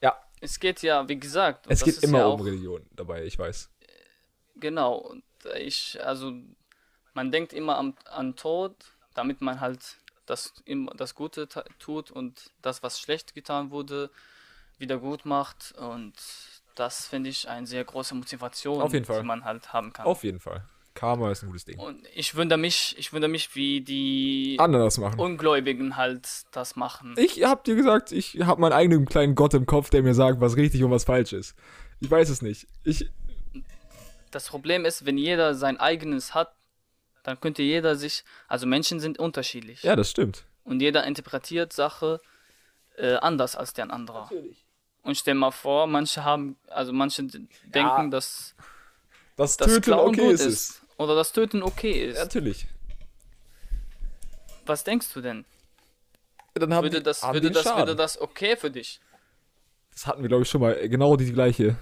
Ja. 0.00 0.16
Es 0.40 0.60
geht 0.60 0.82
ja, 0.82 1.08
wie 1.08 1.18
gesagt, 1.18 1.66
Es 1.68 1.82
geht 1.82 2.04
immer 2.04 2.18
ja 2.20 2.26
um 2.26 2.40
Religion 2.40 2.86
dabei, 2.94 3.24
ich 3.24 3.36
weiß. 3.36 3.68
Genau. 4.54 4.94
Und 4.94 5.24
ich, 5.58 5.98
also, 6.04 6.34
man 7.14 7.32
denkt 7.32 7.52
immer 7.52 7.78
am, 7.78 7.96
an 8.04 8.36
Tod, 8.36 8.76
damit 9.14 9.40
man 9.40 9.60
halt 9.60 9.80
das, 10.26 10.54
das 10.96 11.16
Gute 11.16 11.48
tut 11.80 12.12
und 12.12 12.52
das, 12.62 12.84
was 12.84 13.00
schlecht 13.00 13.34
getan 13.34 13.72
wurde, 13.72 14.10
wieder 14.78 14.98
gut 14.98 15.24
macht. 15.24 15.72
Und 15.72 16.14
das 16.76 17.08
finde 17.08 17.30
ich 17.30 17.48
eine 17.48 17.66
sehr 17.66 17.84
große 17.84 18.14
Motivation, 18.14 18.80
Auf 18.80 18.92
jeden 18.92 19.04
Fall. 19.04 19.20
die 19.22 19.26
man 19.26 19.44
halt 19.44 19.72
haben 19.72 19.92
kann. 19.92 20.06
Auf 20.06 20.22
jeden 20.22 20.38
Fall. 20.38 20.64
Karma 20.96 21.30
ist 21.30 21.42
ein 21.44 21.46
gutes 21.46 21.64
Ding. 21.64 21.78
Und 21.78 22.04
ich 22.14 22.34
wundere 22.34 22.58
mich, 22.58 22.96
ich 22.98 23.12
wundere 23.12 23.30
mich, 23.30 23.54
wie 23.54 23.80
die 23.82 24.56
Anderes 24.58 24.98
machen. 24.98 25.20
Ungläubigen 25.20 25.96
halt 25.96 26.26
das 26.50 26.74
machen. 26.74 27.14
Ich 27.16 27.44
hab 27.44 27.62
dir 27.62 27.76
gesagt, 27.76 28.10
ich 28.10 28.40
hab 28.40 28.58
meinen 28.58 28.72
eigenen 28.72 29.06
kleinen 29.06 29.36
Gott 29.36 29.54
im 29.54 29.66
Kopf, 29.66 29.90
der 29.90 30.02
mir 30.02 30.14
sagt, 30.14 30.40
was 30.40 30.56
richtig 30.56 30.82
und 30.82 30.90
was 30.90 31.04
falsch 31.04 31.32
ist. 31.32 31.54
Ich 32.00 32.10
weiß 32.10 32.28
es 32.30 32.42
nicht. 32.42 32.66
Ich, 32.82 33.08
Das 34.32 34.48
Problem 34.48 34.84
ist, 34.84 35.06
wenn 35.06 35.16
jeder 35.18 35.54
sein 35.54 35.78
eigenes 35.78 36.34
hat, 36.34 36.52
dann 37.22 37.38
könnte 37.40 37.62
jeder 37.62 37.96
sich, 37.96 38.24
also 38.48 38.66
Menschen 38.66 38.98
sind 39.00 39.18
unterschiedlich. 39.18 39.82
ja, 39.82 39.94
das 39.96 40.10
stimmt. 40.10 40.44
Und 40.64 40.80
jeder 40.80 41.04
interpretiert 41.04 41.72
Sache 41.72 42.20
äh, 42.96 43.14
anders 43.16 43.54
als 43.56 43.72
der 43.72 43.90
andere. 43.92 44.28
Und 45.02 45.16
stell 45.16 45.34
mal 45.34 45.52
vor, 45.52 45.86
manche 45.86 46.24
haben, 46.24 46.56
also 46.68 46.92
manche 46.92 47.22
denken, 47.22 48.10
dass 48.10 48.54
Das 49.36 49.56
das 49.56 49.68
Töten 49.68 49.82
Klauen 49.82 50.08
okay 50.08 50.22
gut 50.24 50.32
ist. 50.34 50.44
ist. 50.46 50.82
Oder 50.98 51.14
das 51.14 51.32
Töten 51.32 51.62
okay 51.62 52.06
ist. 52.06 52.18
Natürlich. 52.18 52.66
Was 54.64 54.84
denkst 54.84 55.12
du 55.12 55.20
denn? 55.20 55.44
Dann 56.54 56.72
haben 56.72 56.84
Würde 56.84 56.98
die- 56.98 57.02
das, 57.02 57.22
haben 57.22 57.34
würde 57.34 57.50
das, 57.50 57.64
Schaden. 57.64 57.78
würde 57.80 57.96
das 57.96 58.18
okay 58.20 58.56
für 58.56 58.70
dich? 58.70 59.00
Das 59.92 60.06
hatten 60.06 60.22
wir, 60.22 60.28
glaube 60.28 60.42
ich, 60.42 60.48
schon 60.50 60.60
mal. 60.62 60.88
Genau 60.88 61.16
die 61.16 61.30
gleiche. 61.32 61.76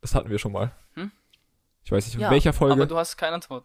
Das 0.00 0.14
hatten 0.14 0.30
wir 0.30 0.38
schon 0.38 0.52
mal. 0.52 0.72
Hm? 0.94 1.10
Ich 1.84 1.90
weiß 1.92 2.04
nicht, 2.06 2.14
in 2.14 2.20
Ja, 2.20 2.30
welcher 2.30 2.52
Folge. 2.52 2.74
aber 2.74 2.86
du 2.86 2.96
hast 2.96 3.16
keine 3.16 3.34
Antwort. 3.34 3.64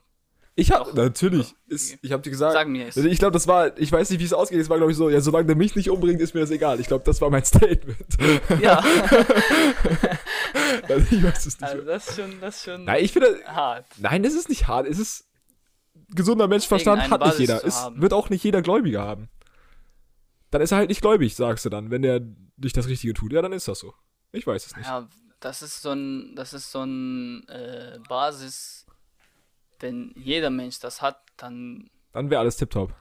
Ich 0.56 0.72
hab, 0.72 0.86
doch. 0.86 0.94
natürlich. 0.94 1.56
Ist, 1.68 1.98
ich 2.02 2.12
habe 2.12 2.22
dir 2.22 2.30
gesagt. 2.30 2.54
Sag 2.54 2.68
mir 2.68 2.88
es. 2.88 2.98
Ich 2.98 3.20
glaube, 3.20 3.32
das 3.32 3.48
war, 3.48 3.78
ich 3.80 3.92
weiß 3.92 4.10
nicht, 4.10 4.20
wie 4.20 4.26
es 4.26 4.34
ausgeht. 4.34 4.60
Es 4.60 4.70
war, 4.70 4.78
glaube 4.78 4.92
ich, 4.92 4.98
so, 4.98 5.10
ja, 5.10 5.22
solange 5.22 5.46
der 5.48 5.56
mich 5.56 5.76
nicht 5.76 5.90
umbringt, 5.90 6.20
ist 6.22 6.34
mir 6.34 6.42
das 6.42 6.52
egal. 6.52 6.80
Ich 6.80 6.88
glaube, 6.88 7.04
das 7.06 7.22
war 7.22 7.30
mein 7.30 7.46
Statement. 7.46 7.98
Ja, 8.62 8.84
Also, 10.88 11.16
ich 11.16 11.24
weiß 11.24 11.46
es 11.46 11.60
nicht. 11.60 11.70
also 11.70 11.84
das 11.86 12.08
ist 12.10 12.16
schon, 12.16 12.40
das 12.42 12.58
ist 12.58 12.64
schon 12.66 12.86
Nein, 12.86 13.04
ich 13.04 13.12
finde, 13.12 13.40
hart. 13.46 13.86
nein, 13.98 14.24
es 14.24 14.36
ist 14.36 14.50
nicht 14.50 14.68
hart. 14.68 14.88
Es 14.88 15.00
ist 15.00 15.26
gesunder 16.10 16.48
Menschenverstand 16.48 17.10
hat 17.10 17.26
nicht 17.26 17.40
jeder. 17.40 17.64
Es 17.66 17.88
wird 17.96 18.14
auch 18.14 18.30
nicht 18.30 18.44
jeder 18.44 18.62
Gläubiger 18.62 19.02
haben. 19.04 19.30
Dann 20.50 20.62
ist 20.62 20.72
er 20.72 20.80
halt 20.80 20.90
nicht 20.90 21.02
gläubig, 21.02 21.36
sagst 21.36 21.64
du 21.66 21.70
dann, 21.70 21.92
wenn 21.92 22.02
der 22.02 22.22
nicht 22.58 22.76
das 22.76 22.88
Richtige 22.88 23.14
tut. 23.14 23.32
Ja, 23.32 23.42
dann 23.42 23.54
ist 23.54 23.68
das 23.68 23.80
so. 23.80 23.94
Ich 24.34 24.46
weiß 24.46 24.66
es 24.66 24.76
nicht. 24.76 24.86
Ja, 24.86 25.08
das 25.40 25.62
ist 25.62 25.82
so 25.82 25.92
ein, 25.92 26.36
das 26.36 26.54
ist 26.54 26.72
so 26.72 26.84
ein 26.84 27.48
äh, 27.48 28.00
Basis. 28.08 28.86
Wenn 29.82 30.14
jeder 30.16 30.50
Mensch 30.50 30.80
das 30.80 31.02
hat, 31.02 31.22
dann, 31.38 31.90
Dann 32.14 32.30
wäre 32.30 32.40
alles 32.40 32.58
tipptopp. 32.58 32.94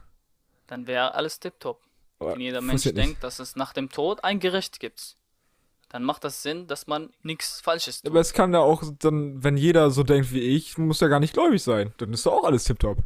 dann 0.66 0.86
wäre 0.86 1.14
alles 1.14 1.38
tipptopp. 1.40 1.80
Aber 2.18 2.32
Wenn 2.34 2.40
jeder 2.40 2.60
Mensch 2.60 2.84
nicht. 2.84 2.96
denkt, 2.96 3.22
dass 3.24 3.38
es 3.38 3.56
nach 3.56 3.72
dem 3.72 3.88
Tod 3.90 4.24
ein 4.24 4.40
Gericht 4.40 4.80
gibt, 4.80 5.16
dann 5.88 6.04
macht 6.04 6.22
das 6.24 6.42
Sinn, 6.42 6.66
dass 6.66 6.86
man 6.86 7.10
nichts 7.22 7.60
Falsches 7.60 8.02
tut. 8.02 8.10
Aber 8.10 8.20
es 8.20 8.32
kann 8.32 8.52
ja 8.52 8.60
auch 8.60 8.82
dann, 8.98 9.42
wenn 9.42 9.56
jeder 9.56 9.90
so 9.90 10.02
denkt 10.02 10.32
wie 10.32 10.40
ich, 10.40 10.78
muss 10.78 11.00
ja 11.00 11.08
gar 11.08 11.18
nicht 11.20 11.32
gläubig 11.34 11.62
sein. 11.62 11.92
Dann 11.98 12.12
ist 12.12 12.26
doch 12.26 12.32
auch 12.32 12.44
alles 12.44 12.64
tipptopp. 12.64 12.98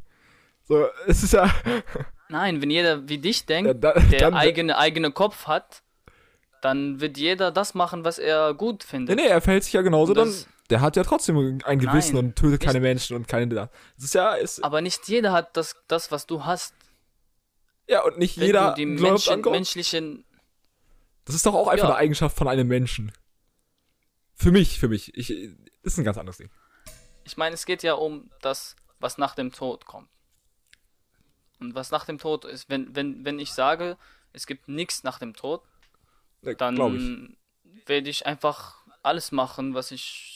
So, 0.64 0.87
es 1.07 1.22
ist 1.22 1.33
ja. 1.33 1.53
Nein, 2.29 2.61
wenn 2.62 2.70
jeder 2.70 3.09
wie 3.09 3.18
dich 3.18 3.47
denkt, 3.47 3.68
ja 3.68 3.75
da, 3.75 3.93
der 3.93 4.18
dann, 4.18 4.35
eigene 4.35 4.77
eigene 4.79 5.11
Kopf 5.12 5.47
hat, 5.47 5.83
dann 6.62 7.01
wird 7.01 7.16
jeder 7.18 7.51
das 7.53 7.75
machen, 7.75 8.05
was 8.05 8.18
er 8.18 8.55
gut 8.55 8.81
Nee, 8.85 8.89
findet. 8.91 9.16
nee, 9.16 9.27
er 9.27 9.41
verhält 9.41 9.64
sich 9.64 9.72
ja 9.75 9.83
genauso, 9.83 10.14
das- 10.14 10.47
Der 10.70 10.80
hat 10.80 10.96
ja 10.96 11.02
trotzdem 11.02 11.60
ein 11.64 11.78
Gewissen 11.78 12.14
Nein, 12.16 12.24
und 12.26 12.36
tötet 12.36 12.62
keine 12.62 12.80
Menschen 12.80 13.16
und 13.16 13.28
keine. 13.28 13.46
Das 13.48 13.68
ist 13.98 14.14
ja. 14.14 14.34
Ist, 14.34 14.64
Aber 14.64 14.80
nicht 14.80 15.06
jeder 15.08 15.32
hat 15.32 15.56
das, 15.56 15.76
das 15.88 16.10
was 16.10 16.26
du 16.26 16.44
hast. 16.44 16.74
ja, 17.86 18.02
und 18.02 18.18
nicht 18.18 18.38
Wenn 18.38 18.46
jeder 18.46 18.70
du 18.70 18.74
die 18.76 18.86
Menschen, 18.86 19.40
menschlichen 19.42 20.24
Das 21.26 21.34
ist 21.34 21.44
doch 21.44 21.54
auch 21.54 21.68
einfach 21.68 21.88
Ja. 21.88 21.94
eine 21.94 21.98
Eigenschaft 21.98 22.36
von 22.36 22.48
einem 22.48 22.66
Menschen. 22.66 23.12
Für 24.34 24.50
mich, 24.50 24.78
für 24.78 24.88
mich. 24.88 25.14
Ich, 25.16 25.30
ist 25.82 25.98
ein 25.98 26.04
ganz 26.04 26.16
anderes 26.18 26.38
Ding. 26.38 26.50
Ich 27.24 27.36
meine, 27.36 27.54
es 27.54 27.66
geht 27.66 27.82
ja 27.82 27.94
um 27.94 28.30
das, 28.40 28.74
was 29.00 29.18
nach 29.18 29.34
dem 29.34 29.52
Tod 29.52 29.84
kommt. 29.86 30.08
Und 31.60 31.74
was 31.74 31.90
nach 31.90 32.04
dem 32.04 32.18
Tod 32.18 32.44
ist, 32.44 32.68
wenn, 32.68 32.94
wenn, 32.96 33.24
wenn 33.24 33.38
ich 33.38 33.52
sage, 33.52 33.96
es 34.32 34.46
gibt 34.46 34.68
nichts 34.68 35.04
nach 35.04 35.18
dem 35.18 35.34
Tod, 35.34 35.62
ich. 36.42 36.56
dann 36.56 37.36
werde 37.86 38.10
ich 38.10 38.26
einfach 38.26 38.76
alles 39.02 39.30
machen, 39.30 39.74
was 39.74 39.90
ich 39.90 40.34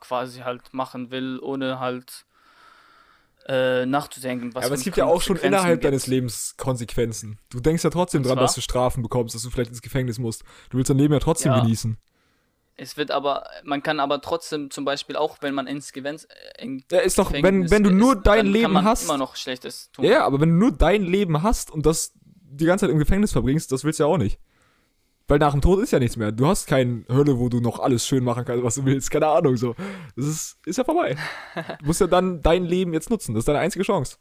quasi 0.00 0.40
halt 0.40 0.72
machen 0.72 1.10
will, 1.10 1.38
ohne 1.40 1.78
halt 1.80 2.24
äh, 3.46 3.86
nachzudenken. 3.86 4.54
Was 4.54 4.62
Ja, 4.62 4.66
aber 4.68 4.74
es 4.74 4.84
gibt 4.84 4.96
ja 4.96 5.06
auch 5.06 5.22
schon 5.22 5.36
innerhalb 5.36 5.76
gibt. 5.80 5.84
deines 5.84 6.06
Lebens 6.06 6.54
Konsequenzen. 6.56 7.38
Du 7.50 7.60
denkst 7.60 7.82
ja 7.84 7.90
trotzdem 7.90 8.22
dran, 8.22 8.38
dass 8.38 8.54
du 8.54 8.60
Strafen 8.60 9.02
bekommst, 9.02 9.34
dass 9.34 9.42
du 9.42 9.50
vielleicht 9.50 9.70
ins 9.70 9.82
Gefängnis 9.82 10.18
musst. 10.18 10.42
Du 10.70 10.76
willst 10.76 10.90
dein 10.90 10.98
Leben 10.98 11.14
ja 11.14 11.20
trotzdem 11.20 11.52
Ja. 11.52 11.60
genießen. 11.60 11.96
Es 12.80 12.96
wird 12.96 13.10
aber, 13.10 13.44
man 13.64 13.82
kann 13.82 13.98
aber 13.98 14.20
trotzdem 14.20 14.70
zum 14.70 14.84
Beispiel 14.84 15.16
auch, 15.16 15.38
wenn 15.40 15.52
man 15.52 15.66
ins 15.66 15.92
Gewinn, 15.92 16.16
äh, 16.16 16.62
in 16.64 16.84
Ja, 16.92 17.00
ist 17.00 17.18
doch, 17.18 17.32
wenn, 17.32 17.42
Gefängnis 17.42 17.70
wenn 17.72 17.82
du 17.82 17.90
ist, 17.90 17.96
nur 17.96 18.14
dein 18.14 18.22
dann 18.22 18.44
kann 18.44 18.52
Leben 18.52 18.72
man 18.74 18.84
hast. 18.84 19.02
immer 19.04 19.18
noch 19.18 19.34
Schlechtes 19.34 19.90
tun. 19.90 20.04
Ja, 20.04 20.10
ja, 20.12 20.24
aber 20.26 20.40
wenn 20.40 20.50
du 20.50 20.54
nur 20.56 20.72
dein 20.72 21.02
Leben 21.02 21.42
hast 21.42 21.72
und 21.72 21.86
das 21.86 22.12
die 22.50 22.66
ganze 22.66 22.84
Zeit 22.86 22.92
im 22.92 22.98
Gefängnis 22.98 23.32
verbringst, 23.32 23.72
das 23.72 23.82
willst 23.82 23.98
du 23.98 24.04
ja 24.04 24.08
auch 24.08 24.16
nicht. 24.18 24.38
Weil 25.28 25.38
nach 25.38 25.52
dem 25.52 25.60
Tod 25.60 25.82
ist 25.82 25.90
ja 25.90 25.98
nichts 25.98 26.16
mehr. 26.16 26.32
Du 26.32 26.46
hast 26.46 26.66
keine 26.66 27.04
Hölle, 27.08 27.38
wo 27.38 27.50
du 27.50 27.60
noch 27.60 27.80
alles 27.80 28.06
schön 28.06 28.24
machen 28.24 28.46
kannst, 28.46 28.64
was 28.64 28.76
du 28.76 28.84
willst. 28.86 29.10
Keine 29.10 29.28
Ahnung, 29.28 29.58
so. 29.58 29.74
Das 30.16 30.24
ist, 30.24 30.58
ist 30.64 30.78
ja 30.78 30.84
vorbei. 30.84 31.16
Du 31.80 31.84
musst 31.84 32.00
ja 32.00 32.06
dann 32.06 32.40
dein 32.40 32.64
Leben 32.64 32.94
jetzt 32.94 33.10
nutzen. 33.10 33.34
Das 33.34 33.42
ist 33.42 33.48
deine 33.48 33.58
einzige 33.58 33.84
Chance. 33.84 34.16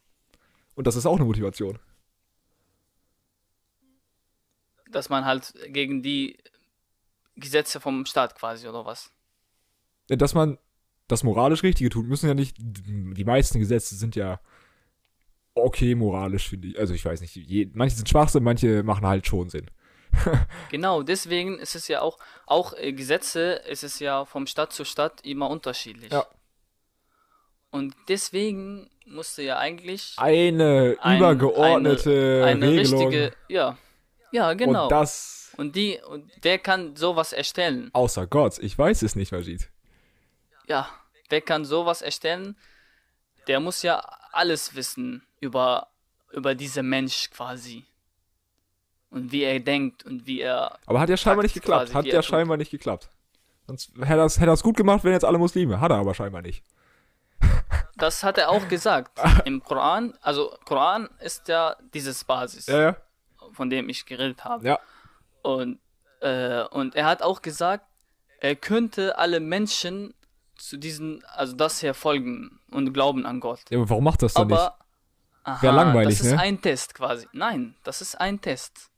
Und 0.76 0.86
das 0.86 0.98
ist 0.98 1.06
auch 1.06 1.16
eine 1.16 1.24
Motivation. 1.24 1.80
Dass 4.92 5.08
man 5.08 5.24
halt 5.24 5.54
gegen 5.70 6.04
die 6.04 6.38
Gesetze 7.38 7.80
vom 7.80 8.06
Staat 8.06 8.36
quasi 8.36 8.68
oder 8.68 8.86
was. 8.86 9.10
Dass 10.10 10.34
man 10.34 10.58
das 11.08 11.24
moralisch 11.24 11.64
Richtige 11.64 11.90
tut, 11.90 12.06
müssen 12.06 12.28
ja 12.28 12.34
nicht. 12.34 12.58
Die 12.60 13.26
meisten 13.26 13.60
Gesetze 13.60 13.96
sind 13.96 14.18
ja 14.18 14.42
okay 15.56 15.96
moralisch, 15.96 16.50
finde 16.50 16.68
ich. 16.68 16.80
Also 16.80 16.94
ich 16.94 17.06
weiß 17.06 17.22
nicht. 17.22 17.34
Je, 17.34 17.72
manche 17.74 17.96
sind 17.96 18.10
Schwachsinn, 18.10 18.44
manche 18.44 18.84
machen 18.84 19.08
halt 19.08 19.26
schon 19.26 19.50
Sinn. 19.50 19.72
Genau, 20.70 21.04
deswegen 21.04 21.60
ist 21.60 21.76
es 21.76 21.88
ja 21.88 22.02
auch, 22.02 22.18
auch 22.46 22.74
äh, 22.74 22.92
Gesetze 22.94 23.54
ist 23.70 23.84
es 23.84 24.00
ja 24.00 24.26
vom 24.26 24.48
Stadt 24.48 24.74
zu 24.74 24.84
Stadt 24.86 25.22
immer 25.26 25.50
unterschiedlich. 25.50 26.12
Ja. 26.12 26.26
Und 27.72 27.96
deswegen 28.08 28.90
musste 29.06 29.42
ja 29.44 29.58
eigentlich 29.58 30.14
Eine 30.18 30.98
Ein- 31.02 31.18
übergeordnete 31.18 32.44
eine 32.46 32.68
Regelung. 32.72 33.08
richtige, 33.08 33.34
ja, 33.48 33.78
ja, 34.32 34.54
genau. 34.54 34.84
Und 34.84 34.92
das 34.92 35.54
Und 35.58 35.76
die, 35.76 36.00
und 36.08 36.30
wer 36.42 36.60
kann 36.60 36.96
sowas 36.96 37.34
erstellen? 37.34 37.90
außer 37.94 38.28
Gott. 38.28 38.58
Ich 38.60 38.78
weiß 38.78 39.02
es 39.04 39.16
nicht, 39.16 39.32
Majid. 39.32 39.70
Ja, 40.68 40.90
wer 41.30 41.42
kann 41.42 41.64
sowas 41.66 42.02
erstellen? 42.02 42.58
Der 43.48 43.60
muss 43.62 43.82
ja 43.84 44.00
alles 44.34 44.76
wissen 44.76 45.26
über, 45.40 45.88
über 46.32 46.54
diesen 46.56 46.90
Mensch 46.90 47.30
quasi. 47.32 47.86
Und 49.10 49.32
wie 49.32 49.44
er 49.44 49.60
denkt 49.60 50.04
und 50.06 50.28
wie 50.28 50.42
er. 50.42 50.78
Aber 50.86 51.00
hat 51.00 51.10
ja 51.10 51.18
scheinbar 51.18 51.44
nicht 51.44 51.54
geklappt. 51.54 51.86
quasi, 51.86 51.94
Hat 51.94 52.06
ja 52.06 52.22
scheinbar 52.22 52.58
nicht 52.58 52.72
geklappt. 52.72 53.10
Sonst 53.68 53.92
hätte 53.98 54.20
er 54.20 54.26
es 54.26 54.40
hätte 54.40 54.50
er's 54.52 54.64
gut 54.64 54.78
gemacht, 54.78 55.04
wenn 55.04 55.12
jetzt 55.14 55.26
alle 55.26 55.38
Muslime. 55.38 55.80
Hat 55.80 55.92
er 55.92 55.98
aber 55.98 56.14
scheinbar 56.14 56.42
nicht. 56.42 56.64
Das 58.00 58.24
hat 58.24 58.38
er 58.38 58.50
auch 58.50 58.68
gesagt 58.68 59.20
im 59.46 59.64
Koran. 59.64 60.14
Also, 60.22 60.56
Koran 60.66 61.10
ist 61.20 61.48
ja 61.48 61.76
dieses 61.96 62.24
Basis, 62.24 62.68
Ja, 62.68 62.80
ja. 62.82 62.96
von 63.54 63.72
dem 63.72 63.90
ich 63.90 64.06
geredet 64.06 64.44
habe. 64.44 64.68
Ja. 64.68 64.80
Und, 65.42 65.80
äh, 66.22 66.62
und 66.66 66.94
er 66.96 67.06
hat 67.08 67.24
auch 67.24 67.42
gesagt, 67.42 67.86
er 68.40 68.56
könnte 68.56 69.18
alle 69.18 69.40
Menschen 69.40 70.14
zu 70.58 70.78
diesen, 70.78 71.24
also 71.34 71.56
das 71.56 71.80
hier 71.80 71.96
folgen 71.96 72.60
und 72.70 72.94
glauben 72.94 73.26
an 73.26 73.40
Gott. 73.40 73.62
ja 73.70 73.80
aber 73.80 73.90
warum 73.90 74.04
macht 74.04 74.22
das 74.22 74.34
dann 74.36 74.46
nicht? 74.48 74.58
Aber 74.60 74.78
aha, 75.44 75.62
Wär 75.64 75.72
langweilig, 75.72 76.20
das 76.20 76.28
ist 76.28 76.34
ne? 76.36 76.40
ein 76.40 76.62
Test 76.62 76.94
quasi. 76.94 77.28
Nein, 77.34 77.76
das 77.84 78.02
ist 78.02 78.14
ein 78.22 78.40
Test. 78.42 78.92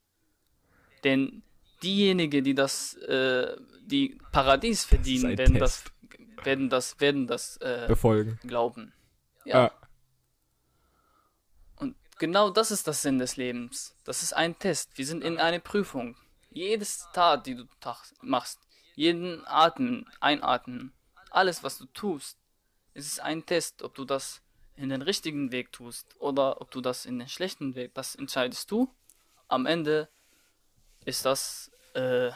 Denn 1.04 1.44
diejenigen, 1.82 2.44
die 2.44 2.56
das, 2.56 2.96
äh, 2.96 3.56
die 3.86 4.20
Paradies 4.32 4.86
verdienen, 4.86 5.32
ein 5.32 5.38
werden 5.38 5.60
das 5.60 5.84
werden 6.46 6.70
das, 6.70 7.00
werden 7.00 7.28
das 7.28 7.58
äh, 7.58 7.86
Befolgen. 7.88 8.40
glauben. 8.44 8.94
Ja. 9.46 9.64
Ja. 9.64 9.72
Und 11.76 11.96
genau 12.18 12.50
das 12.50 12.72
ist 12.72 12.88
das 12.88 13.02
Sinn 13.02 13.20
des 13.20 13.38
Lebens. 13.38 13.96
Das 14.04 14.24
ist 14.24 14.34
ein 14.34 14.58
Test. 14.58 14.98
Wir 14.98 15.06
sind 15.06 15.24
in 15.24 15.38
einer 15.38 15.60
Prüfung. 15.60 16.16
Jedes 16.52 17.08
Tat, 17.14 17.46
die 17.46 17.56
du 17.56 17.66
machst, 18.22 18.60
jeden 18.96 19.46
Atmen, 19.46 20.10
Einatmen, 20.20 20.94
alles, 21.30 21.64
was 21.64 21.78
du 21.78 21.86
tust, 21.86 22.38
es 22.94 23.06
ist 23.06 23.20
ein 23.20 23.46
Test, 23.46 23.84
ob 23.84 23.94
du 23.96 24.04
das 24.04 24.42
in 24.76 24.90
den 24.90 25.02
richtigen 25.02 25.52
Weg 25.52 25.72
tust 25.72 26.20
oder 26.20 26.60
ob 26.60 26.72
du 26.72 26.82
das 26.82 27.06
in 27.06 27.20
den 27.20 27.30
schlechten 27.30 27.76
Weg. 27.76 27.94
Das 27.94 28.16
entscheidest 28.16 28.72
du. 28.72 28.94
Am 29.48 29.66
Ende 29.66 30.10
ist 31.06 31.26
das 31.26 31.72
äh, 31.94 32.32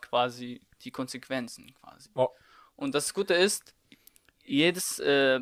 quasi 0.00 0.60
die 0.82 0.90
Konsequenzen 0.90 1.74
quasi. 1.74 2.10
Oh. 2.14 2.28
Und 2.76 2.94
das 2.94 3.12
Gute 3.14 3.34
ist, 3.34 3.74
jedes, 4.44 4.98
äh, 5.00 5.40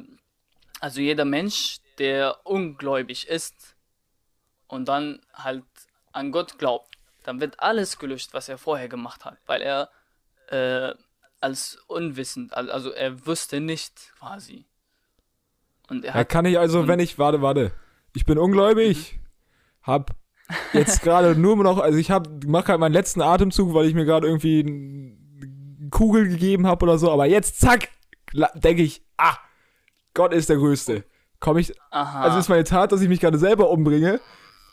also 0.80 1.00
jeder 1.00 1.24
Mensch, 1.24 1.78
der 1.98 2.44
ungläubig 2.46 3.28
ist 3.28 3.76
und 4.66 4.88
dann 4.88 5.20
halt 5.32 5.64
an 6.12 6.32
Gott 6.32 6.58
glaubt, 6.58 6.96
dann 7.22 7.40
wird 7.40 7.60
alles 7.60 7.98
gelöscht, 7.98 8.32
was 8.32 8.48
er 8.48 8.58
vorher 8.58 8.88
gemacht 8.88 9.24
hat, 9.24 9.38
weil 9.46 9.62
er 9.62 9.90
äh, 10.48 10.94
als 11.40 11.76
unwissend, 11.86 12.54
al- 12.54 12.70
also 12.70 12.90
er 12.90 13.26
wusste 13.26 13.60
nicht 13.60 14.12
quasi. 14.18 14.66
Und 15.88 16.04
er 16.04 16.12
Da 16.12 16.18
hat, 16.20 16.28
kann 16.28 16.44
ich 16.44 16.58
also, 16.58 16.88
wenn 16.88 16.98
ich, 17.00 17.18
warte, 17.18 17.42
warte. 17.42 17.72
Ich 18.14 18.24
bin 18.24 18.38
ungläubig, 18.38 19.18
hab 19.82 20.14
jetzt 20.72 21.02
gerade 21.02 21.34
nur 21.38 21.56
noch, 21.56 21.78
also 21.78 21.98
ich 21.98 22.10
hab, 22.10 22.28
mach 22.46 22.68
halt 22.68 22.80
meinen 22.80 22.92
letzten 22.92 23.20
Atemzug, 23.22 23.74
weil 23.74 23.86
ich 23.86 23.94
mir 23.94 24.04
gerade 24.04 24.26
irgendwie 24.26 24.60
eine 24.60 25.90
Kugel 25.90 26.28
gegeben 26.28 26.66
habe 26.66 26.84
oder 26.84 26.98
so, 26.98 27.10
aber 27.10 27.26
jetzt, 27.26 27.60
zack, 27.60 27.88
denke 28.54 28.82
ich, 28.82 29.02
ah, 29.16 29.36
Gott 30.14 30.32
ist 30.32 30.48
der 30.48 30.56
Größte. 30.56 31.04
Komme 31.40 31.60
ich, 31.60 31.74
aha, 31.90 32.22
also 32.22 32.38
ist 32.38 32.48
meine 32.48 32.64
Tat, 32.64 32.92
dass 32.92 33.00
ich 33.02 33.08
mich 33.08 33.20
gerade 33.20 33.38
selber 33.38 33.70
umbringe, 33.70 34.20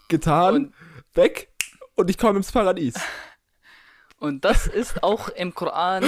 getan, 0.08 0.56
Und- 0.56 0.74
weg 1.14 1.50
und 1.96 2.10
ich 2.10 2.18
komme 2.18 2.38
ins 2.38 2.52
Paradies. 2.52 2.96
und 4.18 4.46
das 4.46 4.68
ist 4.68 5.04
auch 5.04 5.28
im 5.30 5.54
Koran 5.54 6.04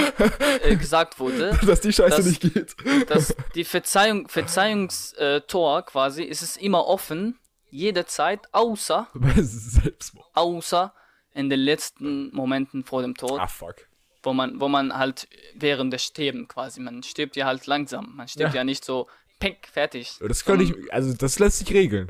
äh, 0.63 0.75
gesagt 0.77 1.19
wurde, 1.19 1.57
Dass 1.65 1.81
die 1.81 1.91
Scheiße 1.93 2.17
Das- 2.17 2.25
nicht 2.25 2.41
geht. 2.41 2.75
dass 3.09 3.35
die 3.55 3.65
Verzeihung, 3.65 4.27
Verzeihungstor 4.29 5.83
quasi 5.83 6.23
ist 6.23 6.41
es 6.41 6.55
immer 6.57 6.87
offen, 6.87 7.37
jederzeit, 7.75 8.41
außer, 8.53 9.07
Selbstmord. 9.35 10.27
außer 10.33 10.93
in 11.33 11.49
den 11.49 11.59
letzten 11.59 12.33
Momenten 12.33 12.83
vor 12.83 13.01
dem 13.01 13.15
Tod, 13.15 13.39
Ah, 13.39 13.47
fuck. 13.47 13.75
wo 14.23 14.33
man, 14.33 14.59
wo 14.59 14.67
man 14.67 14.95
halt 14.97 15.27
während 15.55 15.91
des 15.93 16.03
Sterben 16.03 16.47
quasi, 16.47 16.79
man 16.79 17.03
stirbt 17.03 17.35
ja 17.35 17.45
halt 17.45 17.65
langsam, 17.67 18.15
man 18.15 18.27
stirbt 18.27 18.53
Ja. 18.53 18.61
ja, 18.61 18.63
nicht 18.63 18.85
so, 18.85 19.07
pink, 19.39 19.67
fertig. 19.71 20.17
Das 20.21 20.45
könnte 20.45 20.63
ich, 20.63 20.93
also 20.93 21.13
das 21.13 21.39
lässt 21.39 21.59
sich 21.59 21.71
regeln. 21.73 22.09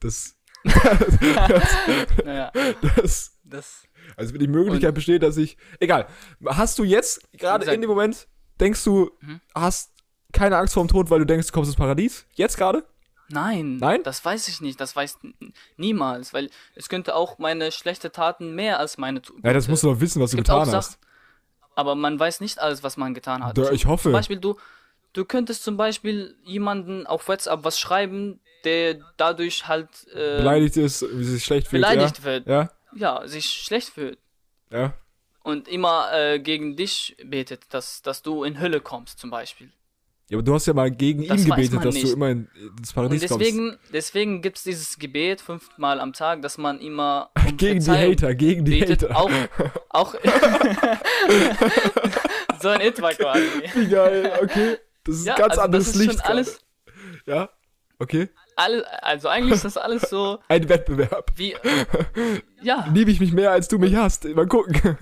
Das, 0.00 0.36
Naja, 2.24 2.52
das, 2.96 3.38
das, 3.44 3.82
Also 4.16 4.32
wenn 4.34 4.40
die 4.40 4.46
Möglichkeit 4.48 4.94
besteht, 4.94 5.22
dass 5.22 5.36
ich. 5.36 5.56
Egal. 5.78 6.06
Hast 6.46 6.78
du 6.78 6.84
jetzt, 6.84 7.22
gerade 7.32 7.70
in 7.72 7.80
dem 7.80 7.88
Moment, 7.90 8.28
denkst 8.60 8.84
du, 8.84 9.10
Mhm. 9.20 9.40
hast 9.54 9.92
keine 10.32 10.56
Angst 10.58 10.74
vor 10.74 10.84
dem 10.84 10.88
Tod, 10.88 11.10
weil 11.10 11.18
du 11.20 11.26
denkst, 11.26 11.46
du 11.48 11.52
kommst 11.52 11.68
ins 11.70 11.76
Paradies? 11.76 12.26
Jetzt 12.34 12.56
gerade? 12.56 12.84
Nein, 13.30 13.76
Nein? 13.78 14.02
das 14.02 14.24
weiß 14.24 14.48
ich 14.48 14.60
nicht, 14.60 14.80
das 14.80 14.94
weiß 14.96 15.18
niemals, 15.76 16.32
weil 16.34 16.50
es 16.74 16.88
könnte 16.88 17.14
auch 17.14 17.38
meine 17.38 17.72
schlechte 17.72 18.10
Taten 18.12 18.54
mehr 18.54 18.78
als 18.78 18.98
meine 18.98 19.22
tu- 19.22 19.34
Ja, 19.42 19.52
das 19.52 19.64
gute- 19.64 19.70
musst 19.72 19.82
du 19.84 19.88
doch 19.94 20.00
wissen, 20.00 20.20
was 20.22 20.30
du 20.32 20.36
getan 20.38 20.70
hast. 20.70 20.98
Aber 21.74 21.94
man 21.94 22.18
weiß 22.18 22.40
nicht 22.40 22.58
alles, 22.58 22.82
was 22.82 22.96
man 22.96 23.14
getan 23.14 23.42
hat. 23.44 23.56
Da, 23.56 23.70
ich 23.70 23.86
hoffe. 23.86 24.04
Zum 24.04 24.12
Beispiel, 24.12 24.38
du, 24.38 24.56
du 25.12 25.24
könntest 25.24 25.64
zum 25.64 25.76
Beispiel 25.76 26.36
jemanden 26.44 27.06
auf 27.06 27.28
WhatsApp 27.28 27.64
was 27.64 27.78
schreiben, 27.78 28.40
der 28.64 28.98
dadurch 29.16 29.66
halt 29.68 29.88
äh, 30.12 30.38
Beleidigt 30.38 30.76
ist, 30.76 31.02
wie 31.12 31.24
sich 31.24 31.44
schlecht 31.44 31.68
fühlt. 31.68 31.82
beleidigt 31.82 32.22
wird. 32.24 32.46
Ja? 32.46 32.70
Ja, 32.94 33.26
sich 33.26 33.46
schlecht 33.46 33.90
fühlt. 33.90 34.18
Ja? 34.70 34.78
ja? 34.80 34.94
Und 35.42 35.68
immer 35.68 36.12
äh, 36.12 36.38
gegen 36.38 36.76
dich 36.76 37.16
betet, 37.24 37.62
dass, 37.72 38.02
dass 38.02 38.20
du 38.20 38.44
in 38.44 38.60
Hölle 38.60 38.80
kommst, 38.80 39.18
zum 39.18 39.30
Beispiel. 39.30 39.72
Ja, 40.30 40.36
aber 40.38 40.42
du 40.44 40.54
hast 40.54 40.66
ja 40.66 40.74
mal 40.74 40.90
gegen 40.92 41.26
Das 41.26 41.40
ihn 41.40 41.46
gebetet, 41.50 41.84
dass 41.84 41.94
du 41.94 42.00
nicht. 42.02 42.12
immer 42.14 42.28
in, 42.30 42.48
ins 42.78 42.90
Und 42.90 42.94
Paradies 42.94 43.20
deswegen, 43.22 43.76
deswegen 43.92 44.42
gibt 44.42 44.58
es 44.58 44.62
dieses 44.62 44.96
Gebet 44.98 45.40
fünfmal 45.40 45.98
am 46.00 46.12
Tag, 46.12 46.40
dass 46.42 46.56
man 46.56 46.78
immer 46.80 47.30
um 47.36 47.42
kommst. 47.44 47.58
Gegen 47.58 47.80
die 47.80 47.90
Hater, 47.90 48.34
gegen 48.36 48.64
die 48.64 48.78
betet. 48.80 49.02
Hater. 49.10 49.16
Auch, 49.18 49.30
auch 49.90 50.14
so 52.62 52.70
in 52.70 52.80
etwa 52.80 53.10
quasi. 53.12 53.42
Wie 53.74 53.88
geil, 53.88 54.32
okay. 54.42 54.76
Das 55.04 55.16
ist 55.16 55.26
Ja, 55.26 55.34
ein 55.34 55.38
ganz 55.40 55.50
also 55.52 55.60
anderes 55.62 55.86
das 55.86 55.94
ist 55.96 56.00
Licht. 56.00 56.12
schon 56.20 56.30
alles. 56.30 56.60
Ja? 57.26 57.50
Okay. 57.98 58.28
all, 58.56 58.84
also 59.02 59.28
eigentlich 59.28 59.54
ist 59.56 59.64
das 59.64 59.76
alles 59.76 60.02
so 60.08 60.38
Ein 60.48 60.68
Wettbewerb. 60.68 61.32
wie, 61.36 61.54
ja, 62.62 62.88
Liebe 62.94 63.10
ich 63.10 63.20
mich 63.20 63.32
mehr, 63.32 63.50
als 63.50 63.68
du 63.68 63.78
mich 63.78 63.94
hast. 63.94 64.24
Mal 64.24 64.46
gucken. 64.46 64.96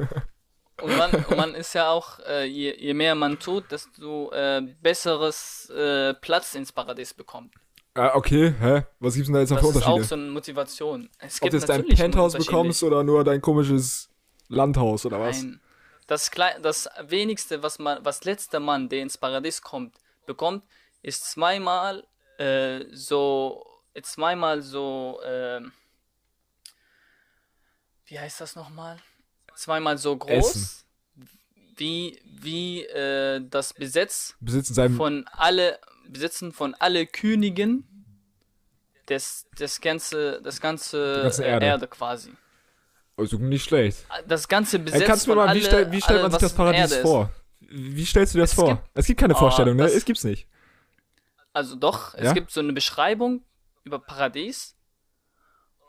Und 0.83 0.97
man, 0.97 1.13
und 1.25 1.37
man 1.37 1.55
ist 1.55 1.75
ja 1.75 1.91
auch, 1.91 2.19
äh, 2.21 2.45
je, 2.45 2.75
je 2.79 2.95
mehr 2.95 3.15
man 3.15 3.39
tut, 3.39 3.71
desto 3.71 4.31
äh, 4.33 4.61
besseres 4.81 5.69
äh, 5.71 6.15
Platz 6.15 6.55
ins 6.55 6.73
Paradies 6.73 7.15
bekommt. 7.15 7.55
Ah, 7.95 8.15
okay, 8.15 8.55
hä? 8.61 8.85
Was 9.01 9.15
gibt's 9.15 9.27
denn 9.29 9.35
da 9.35 9.41
jetzt 9.41 9.51
noch 9.51 9.57
Das 9.59 9.67
für 9.67 9.71
ist 9.71 9.77
Unterschiede? 9.77 10.05
auch 10.05 10.09
so 10.09 10.15
eine 10.15 10.31
Motivation. 10.31 11.11
Es 11.19 11.43
Ob 11.43 11.51
du 11.51 11.57
jetzt 11.57 11.69
dein 11.69 11.87
Penthouse 11.87 12.35
bekommst 12.35 12.83
oder 12.85 13.03
nur 13.03 13.25
dein 13.25 13.41
komisches 13.41 14.09
Landhaus 14.49 15.05
oder 15.05 15.19
was? 15.21 15.43
Nein. 15.43 15.61
Das, 16.07 16.31
klei- 16.31 16.59
das 16.61 16.89
wenigste, 17.03 17.63
was 17.63 17.79
man, 17.79 18.05
was 18.05 18.25
letzter 18.25 18.61
Mann, 18.61 18.89
der 18.89 19.03
ins 19.03 19.19
Paradies 19.19 19.61
kommt, 19.63 19.97
bekommt, 20.27 20.63
ist 21.03 21.29
zweimal 21.31 22.07
äh, 22.39 22.85
so, 22.93 23.65
zweimal 24.03 24.63
so, 24.63 25.21
ähm, 25.25 25.73
wie 28.07 28.19
heißt 28.19 28.41
das 28.41 28.55
nochmal? 28.57 28.99
Zweimal 29.59 29.99
so 29.99 30.17
groß, 30.17 30.55
Essen. 30.55 30.85
wie, 31.77 32.21
wie 32.41 32.85
äh, 32.85 33.41
das 33.51 33.75
Besitz 33.75 34.37
Besitzt 34.41 34.71
in 34.71 34.75
seinem. 34.77 34.97
von 34.97 35.27
alle, 35.33 35.81
Besitzen 36.09 36.53
von 36.53 36.75
alle 36.75 37.07
Königen 37.07 37.85
des, 39.09 39.47
das 39.59 39.81
ganze, 39.81 40.41
das 40.43 40.61
ganze, 40.61 41.23
ganze 41.23 41.45
Erde. 41.45 41.67
Erde. 41.67 41.87
quasi. 41.89 42.31
Also 43.17 43.37
nicht 43.39 43.65
schlecht. 43.65 44.05
Das 44.29 44.47
ganze 44.47 44.79
Besitz 44.79 45.01
Ey, 45.01 45.07
kannst 45.09 45.27
du 45.27 45.31
mir 45.31 45.37
mal, 45.37 45.47
wie, 45.47 45.49
alle, 45.51 45.61
stell, 45.63 45.91
wie 45.91 46.01
stellt 46.01 46.19
alle, 46.21 46.23
man 46.23 46.31
sich 46.31 46.41
das 46.41 46.55
Paradies 46.55 46.97
vor? 46.99 47.31
Wie 47.61 48.05
stellst 48.07 48.35
du 48.35 48.39
das 48.39 48.51
Es 48.51 48.55
vor? 48.55 48.69
gibt- 48.77 48.89
es 48.95 49.07
gibt 49.07 49.21
keine 49.21 49.35
Oh, 49.35 49.39
Vorstellung, 49.39 49.75
ne? 49.77 49.83
das- 49.83 49.95
Es 49.95 50.05
gibt's 50.05 50.23
nicht. 50.25 50.47
Also 51.53 51.75
doch, 51.75 52.15
Ja? 52.15 52.21
es 52.21 52.35
gibt 52.35 52.53
so 52.53 52.61
eine 52.61 52.73
Beschreibung 52.73 53.43
über 53.83 53.99
Paradies. 53.99 54.77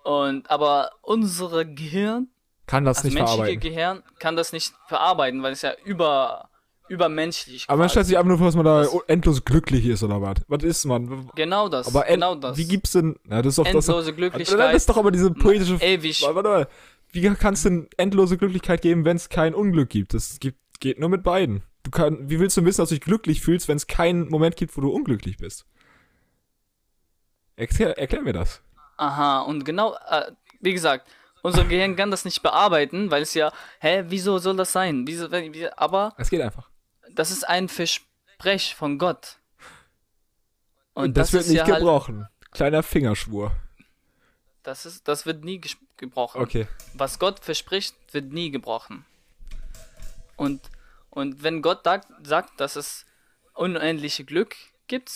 Und 0.04 0.50
aber 0.50 0.92
unsere 1.04 1.72
Gehirn, 1.72 2.30
Kann 2.70 2.86
das 2.86 2.98
das 2.98 3.04
nicht 3.06 3.14
menschliche 3.16 3.38
verarbeiten. 3.38 3.60
Gehirn, 3.62 4.04
kann 4.20 4.36
das 4.36 4.54
nicht 4.54 4.74
verarbeiten, 4.88 5.42
weil 5.42 5.54
es 5.54 5.64
ja 5.64 5.74
über 5.86 6.50
übermenschlich. 6.88 7.66
Aber 7.68 7.80
man 7.80 7.90
stellt 7.90 8.06
sich 8.08 8.16
einfach 8.18 8.30
nur 8.30 8.38
vor, 8.38 8.48
dass 8.48 8.56
man 8.56 8.66
da 8.66 8.82
Das- 8.84 8.96
endlos 9.08 9.44
glücklich 9.46 9.86
ist 9.86 10.04
oder 10.04 10.22
was? 10.22 10.36
Was 10.48 10.64
ist 10.64 10.86
man? 10.86 11.30
genau 11.36 11.68
das. 11.70 11.88
Aber 11.88 12.08
en- 12.08 12.16
genau 12.16 12.36
das. 12.36 12.58
wie 12.58 12.66
gibt's 12.68 12.92
denn. 12.94 13.16
Na, 13.24 13.42
das 13.42 13.54
ist 13.54 13.58
doch 13.60 13.64
das. 13.66 13.88
endlose 13.88 14.08
Das 14.12 14.16
Glücklichkeit. 14.16 14.76
ist 14.76 14.90
doch 14.90 14.98
aber 14.98 15.12
diese 15.12 15.32
poetische. 15.32 15.76
ewig. 15.76 16.22
Warte, 16.24 16.36
warte. 16.36 16.68
Wie 17.12 17.22
kann 17.36 17.54
es 17.56 17.64
denn 17.64 17.88
endlose 17.98 18.38
Glücklichkeit 18.38 18.82
geben, 18.84 19.04
wenn 19.06 19.18
es 19.18 19.30
kein 19.30 19.56
Unglück 19.56 19.90
gibt? 19.90 20.14
Das 20.14 20.40
gibt, 20.40 20.60
geht 20.80 21.00
nur 21.00 21.10
mit 21.10 21.24
beiden. 21.24 21.64
Du 21.84 21.90
kann, 21.92 22.30
wie 22.30 22.40
willst 22.40 22.56
du 22.58 22.66
wissen, 22.66 22.82
dass 22.82 22.90
du 22.90 22.96
dich 22.96 23.04
glücklich 23.04 23.42
fühlst, 23.42 23.68
wenn 23.68 23.78
es 23.78 23.88
keinen 23.88 24.28
Moment 24.30 24.56
gibt, 24.58 24.76
wo 24.78 24.82
du 24.82 24.90
unglücklich 24.90 25.38
bist? 25.38 25.66
Erklär, 27.56 27.98
erklär 27.98 28.22
mir 28.22 28.34
das. 28.34 28.62
Aha, 28.98 29.42
und 29.42 29.64
genau, 29.66 29.96
äh, 30.10 30.32
wie 30.62 30.74
gesagt, 30.74 31.08
unser 31.42 31.64
Gehirn 31.66 31.96
kann 31.96 32.12
das 32.12 32.26
nicht 32.26 32.42
bearbeiten, 32.42 33.12
weil 33.12 33.22
es 33.24 33.34
ja, 33.34 33.52
hä, 33.80 34.04
wieso 34.08 34.38
soll 34.40 34.56
das 34.58 34.72
sein? 34.72 35.06
Wieso, 35.08 35.30
wenn- 35.32 35.54
wie, 35.54 35.68
aber 35.70 36.14
Es 36.18 36.30
geht 36.30 36.42
einfach. 36.42 36.70
das 37.12 37.32
ist 37.32 37.48
ein 37.48 37.68
Versprech 37.70 38.76
von 38.76 38.98
Gott. 38.98 39.38
Und, 40.94 41.16
das, 41.18 41.32
wird 41.34 41.44
ist 41.44 41.50
nicht 41.50 41.58
ja 41.60 41.66
halt, 41.66 41.78
gebrochen. 41.78 42.28
Kleiner 42.52 42.84
Fingerschwur. 42.84 43.56
das, 44.64 44.86
ist, 44.86 45.08
das 45.08 45.26
wird 45.26 45.44
nie 45.44 45.62
gebrochen. 45.98 46.42
Okay. 46.42 46.68
Was 46.94 47.20
Gott 47.20 47.40
verspricht, 47.40 47.96
wird 48.12 48.32
nie 48.34 48.52
gebrochen. 48.52 49.06
Und, 50.36 50.62
und 51.10 51.44
wenn 51.44 51.62
Gott 51.62 51.84
sagt, 51.84 52.08
sagt, 52.26 52.60
dass 52.60 52.76
es 52.76 53.06
unendliche 53.54 54.24
Glück 54.26 54.56
gibt, 54.88 55.12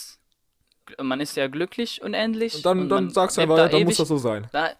man 1.00 1.20
ist 1.20 1.36
ja 1.36 1.48
glücklich 1.48 2.02
unendlich. 2.02 2.56
Und 2.56 2.66
dann, 2.66 2.88
dann 2.88 3.04
man 3.04 3.10
sagst 3.10 3.36
du 3.38 3.46
da 3.46 3.56
ja, 3.56 3.68
dann 3.68 3.82
muss 3.84 3.88
ewig. 3.92 3.96
das 3.96 4.08
so 4.08 4.18
sein. 4.18 4.48
Da, 4.52 4.70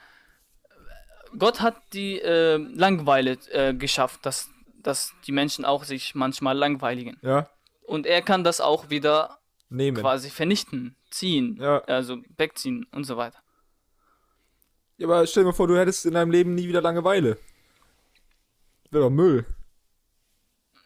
Gott 1.38 1.60
hat 1.60 1.76
die 1.92 2.20
äh, 2.20 2.56
Langeweile 2.56 3.32
äh, 3.50 3.74
geschafft, 3.74 4.24
dass, 4.26 4.50
dass 4.82 5.12
die 5.26 5.32
Menschen 5.32 5.64
auch 5.64 5.84
sich 5.84 6.14
manchmal 6.14 6.56
langweiligen. 6.56 7.18
Ja? 7.22 7.48
Und 7.82 8.06
er 8.06 8.22
kann 8.22 8.44
das 8.44 8.60
auch 8.60 8.90
wieder 8.90 9.38
Nehmen. 9.68 9.96
quasi 10.00 10.30
vernichten, 10.30 10.96
ziehen, 11.10 11.58
Ja. 11.60 11.78
also 11.84 12.18
wegziehen 12.36 12.86
und 12.92 13.04
so 13.04 13.16
weiter. 13.16 13.38
Ja, 14.96 15.06
aber 15.08 15.26
stell 15.26 15.42
dir 15.42 15.48
mal 15.48 15.52
vor, 15.54 15.66
du 15.68 15.76
hättest 15.76 16.06
in 16.06 16.14
deinem 16.14 16.30
Leben 16.30 16.54
nie 16.54 16.68
wieder 16.68 16.80
Langeweile. 16.80 17.36
Wäre 18.90 19.04
doch 19.04 19.10
Müll. 19.10 19.44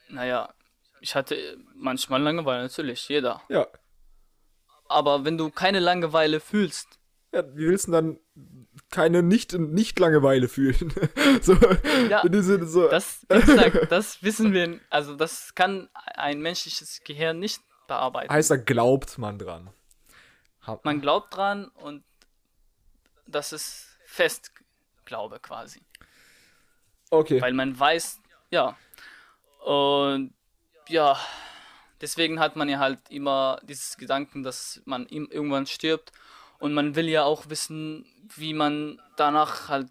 Naja, 0.09 0.53
Ich 1.01 1.15
hatte 1.15 1.37
manchmal 1.75 2.21
Langeweile, 2.23 2.63
natürlich, 2.63 3.09
jeder. 3.09 3.43
Ja. 3.49 3.67
Aber 4.89 5.25
wenn 5.25 5.37
du 5.39 5.51
keine 5.51 5.79
Langeweile 5.81 6.41
fühlst, 6.41 6.99
Ja, 7.33 7.45
wie 7.55 7.67
willst 7.69 7.87
du 7.89 7.93
dann 7.93 8.19
keine 8.91 9.23
nicht, 9.23 9.53
nicht 9.53 9.99
Langeweile 9.99 10.49
fühlen? 10.49 10.93
so, 11.43 11.57
Ja, 12.09 12.23
Sinne 12.23 12.67
so. 12.67 12.89
das, 12.89 13.27
gesagt, 13.29 13.91
das 13.93 14.23
wissen 14.23 14.53
wir, 14.53 14.81
also 14.91 15.15
das 15.15 15.55
kann 15.55 15.89
ein 15.95 16.41
menschliches 16.41 17.03
Gehirn 17.05 17.39
nicht 17.39 17.61
bearbeiten. 17.87 18.33
heißt, 18.33 18.51
da 18.51 18.57
glaubt 18.57 19.19
man 19.19 19.39
dran. 19.39 19.71
Hab, 20.63 20.85
Man 20.85 21.01
glaubt 21.01 21.35
dran 21.37 21.69
und 21.69 22.05
das 23.27 23.53
ist 23.53 23.99
Festglaube 24.05 25.41
quasi. 25.41 25.83
okay. 27.11 27.41
Weil 27.41 27.53
man 27.53 27.79
weiß, 27.79 28.21
ja. 28.51 28.77
Und 29.65 30.35
ja, 30.89 31.19
deswegen 32.01 32.41
hat 32.41 32.57
man 32.57 32.69
ja 32.69 32.79
halt 32.79 33.01
immer 33.11 33.61
dieses 33.65 33.97
Gedanken, 33.97 34.43
dass 34.43 34.81
man 34.85 35.07
irgendwann 35.07 35.67
stirbt. 35.67 36.13
Und 36.59 36.75
man 36.75 36.95
will 36.97 37.09
ja 37.09 37.25
auch 37.25 37.49
wissen, 37.49 38.05
wie 38.37 38.53
man 38.55 39.01
danach 39.17 39.69
halt, 39.69 39.89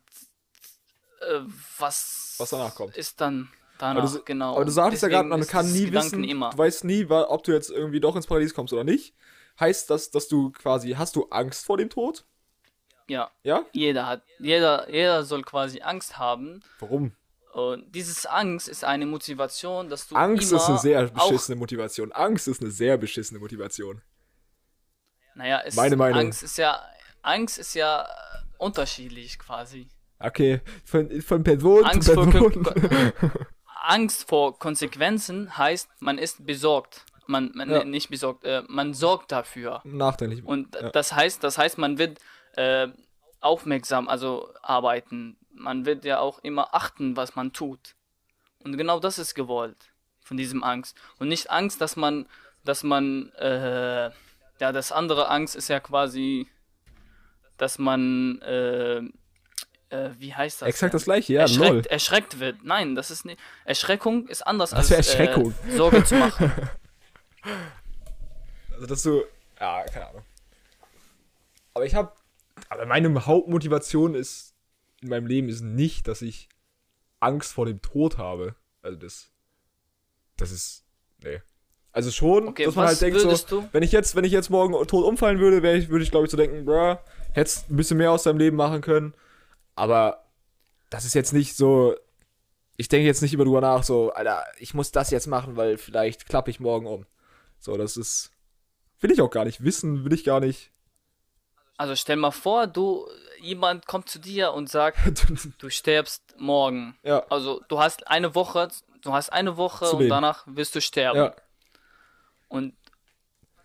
äh, 1.22 1.39
was, 1.78 2.36
Was 2.38 2.49
danach 2.49 2.76
kommt. 2.76 2.95
ist 2.97 3.20
dann 3.22 3.49
danach, 3.78 4.03
aber 4.03 4.11
du, 4.11 4.24
genau. 4.24 4.55
aber 4.55 4.65
du 4.65 4.72
sagtest 4.72 5.03
ja 5.03 5.09
gerade, 5.09 5.30
man 5.30 5.45
kann 5.47 5.72
nie 5.72 5.86
Gedanken 5.86 6.05
wissen, 6.11 6.24
immer. 6.24 6.49
du 6.51 6.57
weißt 6.57 6.84
nie, 6.84 7.05
ob 7.09 7.43
du 7.43 7.51
jetzt 7.53 7.70
irgendwie 7.70 7.99
doch 7.99 8.15
ins 8.15 8.28
Paradies 8.28 8.53
kommst 8.53 8.74
oder 8.74 8.84
nicht. 8.84 9.13
Heißt 9.59 9.89
das, 9.89 10.11
dass 10.11 10.28
du 10.28 10.51
quasi, 10.51 10.91
hast 10.91 11.15
du 11.15 11.28
Angst 11.30 11.65
vor 11.65 11.78
dem 11.78 11.89
Tod? 11.89 12.26
Ja, 13.07 13.32
Ja? 13.43 13.65
jeder 13.72 14.05
hat, 14.05 14.22
jeder, 14.39 14.89
jeder 14.91 15.24
soll 15.24 15.41
quasi 15.43 15.82
Angst 15.82 16.18
haben. 16.20 16.61
Warum? 16.80 17.13
Und 17.53 17.95
dieses 17.95 18.26
Angst 18.28 18.68
ist 18.68 18.84
eine 18.84 19.05
Motivation, 19.07 19.89
dass 19.89 20.07
du 20.07 20.15
Angst 20.15 20.51
ist 20.51 20.68
eine 20.68 20.78
sehr 20.78 21.07
beschissene 21.07 21.55
Motivation. 21.55 22.11
Angst 22.11 22.47
ist 22.47 22.61
eine 22.61 22.70
sehr 22.70 22.97
beschissene 22.97 23.39
Motivation. 23.39 24.01
Naja, 25.38 25.62
es, 25.66 25.76
Meine 25.76 25.96
Meinung. 25.96 26.20
Angst 26.20 26.44
ist 26.44 26.58
ja, 26.58 26.82
Angst 27.22 27.58
ist 27.60 27.74
ja 27.76 28.02
äh, 28.04 28.08
unterschiedlich 28.58 29.38
quasi. 29.40 29.88
Okay, 30.20 30.62
von, 30.84 31.22
von 31.22 31.44
Person 31.44 31.86
Angst 31.86 32.08
zu 32.08 32.16
vor, 32.16 32.30
Person. 32.30 32.64
Kon- 32.64 33.32
Angst 33.84 34.28
vor 34.28 34.58
Konsequenzen 34.60 35.58
heißt, 35.58 35.90
man 36.00 36.18
ist 36.18 36.46
besorgt. 36.46 37.06
Man, 37.28 37.52
man 37.56 37.70
Ja. 37.70 37.84
nicht 37.84 38.10
besorgt, 38.10 38.44
äh, 38.46 38.64
man 38.68 38.94
sorgt 38.94 39.32
dafür. 39.32 39.82
Nachdenklich. 39.84 40.44
Und 40.44 40.76
Ja. 40.76 40.90
das 40.90 41.14
heißt, 41.14 41.44
das 41.44 41.58
heißt, 41.58 41.78
man 41.78 41.98
wird 41.98 42.20
äh, 42.56 42.88
aufmerksam, 43.40 44.08
also 44.08 44.52
arbeiten. 44.64 45.38
Man 45.52 45.86
wird 45.86 46.06
ja 46.06 46.20
auch 46.20 46.40
immer 46.40 46.74
achten, 46.74 47.16
was 47.16 47.36
man 47.36 47.54
tut. 47.54 47.96
Und 48.64 48.76
genau 48.78 49.00
das 49.00 49.20
ist 49.20 49.36
gewollt 49.36 49.92
von 50.22 50.38
diesem 50.38 50.64
Angst. 50.64 50.98
Und 51.20 51.28
nicht 51.28 51.52
Angst, 51.52 51.80
dass 51.82 51.96
man, 51.96 52.28
dass 52.64 52.82
man, 52.84 53.32
äh, 53.34 54.10
ja, 54.60 54.72
das 54.72 54.91
andere 54.91 55.30
Angst 55.30 55.55
ist 55.55 55.68
ja 55.68 55.80
quasi, 55.80 56.47
dass 57.58 57.80
man, 57.80 58.41
äh, 58.41 58.97
äh, 59.89 60.12
wie 60.18 60.34
heißt 60.34 60.62
das? 60.62 60.68
Exakt 60.68 60.93
denn? 60.93 60.97
das 60.97 61.05
gleiche, 61.05 61.34
ja, 61.34 61.45
lol. 61.45 61.49
erschreckt, 61.49 61.88
erschreckt 61.88 62.39
wird. 62.39 62.64
Nein, 62.64 62.95
das 62.95 63.12
ist 63.12 63.26
nicht. 63.26 63.39
Erschreckung 63.66 64.28
ist 64.28 64.45
anders 64.45 64.72
Was 64.72 64.80
als 64.80 64.88
für 64.88 64.95
Erschreckung? 64.95 65.53
Äh, 65.68 65.76
Sorge 65.76 66.03
zu 66.03 66.16
machen. 66.16 66.51
Also, 68.78 68.86
dass 68.86 69.01
du. 69.01 69.24
Ja, 69.60 69.84
keine 69.86 70.08
Ahnung. 70.10 70.24
Aber 71.74 71.86
ich 71.86 71.95
habe. 71.95 72.12
Aber 72.70 72.86
meine 72.86 73.26
Hauptmotivation 73.26 74.14
ist 74.14 74.53
in 75.01 75.10
meinem 75.10 75.26
Leben 75.26 75.49
ist 75.49 75.62
nicht, 75.62 76.08
dass 76.08 76.22
ich 76.22 76.49
Angst 77.20 77.53
vor 77.53 77.66
dem 77.66 77.82
Tod 77.82 78.18
habe. 78.18 78.55
Also 78.82 78.97
das. 78.97 79.32
Das 80.38 80.51
ist. 80.51 80.86
Nee. 81.24 81.41
Also 81.98 82.12
schon, 82.12 82.50
Okay, 82.50 82.66
dass 82.66 82.76
man 82.76 82.86
halt 82.86 83.02
denkt, 83.02 83.20
so, 83.20 83.36
du- 83.50 83.68
wenn 83.72 83.82
ich 83.82 83.91
jetzt, 83.91 84.16
wenn 84.16 84.24
ich 84.24 84.32
jetzt 84.32 84.52
morgen 84.52 84.74
tot 84.86 85.04
umfallen 85.04 85.39
würde, 85.39 85.64
wäre 85.64 85.78
ich, 85.78 85.89
würde 85.89 86.04
ich, 86.04 86.12
glaube 86.12 86.26
ich, 86.28 86.32
so 86.32 86.38
denken, 86.38 86.64
bruh, 86.64 86.95
hättest 87.34 87.72
ein 87.72 87.76
bisschen 87.76 87.98
mehr 87.98 88.12
aus 88.12 88.22
deinem 88.22 88.38
Leben 88.38 88.56
machen 88.56 88.82
können. 88.82 89.16
Aber 89.76 90.24
das 90.91 91.06
ist 91.06 91.16
jetzt 91.16 91.34
nicht 91.34 91.56
so. 91.56 91.95
Ich 92.76 92.88
denke 92.88 93.08
jetzt 93.08 93.24
nicht 93.24 93.34
immer 93.34 93.45
drüber 93.45 93.62
nach, 93.62 93.82
so, 93.82 94.12
Alter, 94.12 94.43
ich 94.60 94.76
muss 94.76 94.91
das 94.91 95.10
jetzt 95.10 95.26
machen, 95.26 95.56
weil 95.58 95.80
vielleicht 95.80 96.28
klappe 96.30 96.52
ich 96.52 96.60
morgen 96.60 96.86
um. 96.86 97.08
So, 97.58 97.76
das 97.78 97.98
ist. 97.98 98.30
Will 99.00 99.10
ich 99.10 99.20
auch 99.20 99.32
gar 99.32 99.45
nicht 99.45 99.64
wissen, 99.64 100.06
will 100.06 100.14
ich 100.14 100.24
gar 100.24 100.39
nicht. 100.39 100.70
Also 101.78 101.95
stell 101.95 102.18
mal 102.18 102.30
vor, 102.30 102.68
du, 102.68 103.08
jemand 103.41 103.88
kommt 103.88 104.08
zu 104.08 104.20
dir 104.20 104.54
und 104.54 104.70
sagt, 104.70 105.00
du 105.58 105.70
stirbst 105.72 106.36
morgen. 106.38 106.95
ja, 107.02 107.26
Also 107.30 107.60
du 107.70 107.80
hast 107.80 108.08
eine 108.08 108.36
Woche, 108.36 108.68
du 109.02 109.14
hast 109.14 109.30
eine 109.34 109.58
Woche 109.58 109.86
Zu 109.86 109.93
und 109.95 110.00
leben. 110.04 110.10
danach 110.12 110.43
wirst 110.45 110.76
du 110.76 110.82
sterben. 110.82 111.18
ja. 111.18 111.36
Und 112.48 112.74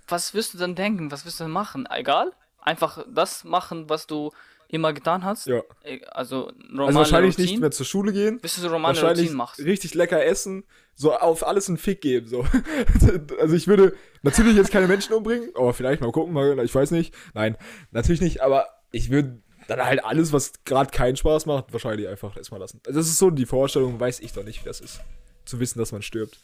was 0.09 0.35
wirst 0.35 0.55
du 0.55 0.59
dann 0.59 0.75
denken? 0.75 1.11
Was 1.11 1.25
wirst 1.25 1.41
du 1.41 1.45
dann 1.45 1.53
machen? 1.53 1.87
Egal? 1.91 2.33
Einfach 2.61 3.05
das 3.13 3.45
machen, 3.45 3.89
was 3.89 4.07
du 4.07 4.31
immer 4.69 4.93
getan 4.93 5.25
hast? 5.25 5.47
Ja. 5.47 5.61
E- 5.85 6.01
Also 6.07 6.51
normale 6.69 6.87
Also 6.89 6.99
wahrscheinlich 7.01 7.35
Routine? 7.35 7.51
nicht 7.53 7.61
mehr 7.61 7.71
zur 7.71 7.87
Schule 7.87 8.13
gehen. 8.13 8.41
Bis 8.41 8.55
du 8.57 8.61
so 8.63 8.69
normale 8.69 8.95
Wahrscheinlich 8.97 9.25
Routine 9.27 9.37
machst. 9.37 9.61
richtig 9.61 9.95
lecker 9.95 10.25
essen, 10.25 10.65
so 10.95 11.13
auf 11.15 11.47
alles 11.47 11.69
einen 11.69 11.79
Fick 11.79 12.01
geben. 12.01 12.27
So. 12.27 12.47
also 13.41 13.55
ich 13.55 13.67
würde 13.67 13.95
natürlich 14.23 14.57
jetzt 14.57 14.71
keine 14.71 14.87
Menschen 14.89 15.13
umbringen, 15.15 15.51
aber 15.55 15.75
vielleicht 15.75 16.01
mal 16.01 16.11
gucken, 16.13 16.33
mal, 16.33 16.59
ich 16.65 16.75
weiß 16.75 16.91
nicht. 16.93 17.15
Nein, 17.35 17.57
natürlich 17.91 18.21
nicht, 18.21 18.41
aber 18.43 18.67
ich 18.93 19.11
würde 19.11 19.43
dann 19.69 19.81
halt 19.85 20.05
alles, 20.05 20.33
was 20.33 20.53
gerade 20.65 20.91
keinen 20.91 21.17
Spaß 21.17 21.47
macht, 21.47 21.73
wahrscheinlich 21.73 22.09
einfach 22.09 22.37
erstmal 22.37 22.61
lassen. 22.61 22.81
Also 22.87 22.99
das 22.99 23.09
ist 23.09 23.19
so 23.19 23.31
die 23.31 23.47
Vorstellung, 23.47 24.01
weiß 24.01 24.21
ich 24.21 24.33
doch 24.33 24.45
nicht, 24.45 24.63
wie 24.63 24.67
das 24.69 24.81
ist. 24.81 25.01
Zu 25.45 25.61
wissen, 25.61 25.79
dass 25.79 25.93
man 25.93 26.03
stirbt. 26.03 26.39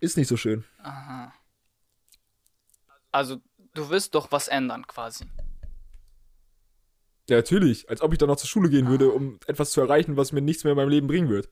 Ist 0.00 0.16
nicht 0.16 0.28
so 0.28 0.36
schön. 0.36 0.64
Aha. 0.82 1.32
Also 3.12 3.40
du 3.74 3.88
wirst 3.88 4.14
doch 4.14 4.30
was 4.32 4.48
ändern 4.48 4.86
quasi. 4.86 5.24
Ja, 7.28 7.36
natürlich. 7.36 7.88
Als 7.90 8.02
ob 8.02 8.12
ich 8.12 8.18
dann 8.18 8.28
noch 8.28 8.36
zur 8.36 8.48
Schule 8.48 8.68
gehen 8.70 8.88
würde, 8.88 9.10
um 9.10 9.40
etwas 9.46 9.70
zu 9.70 9.80
erreichen, 9.80 10.16
was 10.16 10.32
mir 10.32 10.42
nichts 10.42 10.64
mehr 10.64 10.72
in 10.72 10.76
meinem 10.76 10.90
Leben 10.90 11.06
bringen 11.06 11.28
wird. 11.28 11.48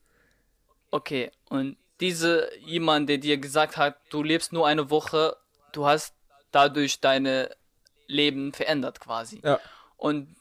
Okay, 0.91 1.33
und 1.49 1.77
diese 2.01 2.49
jemand, 2.61 3.09
der 3.09 3.19
dir 3.19 3.39
gesagt 3.39 3.77
hat, 3.77 3.99
du 4.11 4.23
lebst 4.23 4.53
nur 4.53 4.67
eine 4.67 4.91
Woche, 4.91 5.37
du 5.73 5.87
hast 5.87 6.15
dadurch 6.53 7.01
deine 7.01 7.51
Leben 8.07 8.53
verändert 8.53 9.01
quasi. 9.01 9.41
Ja. 9.43 9.59
Und 9.97 10.37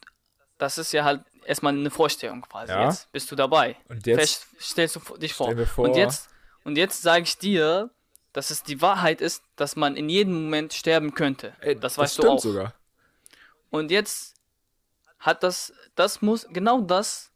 das 0.60 0.78
ist 0.78 0.92
ja 0.92 1.04
halt 1.04 1.24
erstmal 1.46 1.74
eine 1.74 1.90
Vorstellung 1.90 2.42
quasi. 2.42 2.72
Ja. 2.72 2.86
Jetzt 2.90 3.12
bist 3.12 3.32
du 3.32 3.36
dabei. 3.36 3.76
Und 3.88 4.06
jetzt- 4.06 4.20
Fest, 4.20 4.48
stellst 4.60 4.96
du 4.98 5.18
dich 5.18 5.34
vor. 5.34 5.56
Vor- 5.66 5.86
Und 5.90 5.96
jetzt, 5.96 6.30
und 6.64 6.78
jetzt 6.78 7.02
sage 7.02 7.24
ich 7.24 7.38
dir, 7.38 7.92
dass 8.32 8.50
es 8.50 8.64
die 8.64 8.82
Wahrheit 8.82 9.22
ist, 9.22 9.44
dass 9.56 9.76
man 9.76 9.96
in 9.96 10.10
jedem 10.10 10.34
Moment 10.44 10.74
sterben 10.74 11.14
könnte. 11.14 11.54
Ey, 11.62 11.80
das 11.80 11.98
weißt 11.98 12.20
du 12.20 12.30
auch. 12.30 12.40
sogar. 12.40 12.74
Und 13.70 13.92
jetzt 13.92 14.36
hat 15.20 15.44
das, 15.44 15.74
das 15.96 16.22
muss, 16.22 16.48
genau 16.50 16.82
das 16.82 17.32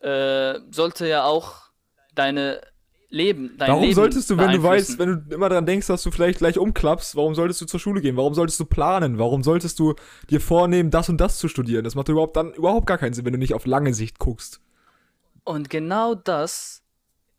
äh, 0.00 0.58
sollte 0.70 1.06
ja 1.06 1.24
auch 1.24 1.70
deine 2.14 2.60
Leben, 3.08 3.56
dein 3.56 3.68
Warum 3.68 3.82
Leben 3.82 3.94
solltest 3.94 4.28
du, 4.30 4.36
wenn 4.36 4.50
du 4.50 4.62
weißt, 4.62 4.98
wenn 4.98 5.24
du 5.28 5.34
immer 5.34 5.48
daran 5.48 5.64
denkst, 5.64 5.86
dass 5.86 6.02
du 6.02 6.10
vielleicht 6.10 6.38
gleich 6.38 6.58
umklappst, 6.58 7.14
warum 7.14 7.34
solltest 7.34 7.60
du 7.60 7.66
zur 7.66 7.78
Schule 7.78 8.00
gehen? 8.00 8.16
Warum 8.16 8.34
solltest 8.34 8.58
du 8.58 8.64
planen? 8.64 9.18
Warum 9.18 9.42
solltest 9.42 9.78
du 9.78 9.94
dir 10.28 10.40
vornehmen, 10.40 10.90
das 10.90 11.08
und 11.08 11.20
das 11.20 11.38
zu 11.38 11.48
studieren? 11.48 11.84
Das 11.84 11.94
macht 11.94 12.08
überhaupt 12.08 12.36
dann 12.36 12.52
überhaupt 12.52 12.86
gar 12.86 12.98
keinen 12.98 13.14
Sinn, 13.14 13.24
wenn 13.24 13.32
du 13.32 13.38
nicht 13.38 13.54
auf 13.54 13.64
lange 13.64 13.94
Sicht 13.94 14.18
guckst. 14.18 14.60
Und 15.44 15.70
genau 15.70 16.16
das, 16.16 16.82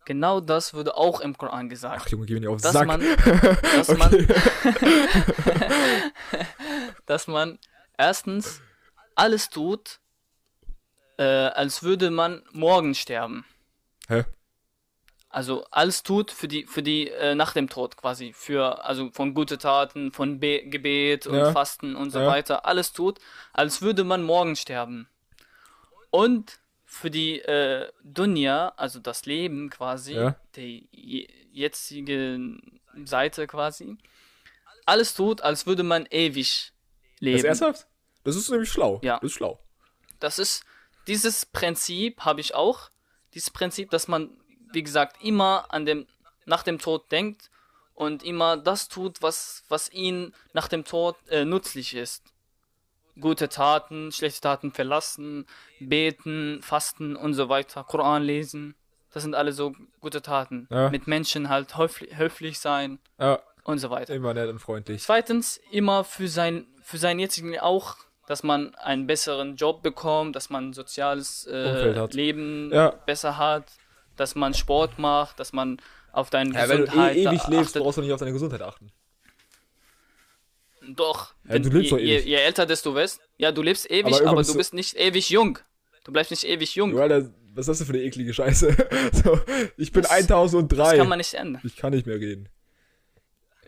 genau 0.07 0.39
das 0.39 0.73
wurde 0.73 0.95
auch 0.95 1.19
im 1.19 1.37
Koran 1.37 1.67
gesagt. 1.69 2.03
Ach 2.05 2.09
Junge, 2.09 2.25
geh 2.25 2.33
mir 2.35 2.39
nicht 2.39 2.49
auf 2.49 2.57
den 2.57 2.63
dass 2.63 2.73
Sack. 2.73 2.87
man, 2.87 3.01
dass 3.75 3.89
okay. 3.89 3.99
man, 3.99 4.27
dass 7.05 7.27
man 7.27 7.59
erstens 7.97 8.61
alles 9.15 9.49
tut, 9.49 9.99
äh, 11.17 11.23
als 11.23 11.83
würde 11.83 12.09
man 12.09 12.41
morgen 12.53 12.95
sterben. 12.95 13.45
Hä? 14.07 14.23
Also 15.29 15.65
alles 15.71 16.03
tut 16.03 16.31
für 16.31 16.47
die, 16.47 16.65
für 16.65 16.81
die 16.81 17.09
äh, 17.09 17.35
nach 17.35 17.51
dem 17.51 17.67
Tod 17.67 17.97
quasi, 17.97 18.31
für 18.33 18.85
also 18.85 19.09
von 19.11 19.33
gute 19.33 19.57
Taten, 19.57 20.13
von 20.13 20.39
Be 20.39 20.63
Gebet 20.65 21.27
und 21.27 21.35
Ja. 21.35 21.51
Fasten 21.51 21.95
und 21.97 22.11
so 22.11 22.19
Ja. 22.19 22.27
weiter, 22.27 22.65
alles 22.65 22.93
tut, 22.93 23.19
als 23.51 23.81
würde 23.81 24.05
man 24.05 24.23
morgen 24.23 24.55
sterben. 24.55 25.09
Und 26.11 26.59
für 26.89 27.11
die 27.11 27.39
äh, 27.41 27.91
Dunya, 28.03 28.69
also 28.77 28.99
das 28.99 29.25
Leben 29.25 29.69
quasi, 29.69 30.13
Ja. 30.13 30.35
die 30.55 30.87
je- 30.91 31.27
jetzige 31.51 32.57
Seite 33.03 33.45
quasi, 33.45 33.97
alles 34.85 35.13
tut, 35.13 35.41
als 35.41 35.65
würde 35.65 35.83
man 35.83 36.05
ewig 36.09 36.71
Das 37.15 37.21
leben. 37.21 37.37
ist 37.39 37.43
ernsthaft? 37.43 37.87
Das 38.23 38.35
ist 38.37 38.49
nämlich 38.49 38.69
schlau. 38.71 38.99
Ja. 39.03 39.15
Das 39.19 39.31
ist 39.31 39.33
schlau. 39.37 39.59
Das 40.19 40.39
ist 40.39 40.63
dieses 41.07 41.45
Prinzip 41.45 42.21
habe 42.21 42.39
ich 42.41 42.55
auch. 42.55 42.89
Dieses 43.33 43.49
Prinzip, 43.51 43.89
dass 43.91 44.07
man, 44.07 44.29
wie 44.71 44.83
gesagt, 44.83 45.21
immer 45.23 45.65
an 45.73 45.85
dem 45.85 46.07
nach 46.45 46.63
dem 46.63 46.79
Tod 46.79 47.11
denkt 47.11 47.49
und 47.93 48.23
immer 48.23 48.55
das 48.57 48.87
tut, 48.87 49.21
was 49.21 49.63
was 49.67 49.91
ihn 49.91 50.33
nach 50.53 50.67
dem 50.69 50.85
Tod 50.85 51.15
äh, 51.29 51.43
nützlich 51.43 51.93
ist. 51.93 52.23
Gute 53.19 53.49
Taten, 53.49 54.11
schlechte 54.11 54.41
Taten 54.41 54.71
verlassen, 54.71 55.45
beten, 55.79 56.59
fasten 56.61 57.15
und 57.15 57.33
so 57.33 57.49
weiter, 57.49 57.83
Koran 57.83 58.23
lesen. 58.23 58.75
Das 59.11 59.23
sind 59.23 59.35
alle 59.35 59.51
so 59.53 59.73
gute 59.99 60.21
Taten. 60.21 60.67
Ja. 60.69 60.89
Mit 60.89 61.07
Menschen 61.07 61.49
halt 61.49 61.77
höflich, 61.77 62.15
höflich 62.17 62.59
sein 62.59 62.99
Ja, 63.19 63.39
und 63.63 63.79
so 63.79 63.89
weiter. 63.89 64.13
immer 64.13 64.33
nett 64.33 64.49
und 64.49 64.59
freundlich. 64.59 65.01
Zweitens, 65.03 65.59
immer 65.71 66.03
für 66.03 66.27
sein, 66.27 66.67
für 66.83 66.97
seinen 66.97 67.19
jetzigen 67.19 67.57
auch, 67.59 67.95
dass 68.27 68.43
man 68.43 68.75
einen 68.75 69.07
besseren 69.07 69.55
Job 69.55 69.81
bekommt, 69.81 70.35
dass 70.35 70.49
man 70.49 70.69
ein 70.69 70.73
soziales 70.73 71.47
äh. 71.47 72.05
Leben 72.11 72.69
Ja. 72.73 72.89
besser 73.05 73.37
hat, 73.37 73.71
dass 74.17 74.35
man 74.35 74.53
Sport 74.53 74.99
macht, 74.99 75.39
dass 75.39 75.53
man 75.53 75.77
auf 76.11 76.29
deine 76.29 76.53
Ja, 76.53 76.67
wenn 76.67 76.79
du 76.79 76.85
Gesundheit 76.85 77.15
da 77.15 77.19
ewig 77.31 77.47
lebst, 77.47 77.69
achtet. 77.69 77.81
brauchst 77.83 77.97
du 77.97 78.01
nicht 78.01 78.11
auf 78.11 78.19
deine 78.19 78.33
Gesundheit 78.33 78.61
achten. 78.61 78.91
Doch. 80.95 81.33
Ja, 81.49 81.59
du 81.59 81.69
lebst 81.69 81.91
je, 81.91 81.97
doch 81.97 81.99
je, 81.99 82.15
ewig. 82.17 82.25
je 82.25 82.35
älter 82.35 82.65
desto 82.65 82.95
wirst, 82.95 83.19
ja, 83.37 83.51
du 83.51 83.61
lebst 83.61 83.89
ewig, 83.91 84.15
Aber 84.15 84.27
aber, 84.29 84.37
bist 84.37 84.49
du 84.49 84.53
du- 84.53 84.57
bist 84.59 84.73
nicht 84.73 84.95
ewig 84.95 85.29
jung. 85.29 85.59
Du 86.03 86.11
bleibst 86.11 86.31
nicht 86.31 86.45
ewig 86.45 86.75
jung. 86.75 86.95
Ja, 86.95 87.01
Alter, 87.03 87.29
was 87.53 87.65
das 87.65 87.79
denn 87.79 87.87
für 87.87 87.93
eine 87.93 88.03
eklige 88.03 88.33
Scheiße? 88.33 88.75
so, 89.23 89.39
ich 89.77 89.91
bin 89.91 90.03
Das- 90.03 90.11
1003. 90.11 90.75
das 90.77 90.93
kann 90.97 91.09
man 91.09 91.17
nicht 91.17 91.33
ändern. 91.33 91.61
ich 91.65 91.75
kann 91.75 91.93
nicht 91.93 92.05
mehr 92.07 92.19
reden. 92.19 92.47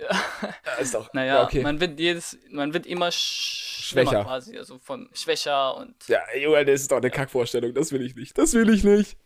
Ja, 0.02 0.74
ist 0.80 0.94
doch. 0.94 1.14
Naja, 1.14 1.36
ja, 1.40 1.44
okay. 1.44 1.62
man 1.62 1.80
wird 1.82 2.00
jedes, 2.00 2.38
man 2.52 2.74
wird 2.74 2.86
immer 2.86 3.12
sch 3.12 3.88
Schwächer. 3.90 4.24
quasi, 4.24 4.58
also 4.58 4.78
von 4.80 5.10
schwächer 5.14 5.76
und 5.76 5.96
ja, 6.08 6.20
Junge, 6.40 6.64
das 6.64 6.82
ist 6.82 6.92
doch 6.92 6.98
eine 6.98 7.10
Kackvorstellung. 7.10 7.74
Das 7.74 7.92
will 7.92 8.02
ich 8.04 8.16
nicht. 8.16 8.38
Das 8.38 8.54
will 8.54 8.70
ich 8.70 8.84
nicht. 8.84 9.18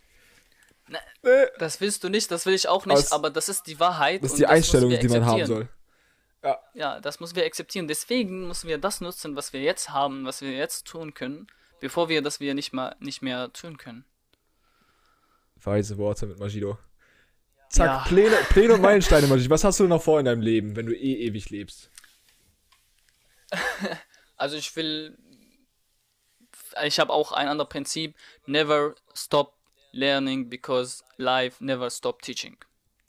Ne, 0.88 0.98
Nee. 1.22 1.46
das 1.60 1.80
willst 1.82 2.04
du 2.04 2.10
nicht, 2.10 2.32
das 2.32 2.46
will 2.46 2.54
ich 2.56 2.68
auch 2.68 2.86
Aber 2.86 2.94
nicht, 2.96 3.04
es- 3.06 3.12
aber 3.12 3.30
das 3.30 3.50
ist 3.50 3.68
die 3.68 3.80
Wahrheit. 3.80 4.24
Das 4.24 4.32
ist 4.32 4.40
die 4.40 4.48
Einstellung, 4.48 4.90
die 4.98 5.08
man 5.10 5.26
haben 5.26 5.46
soll. 5.46 5.68
Ja, 6.74 7.00
das 7.00 7.20
müssen 7.20 7.36
wir 7.36 7.46
akzeptieren. 7.46 7.88
Deswegen 7.88 8.48
müssen 8.48 8.68
wir 8.68 8.78
das 8.78 9.00
nutzen, 9.02 9.36
was 9.36 9.54
wir 9.54 9.62
jetzt 9.62 9.90
haben, 9.92 10.26
was 10.26 10.42
wir 10.42 10.52
jetzt 10.52 10.86
tun 10.86 11.14
können, 11.14 11.48
bevor 11.80 12.10
wir 12.10 12.22
das 12.22 12.40
wir 12.40 12.54
nicht 12.54 12.74
mehr 12.74 12.96
nicht 13.00 13.22
mehr 13.22 13.52
tun 13.54 13.78
können. 13.78 14.06
Weise 15.56 15.98
Worte 15.98 16.26
mit 16.26 16.40
Magido. 16.40 16.78
Zack, 17.70 17.88
Ja. 17.88 18.04
Pläne, 18.06 18.36
Pläne 18.50 18.74
und 18.74 18.82
Meilensteine, 18.90 19.28
Magido. 19.28 19.50
Was 19.50 19.64
hast 19.64 19.80
du 19.80 19.88
noch 19.88 20.04
vor 20.04 20.20
in 20.20 20.26
deinem 20.26 20.42
Leben, 20.42 20.76
wenn 20.76 20.86
du 20.86 20.94
eh 20.96 21.26
ewig 21.28 21.50
lebst? 21.50 21.90
Also 24.36 24.58
ich 24.58 24.76
will, 24.76 25.18
ich 26.84 27.00
habe 27.00 27.14
auch 27.14 27.32
ein 27.32 27.48
anderes 27.48 27.70
Prinzip: 27.70 28.18
Never 28.46 28.96
stop 29.14 29.54
learning 29.92 30.50
because 30.50 31.02
life 31.18 31.64
never 31.64 31.90
stop 31.90 32.22
teaching. 32.22 32.58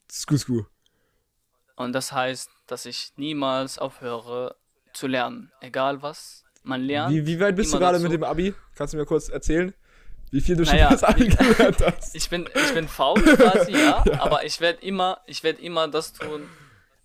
Sku, 0.09 0.37
sku. 0.37 0.63
Und 1.75 1.91
das 1.91 2.13
heißt, 2.13 2.49
dass 2.67 2.85
ich 2.85 3.11
niemals 3.17 3.77
aufhöre 3.79 4.55
zu 4.93 5.07
lernen, 5.07 5.51
egal 5.61 6.01
was 6.01 6.43
man 6.63 6.81
lernt. 6.81 7.13
Wie, 7.13 7.25
wie 7.27 7.39
weit 7.39 7.55
bist 7.55 7.73
du 7.73 7.77
gerade 7.79 7.93
dazu. 7.97 8.03
mit 8.03 8.13
dem 8.13 8.23
Abi? 8.23 8.53
Kannst 8.75 8.93
du 8.93 8.97
mir 8.97 9.05
kurz 9.05 9.29
erzählen? 9.29 9.73
Wie 10.31 10.41
viel 10.41 10.55
du 10.55 10.65
schon 10.65 10.73
Naja, 10.75 10.89
das 10.89 11.03
Abi 11.03 11.27
gelernt 11.27 11.77
hast? 11.85 12.15
Ich 12.15 12.29
bin, 12.29 12.49
ich 12.53 12.73
bin 12.73 12.87
faul 12.87 13.21
quasi, 13.21 13.71
ja, 13.73 14.03
aber 14.19 14.43
ich 14.45 14.59
werde 14.59 14.81
immer, 14.85 15.21
ich 15.27 15.43
werde 15.43 15.61
immer 15.61 15.87
das 15.87 16.13
tun, 16.13 16.49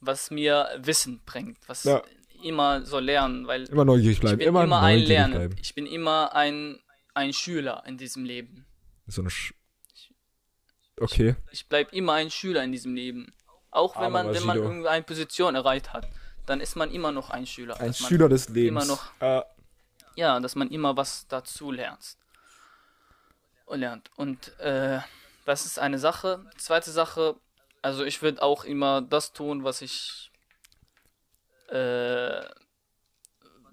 was 0.01 0.31
mir 0.31 0.69
Wissen 0.79 1.21
bringt, 1.27 1.59
was 1.69 1.85
Ja. 1.85 2.03
immer 2.43 2.85
so 2.87 2.99
lernen, 2.99 3.47
weil 3.47 3.65
Immer 3.65 3.85
neugierig 3.85 4.15
ich 4.17 4.21
bleiben. 4.21 4.39
bin 4.39 4.49
immer, 4.49 4.65
immer, 4.65 4.81
ein 4.81 4.99
Lerner. 5.01 5.37
bleiben. 5.37 5.57
Ich 5.61 5.75
bin 5.75 5.85
immer 5.87 6.35
ein, 6.35 6.81
ein 7.13 7.33
Schüler 7.35 7.83
in 7.87 7.99
diesem 7.99 8.25
Leben. 8.25 8.67
So 9.07 9.21
eine 9.21 9.31
Sch 9.31 9.53
Okay. 10.99 11.35
Ich 11.51 11.67
bleibe 11.67 11.95
immer 11.97 12.15
ein 12.15 12.31
Schüler 12.31 12.63
in 12.63 12.73
diesem 12.73 12.95
Leben. 12.95 13.33
Auch 13.71 13.95
wenn 13.97 14.03
Aber 14.05 14.25
man, 14.25 14.35
wenn 14.35 14.45
man 14.47 14.57
Sido. 14.57 14.69
irgendeine 14.69 15.03
Position 15.05 15.55
erreicht 15.55 15.93
hat, 15.93 16.07
dann 16.47 16.61
ist 16.61 16.75
man 16.77 16.91
immer 16.91 17.13
noch 17.13 17.31
ein 17.31 17.47
Schüler. 17.47 17.79
Ein 17.81 17.89
dass 17.89 18.01
man, 18.01 18.09
Schüler 18.09 18.29
des 18.29 18.49
Lebens. 18.49 18.85
immer 18.85 18.85
noch- 18.97 19.13
Äh, 19.21 19.43
Ja, 20.17 20.41
dass 20.41 20.57
man 20.57 20.71
immer 20.71 20.97
was 20.97 21.27
dazu 21.29 21.71
lernt. 21.71 22.17
Und 23.67 23.81
lernt. 23.81 24.11
Und 24.17 24.59
äh, 24.59 24.99
das 25.45 25.65
ist 25.67 25.79
eine 25.79 25.99
Sache. 26.01 26.45
Zweite 26.59 26.91
Sache, 26.91 27.37
also 27.83 28.05
ich 28.05 28.21
würde 28.23 28.43
auch 28.43 28.65
immer 28.65 29.01
das 29.03 29.33
tun, 29.33 29.63
was 29.63 29.81
ich, 29.83 30.33
äh, 31.69 32.41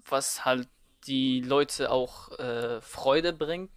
was 0.08 0.44
halt 0.44 0.68
die 1.06 1.40
Leute 1.40 1.90
auch 1.90 2.38
äh, 2.38 2.80
Freude 2.80 3.32
bringt. 3.32 3.70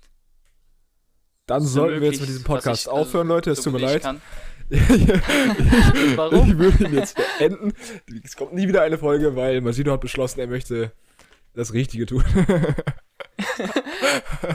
dann 1.48 1.62
So 1.64 1.68
sollten 1.82 2.02
wir 2.02 2.10
jetzt 2.12 2.20
mit 2.20 2.30
diesem 2.30 2.44
Podcast 2.44 2.84
ich, 2.84 2.88
also, 2.92 3.02
aufhören, 3.02 3.28
Leute. 3.28 3.52
Es 3.52 3.62
tut 3.62 3.74
mir 3.74 3.80
leid. 3.80 4.02
kann. 4.04 4.22
ich 4.74 6.18
Warum? 6.18 6.58
würde 6.58 6.86
ihn 6.86 6.94
jetzt 6.94 7.18
beenden. 7.38 7.74
Es 8.24 8.38
kommt 8.38 8.54
nie 8.54 8.68
wieder 8.68 8.82
eine 8.84 8.98
Folge, 8.98 9.36
weil 9.36 9.60
Magido 9.60 9.92
hat 9.92 10.00
beschlossen, 10.02 10.40
er 10.40 10.48
möchte 10.48 10.94
das 11.54 11.74
Richtige 11.74 12.06
tun. 12.06 12.24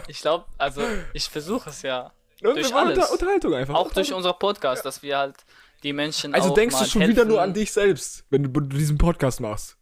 Ich 0.09 0.21
glaube, 0.21 0.45
also 0.59 0.83
ich 1.13 1.29
versuche 1.29 1.71
es 1.71 1.83
ja. 1.83 2.13
Und 2.43 2.57
Durch 2.57 2.75
alles. 2.75 2.99
Unter 2.99 3.13
Unterhaltung 3.13 3.55
einfach. 3.55 3.75
Auch 3.75 3.93
durch 3.93 4.13
unser 4.13 4.33
Podcast, 4.33 4.85
dass 4.85 5.03
wir 5.03 5.19
halt 5.19 5.37
die 5.83 5.93
Menschen 5.93 6.35
Also 6.35 6.55
denkst 6.55 6.79
du 6.79 6.85
schon 6.85 7.03
wieder 7.09 7.25
nur 7.25 7.39
helfen. 7.39 7.51
an 7.51 7.55
dich 7.55 7.73
selbst, 7.73 8.25
wenn 8.31 8.43
du, 8.53 8.61
diesen 8.61 8.99
Podcast 8.99 9.41
machst? 9.41 9.77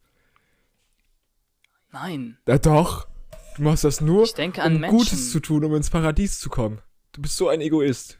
Nein, 1.90 2.38
Ja 2.46 2.58
doch. 2.58 3.06
Du 3.56 3.62
machst 3.62 3.84
das 3.84 4.00
nur, 4.00 4.24
ich 4.24 4.36
um 4.36 4.80
Menschen. 4.80 4.98
Gutes 4.98 5.30
zu 5.30 5.40
tun, 5.40 5.64
um 5.64 5.74
ins 5.76 5.90
Paradies 5.90 6.40
zu 6.40 6.50
kommen. 6.50 6.80
Du 7.12 7.22
bist 7.22 7.36
so 7.36 7.48
ein 7.48 7.60
Egoist. 7.60 8.18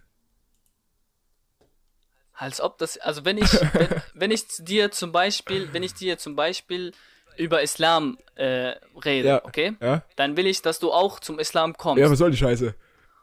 Als 2.37 2.61
ob 2.61 2.79
das, 2.79 2.99
also 2.99 3.25
wenn 3.25 3.39
ich, 3.39 3.53
wenn, 3.75 3.89
wenn 4.15 4.31
ich 4.31 4.47
dir 4.59 4.91
zum 4.91 5.13
Beispiel, 5.13 5.69
wenn 5.73 5.83
ich 5.83 5.95
dir 5.95 6.19
zum 6.19 6.35
Beispiel 6.37 6.93
über 7.37 7.63
Islam 7.63 8.19
äh, 8.37 8.75
rede, 9.05 9.29
Ja. 9.29 9.45
okay, 9.45 9.77
Ja? 9.81 10.03
dann 10.17 10.37
will 10.37 10.47
ich, 10.47 10.63
dass 10.63 10.79
du 10.79 10.93
auch 10.93 11.21
zum 11.21 11.39
Islam 11.39 11.77
kommst. 11.77 12.01
Ja, 12.01 12.11
was 12.11 12.19
soll 12.19 12.31
die 12.31 12.37
Scheiße? 12.37 12.75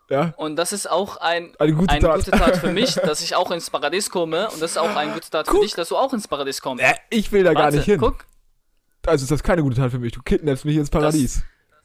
Ja? 0.10 0.34
und 0.36 0.58
das 0.58 0.74
ist 0.74 0.90
auch 0.92 1.16
ein, 1.18 1.54
Eine 1.58 1.74
gute 1.74 1.90
eine 1.90 2.02
Tat. 2.02 2.16
gute 2.26 2.32
Tat 2.32 2.58
für 2.58 2.68
mich, 2.74 2.96
dass 2.96 3.22
ich 3.22 3.36
auch 3.36 3.50
ins 3.52 3.70
Paradies 3.70 4.10
komme. 4.10 4.50
Und 4.50 4.62
das 4.62 4.72
ist 4.72 4.78
auch 4.78 4.94
eine 4.94 5.14
gute 5.14 5.30
Tat 5.30 5.46
für 5.48 5.54
Guck. 5.54 5.62
dich, 5.64 5.74
dass 5.74 5.88
du 5.88 5.96
auch 5.96 6.12
ins 6.12 6.28
Paradies 6.28 6.62
kommst. 6.62 6.84
Äh, 6.84 6.96
ich 7.10 7.32
will 7.32 7.44
da 7.46 7.54
gar 7.54 7.64
Warte, 7.64 7.78
nicht 7.78 7.86
hin. 7.86 7.98
Guck, 7.98 8.26
Also 9.06 9.24
ist 9.24 9.32
das 9.32 9.42
keine 9.42 9.62
gute 9.62 9.78
Tat 9.78 9.90
für 9.92 10.00
mich. 10.00 10.12
Du 10.12 10.22
kidnappst 10.22 10.66
mich 10.66 10.76
ins 10.76 10.90
Paradies. 10.90 11.44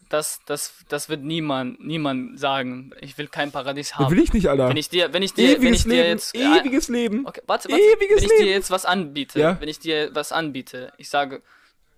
Das, 0.09 0.41
das, 0.47 0.73
das 0.89 1.09
wird 1.09 1.23
niemand, 1.23 1.85
niemand 1.85 2.39
sagen. 2.39 2.93
Ich 3.01 3.17
will 3.19 3.29
kein 3.29 3.51
Paradies 3.53 3.95
haben. 3.97 4.11
will 4.11 4.23
ich 4.23 4.33
nicht, 4.33 4.49
Alter. 4.49 4.69
Wenn 4.69 4.77
ich 4.77 4.89
dir, 4.89 5.13
wenn 5.13 5.23
ich 5.23 5.35
dir, 5.35 5.49
wenn 5.61 5.63
Ewiges 5.63 5.79
ich 5.79 5.83
dir 5.85 5.89
Leben. 5.95 6.09
jetzt, 6.09 6.35
ewiges 6.35 6.89
Leben. 6.89 7.27
Okay, 7.27 7.43
warte, 7.47 7.69
warte. 7.71 7.83
Ewiges 7.83 8.17
wenn 8.19 8.25
ich 8.25 8.31
Leben. 8.31 8.45
dir 8.45 8.51
jetzt 8.53 8.71
was 8.71 8.85
anbiete, 8.85 9.41
Ja. 9.41 9.57
wenn 9.61 9.69
ich 9.69 9.79
dir 9.81 10.11
was 10.15 10.33
anbiete, 10.33 10.93
ich 10.97 11.09
sage, 11.09 11.43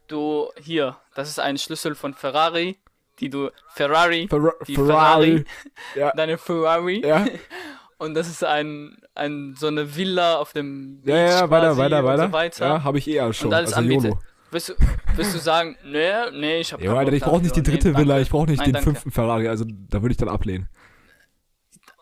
du 0.08 0.48
hier, 0.60 0.96
das 1.14 1.28
ist 1.28 1.38
ein 1.38 1.58
Schlüssel 1.58 1.94
von 1.94 2.14
Ferrari, 2.14 2.78
die 3.20 3.28
du 3.30 3.50
Ferrari, 3.74 4.26
Ferra 4.28 4.52
die 4.66 4.74
Ferrari. 4.74 5.44
Ja. 5.94 6.12
deine 6.16 6.38
Ferrari 6.38 7.02
Ja, 7.04 7.26
und 7.98 8.14
das 8.14 8.28
ist 8.28 8.44
ein, 8.44 8.96
ein 9.14 9.54
so 9.58 9.66
eine 9.66 9.96
Villa 9.96 10.36
auf 10.36 10.52
dem 10.52 11.02
ja, 11.04 11.16
ja, 11.16 11.40
Beach 11.46 11.50
weiter, 11.50 11.76
weiter, 11.76 12.04
weiter. 12.04 12.26
So 12.28 12.32
weiter. 12.32 12.66
Ja, 12.66 12.84
habe 12.84 12.98
ich 12.98 13.08
eh 13.08 13.32
schon. 13.32 13.48
und 13.48 13.54
alles 13.54 13.72
also 13.74 13.80
anbiete. 13.80 14.08
YOLO. 14.08 14.20
Wirst 14.50 14.70
du, 14.70 14.74
wirst 15.16 15.34
du 15.34 15.38
sagen, 15.38 15.76
nee, 15.84 16.10
nee, 16.32 16.60
ich 16.60 16.72
habe 16.72 16.82
Ja, 16.82 16.94
Alter, 16.94 17.12
ich 17.12 17.22
brauche 17.22 17.42
nicht 17.42 17.54
die 17.56 17.62
dritte 17.62 17.94
Villa, 17.96 18.18
ich 18.18 18.30
brauche 18.30 18.46
nicht 18.46 18.58
Nein, 18.58 18.68
den 18.68 18.72
danke. 18.74 18.90
fünften 18.90 19.10
Ferrari, 19.10 19.46
also 19.48 19.64
da 19.66 20.00
würde 20.00 20.12
ich 20.12 20.16
dann 20.16 20.28
ablehnen. 20.30 20.68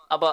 Aber 0.09 0.33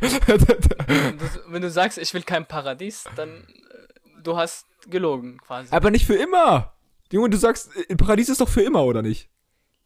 wenn 0.00 1.18
du, 1.18 1.24
wenn 1.48 1.62
du 1.62 1.70
sagst, 1.70 1.98
ich 1.98 2.14
will 2.14 2.22
kein 2.22 2.46
Paradies, 2.46 3.04
dann 3.16 3.28
äh, 3.28 4.22
du 4.22 4.36
hast 4.36 4.66
gelogen 4.88 5.38
quasi. 5.38 5.68
Aber 5.74 5.90
nicht 5.90 6.06
für 6.06 6.14
immer. 6.14 6.72
Junge, 7.12 7.30
du 7.30 7.36
sagst, 7.36 7.70
äh, 7.88 7.94
Paradies 7.96 8.28
ist 8.30 8.40
doch 8.40 8.48
für 8.48 8.62
immer, 8.62 8.84
oder 8.84 9.02
nicht? 9.02 9.28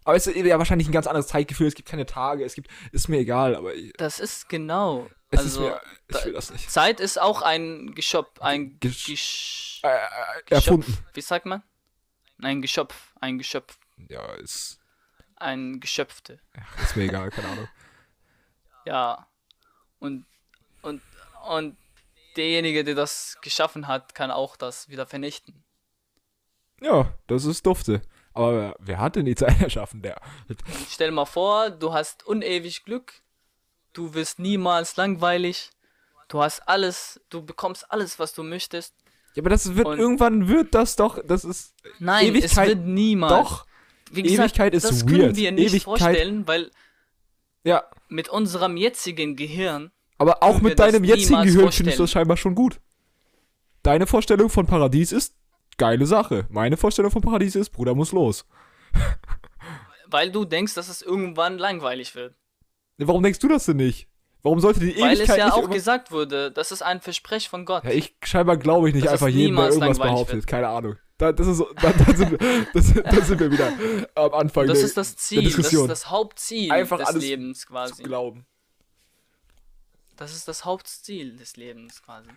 Aber 0.05 0.17
es 0.17 0.27
ist 0.27 0.37
ja 0.37 0.59
wahrscheinlich 0.59 0.89
ein 0.89 0.93
ganz 0.93 1.07
anderes 1.07 1.27
Zeitgefühl, 1.27 1.67
es 1.67 1.75
gibt 1.75 1.89
keine 1.89 2.07
Tage, 2.07 2.45
es 2.45 2.55
gibt, 2.55 2.71
ist 2.93 3.09
mir 3.09 3.19
egal, 3.19 3.55
aber 3.55 3.75
ich- 3.75 3.93
Das 3.99 4.21
ist 4.21 4.49
genau. 4.49 5.09
Es 5.31 5.41
also, 5.41 5.69
ist 5.69 5.75
mir, 5.75 6.19
ich 6.19 6.25
will 6.25 6.33
das 6.33 6.51
nicht. 6.51 6.71
Zeit 6.71 7.01
ist 7.01 7.21
auch 7.21 7.43
ein 7.43 7.95
Geschöpf, 7.95 8.41
ein 8.41 8.79
Gesch- 8.81 9.07
Gesch 9.07 9.81
Äh, 9.85 9.89
äh, 9.89 10.55
erfunden. 10.55 10.87
Geschöpf. 10.87 11.03
Wie 11.15 11.21
sagt 11.21 11.47
man? 11.47 11.63
Ein 12.43 12.63
Geschöpf, 12.63 13.13
ein 13.21 13.37
Geschöpf, 13.39 13.79
Ja, 14.09 14.33
ist, 14.35 14.79
ein 15.37 15.81
Geschöpfte. 15.81 16.41
ist 16.83 16.97
mir 16.97 17.05
egal, 17.05 17.31
keine 17.31 17.49
Ahnung. 17.49 17.69
Ja. 18.85 19.27
Und, 19.99 20.25
und, 20.81 21.03
und 21.47 21.77
derjenige, 22.37 22.85
der 22.85 22.95
das 22.95 23.37
geschaffen 23.43 23.87
hat, 23.87 24.15
kann 24.15 24.31
auch 24.31 24.57
das 24.57 24.89
wieder 24.89 25.07
vernichten. 25.07 25.63
Ja, 26.81 27.13
das 27.27 27.45
ist 27.45 27.67
dufte. 27.67 28.01
Aber 28.33 28.53
wer, 28.57 28.77
wer 28.79 28.99
hat 29.01 29.17
denn 29.17 29.27
die 29.27 29.35
Zeit 29.35 29.61
erschaffen? 29.61 30.01
Der. 30.01 30.19
Stell 30.89 31.11
mal 31.11 31.27
vor, 31.27 31.69
du 31.71 31.93
hast 31.93 32.25
unewig 32.25 32.85
Glück, 32.85 33.21
du 33.93 34.15
wirst 34.15 34.39
niemals 34.39 34.97
langweilig, 34.97 35.71
du 36.29 36.43
hast 36.43 36.61
alles, 36.69 37.21
du 37.31 37.43
bekommst 37.43 37.91
alles, 37.91 38.19
was 38.19 38.33
du 38.35 38.43
möchtest. 38.43 38.95
Ja, 39.35 39.43
aber 39.43 39.51
das 39.51 39.75
wird, 39.77 39.87
Und- 39.87 39.99
irgendwann 39.99 40.49
wird 40.49 40.75
das 40.75 40.97
doch, 40.97 41.19
das 41.25 41.45
ist, 41.45 41.75
Nein, 41.99 42.35
es 42.37 42.45
Ewigkeit- 42.45 42.69
wird 42.69 42.87
niemals. 42.87 43.33
doch, 43.49 43.67
Wie 44.11 44.23
gesagt, 44.23 44.39
Ewigkeit 44.57 44.75
ist 44.75 44.85
das 44.85 45.07
weird. 45.07 45.21
können 45.21 45.37
wir 45.37 45.53
nicht 45.53 45.73
Ewigkeit- 45.75 45.83
vorstellen, 45.85 46.47
weil 46.49 46.71
ja. 47.65 47.85
mit 48.09 48.29
unserem 48.29 48.77
jetzigen 48.77 49.37
Gehirn 49.37 49.91
Aber 50.17 50.43
auch 50.43 50.61
mit 50.61 50.79
deinem 50.79 51.05
jetzigen 51.05 51.43
Gehirn 51.43 51.71
findest 51.73 51.99
du 51.99 52.03
das 52.05 52.11
scheinbar 52.11 52.37
schon 52.37 52.55
gut. 52.55 52.81
Deine 53.83 54.07
Vorstellung 54.07 54.51
von 54.51 54.67
Paradies 54.67 55.13
ist 55.13 55.35
geile 55.77 56.07
Sache. 56.07 56.47
Meine 56.51 56.77
Vorstellung 56.77 57.11
von 57.13 57.23
Paradies 57.23 57.55
ist, 57.55 57.71
Bruder 57.71 57.95
muss 57.95 58.11
los. 58.13 58.45
weil 60.11 60.33
du 60.33 60.45
denkst, 60.45 60.75
dass 60.75 60.89
es 60.89 61.03
irgendwann 61.03 61.59
langweilig 61.59 62.15
wird. 62.15 62.35
Warum 62.99 63.23
denkst 63.23 63.39
du 63.39 63.49
das 63.49 63.65
denn 63.67 63.77
nicht? 63.77 64.09
Warum 64.43 64.61
sollte 64.61 64.81
die 64.81 64.97
Weil 65.01 65.17
Ewigkeit 65.17 65.31
es 65.31 65.37
ja 65.37 65.53
auch 65.53 65.69
gesagt 65.69 66.11
wurde, 66.11 66.51
das 66.53 66.71
ist 66.73 66.83
ein 66.83 67.01
Versprechen 67.01 67.51
von 67.51 67.65
Gott. 67.65 67.85
Ja, 67.85 67.91
ich 67.91 68.15
scheinbar 68.23 68.57
glaube 68.57 68.89
ich 68.89 68.95
nicht 68.95 69.07
Dass 69.07 69.15
es 69.15 69.23
einfach 69.23 69.35
jedem, 69.35 69.57
der 69.57 69.69
irgendwas 69.71 69.99
behauptet. 69.99 70.35
wird. 70.37 70.47
Keine 70.47 70.69
Ahnung. 70.69 70.97
Da, 71.19 71.33
das 71.33 71.47
ist, 71.49 71.61
da, 71.83 71.93
da, 71.93 72.15
sind, 72.17 72.31
wir- 72.31 72.67
das, 72.73 72.93
da 72.95 73.25
sind 73.25 73.41
wir 73.41 73.51
wieder 73.51 73.73
am 74.15 74.33
Anfang 74.35 74.69
das 74.69 74.79
der, 74.79 74.87
ist 74.87 74.97
das 74.97 75.17
Ziel, 75.17 75.43
das 75.45 75.73
ist 75.73 75.89
das 75.89 76.09
Hauptziel 76.11 76.71
Einfach 76.71 76.99
des 77.05 77.15
Lebens 77.17 77.61
zu 77.61 77.67
quasi. 77.67 78.03
glauben. 78.05 78.47
Das 80.17 80.35
ist 80.35 80.49
das 80.49 80.65
Hauptziel 80.65 81.37
des 81.37 81.57
Lebens 81.57 82.03
quasi. 82.03 82.29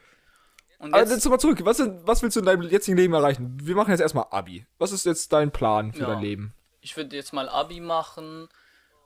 Und 0.79 0.95
jetzt, 0.95 1.11
jetzt 1.11 1.29
mal 1.29 1.37
zurück. 1.39 1.59
Was, 1.63 1.79
was 2.05 2.21
willst 2.23 2.35
du 2.35 2.39
in 2.39 2.45
deinem 2.47 2.63
jetzigen 2.63 2.97
Leben 2.97 3.13
erreichen? 3.13 3.57
Wir 3.61 3.75
machen 3.75 3.91
jetzt 3.91 3.99
erstmal 4.01 4.25
Abi. 4.31 4.65
Was 4.79 4.91
ist 4.91 5.05
jetzt 5.05 5.31
dein 5.31 5.51
Plan 5.51 5.93
für 5.93 6.01
Ja. 6.01 6.07
dein 6.07 6.21
Leben? 6.21 6.53
ich 6.83 6.97
würde 6.97 7.15
jetzt 7.15 7.31
mal 7.31 7.47
Abi 7.47 7.79
machen 7.79 8.49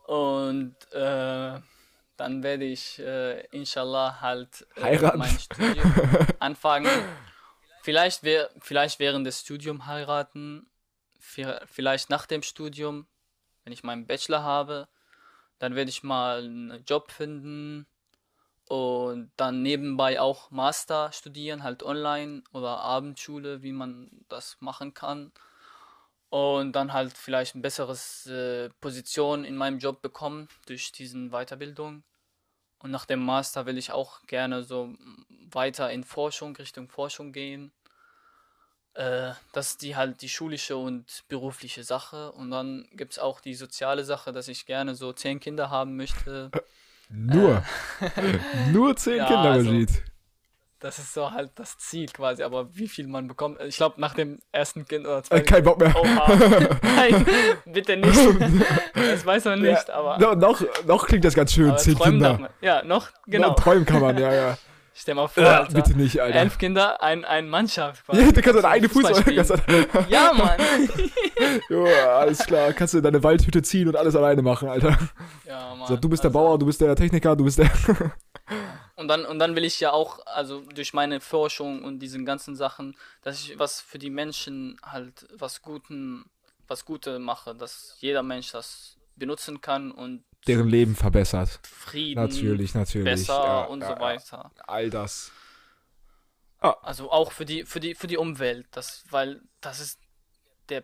und 0.08 0.76
äh, 0.92 1.60
dann 2.18 2.44
werde 2.44 2.66
ich 2.66 3.00
äh, 3.00 3.42
inshallah 3.48 4.22
halt 4.22 4.68
äh, 4.78 5.10
mein 5.14 5.38
Studium 5.40 6.00
anfangen. 6.40 6.88
Vielleicht, 7.82 8.24
wär, 8.24 8.50
vielleicht 8.60 9.00
während 9.00 9.28
des 9.28 9.42
Studiums 9.42 9.86
heiraten, 9.86 10.68
vi- 11.22 11.62
vielleicht 11.68 12.10
nach 12.10 12.26
dem 12.26 12.44
Studium, 12.44 13.08
wenn 13.64 13.74
ich 13.74 13.84
meinen 13.84 14.08
Bachelor 14.08 14.44
habe, 14.44 14.88
dann 15.60 15.76
werde 15.76 15.90
ich 15.90 16.04
mal 16.04 16.44
einen 16.44 16.84
Job 16.86 17.12
finden 17.12 17.88
und 18.68 19.32
dann 19.38 19.62
nebenbei 19.62 20.20
auch 20.20 20.50
Master 20.52 21.12
studieren, 21.12 21.64
halt 21.64 21.84
online 21.84 22.44
oder 22.52 22.80
Abendschule, 22.80 23.62
wie 23.62 23.72
man 23.74 24.10
das 24.28 24.58
machen 24.60 24.94
kann. 24.94 25.32
Und 26.30 26.74
dann 26.74 26.92
halt 26.92 27.14
vielleicht 27.18 27.56
ein 27.56 27.62
besseres 27.62 28.26
äh, 28.28 28.70
Position 28.82 29.46
in 29.46 29.56
meinem 29.56 29.80
Job 29.80 30.02
bekommen 30.02 30.50
durch 30.66 30.92
diesen 30.92 31.30
Weiterbildung. 31.30 32.04
Und 32.80 32.92
nach 32.92 33.06
dem 33.06 33.24
Master 33.24 33.66
will 33.66 33.78
ich 33.78 33.92
auch 33.92 34.22
gerne 34.24 34.64
so 34.64 34.94
weiter 35.52 35.92
in 35.92 36.04
Forschung, 36.04 36.56
Richtung 36.56 36.90
Forschung 36.90 37.32
gehen. 37.32 37.72
Äh, 38.96 39.32
das 39.54 39.72
ist 39.72 39.82
die 39.82 39.96
halt 39.96 40.22
die 40.22 40.30
schulische 40.30 40.76
und 40.78 41.24
berufliche 41.28 41.84
Sache. 41.84 42.32
Und 42.34 42.52
dann 42.52 42.88
gibt 42.92 43.14
es 43.14 43.20
auch 43.20 43.40
die 43.40 43.56
soziale 43.56 44.04
Sache, 44.04 44.32
dass 44.34 44.48
ich 44.48 44.66
gerne 44.66 44.96
so 44.96 45.14
zehn 45.14 45.40
Kinder 45.40 45.70
haben 45.70 45.96
möchte. 45.96 46.52
Nur. 47.10 47.64
Nur 48.72 48.96
zehn 48.98 49.14
Äh. 49.14 49.18
Ja, 49.18 49.26
Kinder, 49.28 49.52
also- 49.52 49.72
Majid. 49.72 50.04
Das 50.86 51.00
ist 51.00 51.16
so 51.16 51.32
halt 51.32 51.50
das 51.56 51.80
Ziel 51.80 52.06
quasi. 52.14 52.44
Aber 52.44 52.68
wie 52.76 52.88
viel 52.88 53.08
man 53.08 53.28
bekommt, 53.28 53.60
ich 53.64 53.76
glaube 53.76 54.00
nach 54.00 54.14
dem 54.14 54.38
ersten 54.52 54.86
Kind 54.88 55.08
oder 55.08 55.18
Äh, 55.18 55.24
zweiten 55.24 55.46
kein 55.48 55.64
Bock 55.64 55.80
mehr. 55.80 55.96
Oha. 56.00 56.32
Nein, 56.84 57.26
bitte 57.66 57.98
nicht. 57.98 58.16
Das 58.94 59.26
weiß 59.26 59.46
man 59.46 59.64
nicht, 59.64 59.90
aber. 59.90 60.20
No, 60.20 60.36
noch, 60.36 60.62
noch 60.86 61.08
klingt 61.08 61.26
das 61.26 61.34
ganz 61.34 61.54
schön, 61.54 61.76
zehn 61.80 61.98
Kinder. 61.98 62.52
Ja, 62.62 62.84
noch, 62.84 63.10
Genau. 63.26 63.48
genau. 63.48 63.54
träumen 63.56 63.86
kann 63.88 64.00
man, 64.00 64.16
ja, 64.20 64.32
ja. 64.32 64.58
Stell 64.94 65.16
mal 65.16 65.28
vor, 65.28 65.42
Äh, 65.42 65.48
Alter. 65.48 65.74
bitte 65.74 65.98
nicht, 65.98 66.22
Alter. 66.22 66.38
Elf 66.40 66.58
Kinder, 66.60 67.02
ein, 67.02 67.26
ein 67.26 67.50
Mannschaft. 67.50 68.06
quasi. 68.06 68.22
Ja, 68.22 68.32
du 68.32 68.42
kannst 68.44 68.58
deine 68.64 68.68
eigene 68.72 68.90
Fußball 68.90 70.06
Ja, 70.08 70.34
Mann. 70.34 70.60
ja, 71.70 72.18
alles 72.20 72.46
klar. 72.46 72.74
Kannst 72.74 72.94
du 72.94 73.02
deine 73.02 73.24
Waldhütte 73.24 73.64
ziehen 73.64 73.88
und 73.88 73.96
alles 73.96 74.16
alleine 74.16 74.44
machen, 74.44 74.70
Alter. 74.70 74.96
Ja, 75.46 75.74
Mann. 75.76 75.88
So, 75.88 75.98
du 75.98 76.08
bist 76.10 76.24
der 76.24 76.30
Also, 76.30 76.40
Bauer, 76.40 76.60
du 76.60 76.68
bist 76.68 76.80
der 76.80 76.96
Techniker, 76.96 77.36
du 77.36 77.44
bist 77.44 77.58
der. 77.58 77.72
Und 78.96 79.10
dann, 79.10 79.26
und 79.26 79.40
dann 79.40 79.56
will 79.56 79.66
ich 79.66 79.80
ja 79.80 79.92
auch, 79.92 80.26
also 80.26 80.62
durch 80.62 80.94
meine 80.94 81.20
Forschung 81.20 81.84
und 81.84 82.00
diesen 82.00 82.26
ganzen 82.26 82.56
Sachen, 82.56 82.96
dass 83.22 83.42
ich 83.42 83.60
was 83.60 83.82
für 83.82 84.00
die 84.00 84.10
Menschen 84.10 84.80
halt 84.84 85.28
was 85.38 85.62
Guten, 85.62 86.30
was 86.68 86.86
Gute 86.86 87.20
mache, 87.20 87.54
dass 87.54 87.98
jeder 88.00 88.24
Mensch 88.24 88.52
das 88.52 88.98
benutzen 89.18 89.62
kann 89.62 89.92
und 89.92 90.24
Deren 90.48 90.70
Leben 90.70 90.96
verbessert. 90.96 91.60
Frieden 91.64 92.22
Natürlich, 92.22 92.76
natürlich. 92.76 93.06
besser 93.06 93.34
ja, 93.34 93.64
und 93.64 93.82
ja, 93.82 93.96
so 93.96 94.00
weiter. 94.00 94.52
All 94.68 94.90
das. 94.90 95.32
Also 96.60 97.12
auch 97.12 97.32
für 97.32 97.46
die, 97.46 97.66
für 97.66 97.80
die, 97.80 97.96
für 97.96 98.08
die 98.08 98.18
Umwelt, 98.18 98.68
das, 98.72 99.04
weil 99.10 99.42
das 99.62 99.80
ist 99.80 100.00
der, 100.70 100.84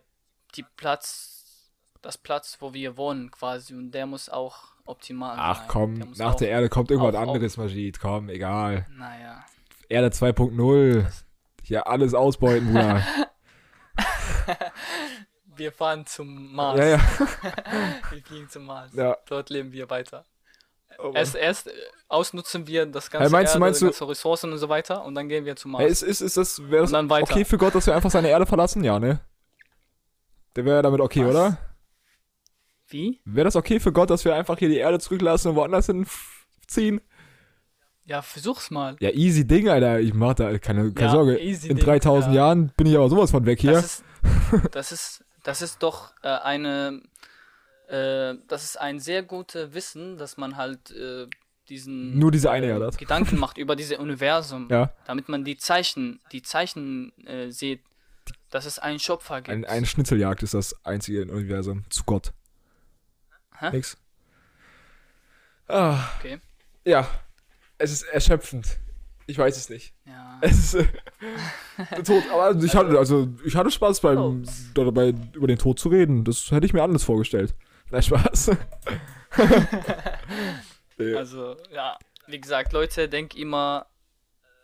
die 0.56 0.64
Platz, 0.76 1.72
das 2.02 2.18
Platz, 2.18 2.58
wo 2.60 2.74
wir 2.74 2.98
wohnen 2.98 3.32
quasi 3.32 3.74
und 3.74 3.92
der 3.92 4.06
muss 4.06 4.30
auch 4.30 4.71
optimal 4.86 5.36
Ach 5.40 5.60
sein. 5.60 5.68
komm, 5.68 5.96
Der 6.00 6.26
nach 6.26 6.36
der 6.36 6.50
Erde 6.50 6.70
kommt 6.70 6.92
irgendwas 6.92 7.16
auch- 7.16 7.22
anderes, 7.34 7.58
Majid. 7.58 8.00
Komm, 8.00 8.30
egal. 8.30 8.86
Naja. 8.98 9.44
Erde 9.90 10.08
2.0. 10.12 11.06
Hier 11.64 11.88
alles 11.88 12.14
ausbeuten, 12.14 12.68
Bruder. 12.74 13.02
Wir 15.56 15.72
fahren 15.72 16.06
zum 16.06 16.54
Mars. 16.56 16.80
ja, 16.80 16.86
ja. 16.86 17.00
Wir 18.12 18.24
fliegen 18.24 18.50
zum 18.50 18.66
Mars. 18.66 18.92
ja. 18.94 19.16
Dort 19.28 19.50
leben 19.50 19.72
wir 19.72 19.90
weiter. 19.90 20.26
Oh. 20.98 21.12
Erst, 21.14 21.36
erst 21.36 21.68
äh, 21.68 21.72
ausnutzen 22.08 22.68
wir 22.68 22.86
das 22.86 23.10
ganze 23.10 23.26
Hey, 23.26 23.32
meinst 23.32 23.54
du- 23.54 23.56
Erde, 23.56 23.60
meinst 23.60 23.82
du- 23.82 23.86
ganze 23.86 24.08
Ressourcen 24.08 24.52
und 24.52 24.58
so 24.60 24.70
weiter 24.70 25.04
und 25.04 25.16
dann 25.16 25.30
gehen 25.30 25.46
wir 25.46 25.56
zum 25.56 25.72
Mars. 25.72 25.84
Hey, 25.84 25.90
ist, 25.92 26.02
ist, 26.04 26.22
ist 26.22 26.38
das, 26.38 26.62
wäre 26.70 26.82
das 26.84 26.90
Und 26.92 26.94
dann 26.94 27.10
weiter. 27.10 27.32
okay 27.34 27.46
für 27.46 27.58
Gott, 27.58 27.76
dass 27.76 27.86
wir 27.88 27.96
einfach 27.96 28.12
seine 28.12 28.30
Erde 28.30 28.46
verlassen? 28.46 28.84
Ja, 28.84 29.00
ne? 29.00 29.20
Der 30.56 30.66
wäre 30.66 30.82
damit 30.82 31.00
okay, 31.02 31.22
Was? 31.26 31.32
oder? 31.32 31.58
Wie? 32.92 33.20
Wäre 33.26 33.46
das 33.46 33.56
okay 33.56 33.80
für 33.80 33.92
Gott, 33.92 34.10
dass 34.10 34.26
wir 34.26 34.36
einfach 34.36 34.58
hier 34.60 34.70
die 34.70 34.78
Erde 34.78 35.00
zurücklassen 35.00 35.50
und 35.50 35.56
woanders 35.56 35.88
hinziehen? 35.88 37.02
Ja, 38.06 38.22
versuch's 38.22 38.72
mal. 38.72 38.98
Ja, 39.00 39.12
easy 39.12 39.46
Ding, 39.48 39.70
Alter. 39.70 40.00
Ich 40.00 40.14
mach 40.14 40.34
da 40.34 40.58
keine, 40.60 40.92
keine 40.92 41.08
Ja, 41.08 41.12
Sorge. 41.12 41.36
In 41.36 41.60
Ding, 41.62 41.78
3000 41.78 42.34
ja. 42.36 42.42
Jahren 42.42 42.72
bin 42.76 42.88
ich 42.88 42.96
aber 42.98 43.10
sowas 43.10 43.32
von 43.32 43.46
weg 43.46 43.60
hier. 43.62 43.72
Das 43.74 43.86
ist, 43.86 44.04
das 44.72 44.92
ist, 44.92 45.24
das 45.44 45.62
ist 45.62 45.84
doch 45.84 46.12
äh, 46.24 46.28
eine, 46.28 47.02
äh, 47.88 48.34
das 48.48 48.64
ist 48.64 48.80
ein 48.80 49.00
sehr 49.00 49.24
gutes 49.24 49.74
Wissen, 49.74 50.18
dass 50.18 50.36
man 50.38 50.58
halt 50.58 50.92
äh, 50.92 51.28
diesen 51.70 52.18
Nur 52.20 52.32
diese 52.32 52.52
eine 52.52 52.66
Erde. 52.68 52.90
Gedanken 52.98 53.38
macht 53.40 53.58
über 53.58 53.76
dieses 53.78 53.98
Universum, 53.98 54.68
Ja, 54.70 54.92
damit 55.06 55.30
man 55.30 55.46
die 55.46 55.56
Zeichen, 55.58 56.20
die 56.34 56.42
Zeichen 56.42 57.14
äh, 57.26 57.50
sieht, 57.52 57.82
dass 58.50 58.66
es 58.66 58.78
einen 58.80 59.00
Schöpfer 59.00 59.42
gibt. 59.42 59.56
ein, 59.56 59.64
eine 59.64 59.86
Schnitzeljagd 59.86 60.44
ist 60.44 60.54
das 60.54 60.76
einzige 60.86 61.22
im 61.22 61.30
Universum. 61.30 61.86
Zu 61.90 62.04
Gott. 62.06 62.34
Hä? 63.62 63.70
Nix. 63.72 63.98
Ah, 65.68 66.00
Okay. 66.20 66.40
ja. 66.86 67.08
Es 67.78 67.92
ist 67.92 68.04
erschöpfend. 68.04 68.78
Ich 69.28 69.38
weiß 69.38 69.56
es 69.58 69.70
nicht. 69.70 69.94
Ja. 70.06 70.28
Es 70.42 70.74
ist 70.74 70.88
der 71.96 72.04
Tod, 72.04 72.24
aber 72.34 72.56
ich 72.64 72.76
hatte, 72.76 72.98
also 72.98 73.28
ich 73.46 73.56
hatte 73.56 73.70
Spaß 73.72 74.02
beim 74.02 74.18
Ups. 74.42 74.72
dabei 74.74 75.14
über 75.34 75.48
den 75.48 75.58
Tod 75.60 75.80
zu 75.80 75.90
reden. 75.90 76.24
Das 76.26 76.50
hätte 76.52 76.66
ich 76.66 76.74
mir 76.74 76.82
anders 76.84 77.04
vorgestellt. 77.04 77.54
Nein, 77.92 78.02
Spaß. 78.04 78.52
Also, 81.16 81.56
ja, 81.72 81.98
wie 82.28 82.40
gesagt, 82.40 82.74
Leute, 82.74 83.10
denkt 83.10 83.36
immer, 83.36 83.88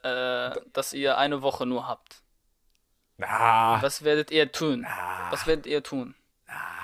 äh, 0.03 0.51
dass 0.73 0.93
ihr 0.93 1.17
eine 1.17 1.41
Woche 1.41 1.65
nur 1.65 1.87
habt. 1.87 2.21
Na, 3.17 3.81
Was 3.81 4.03
werdet 4.03 4.29
ihr 4.29 4.51
tun? 4.51 4.85
Was 5.31 5.47
werdet 5.47 5.65
ihr 5.65 5.81
tun? 5.81 6.13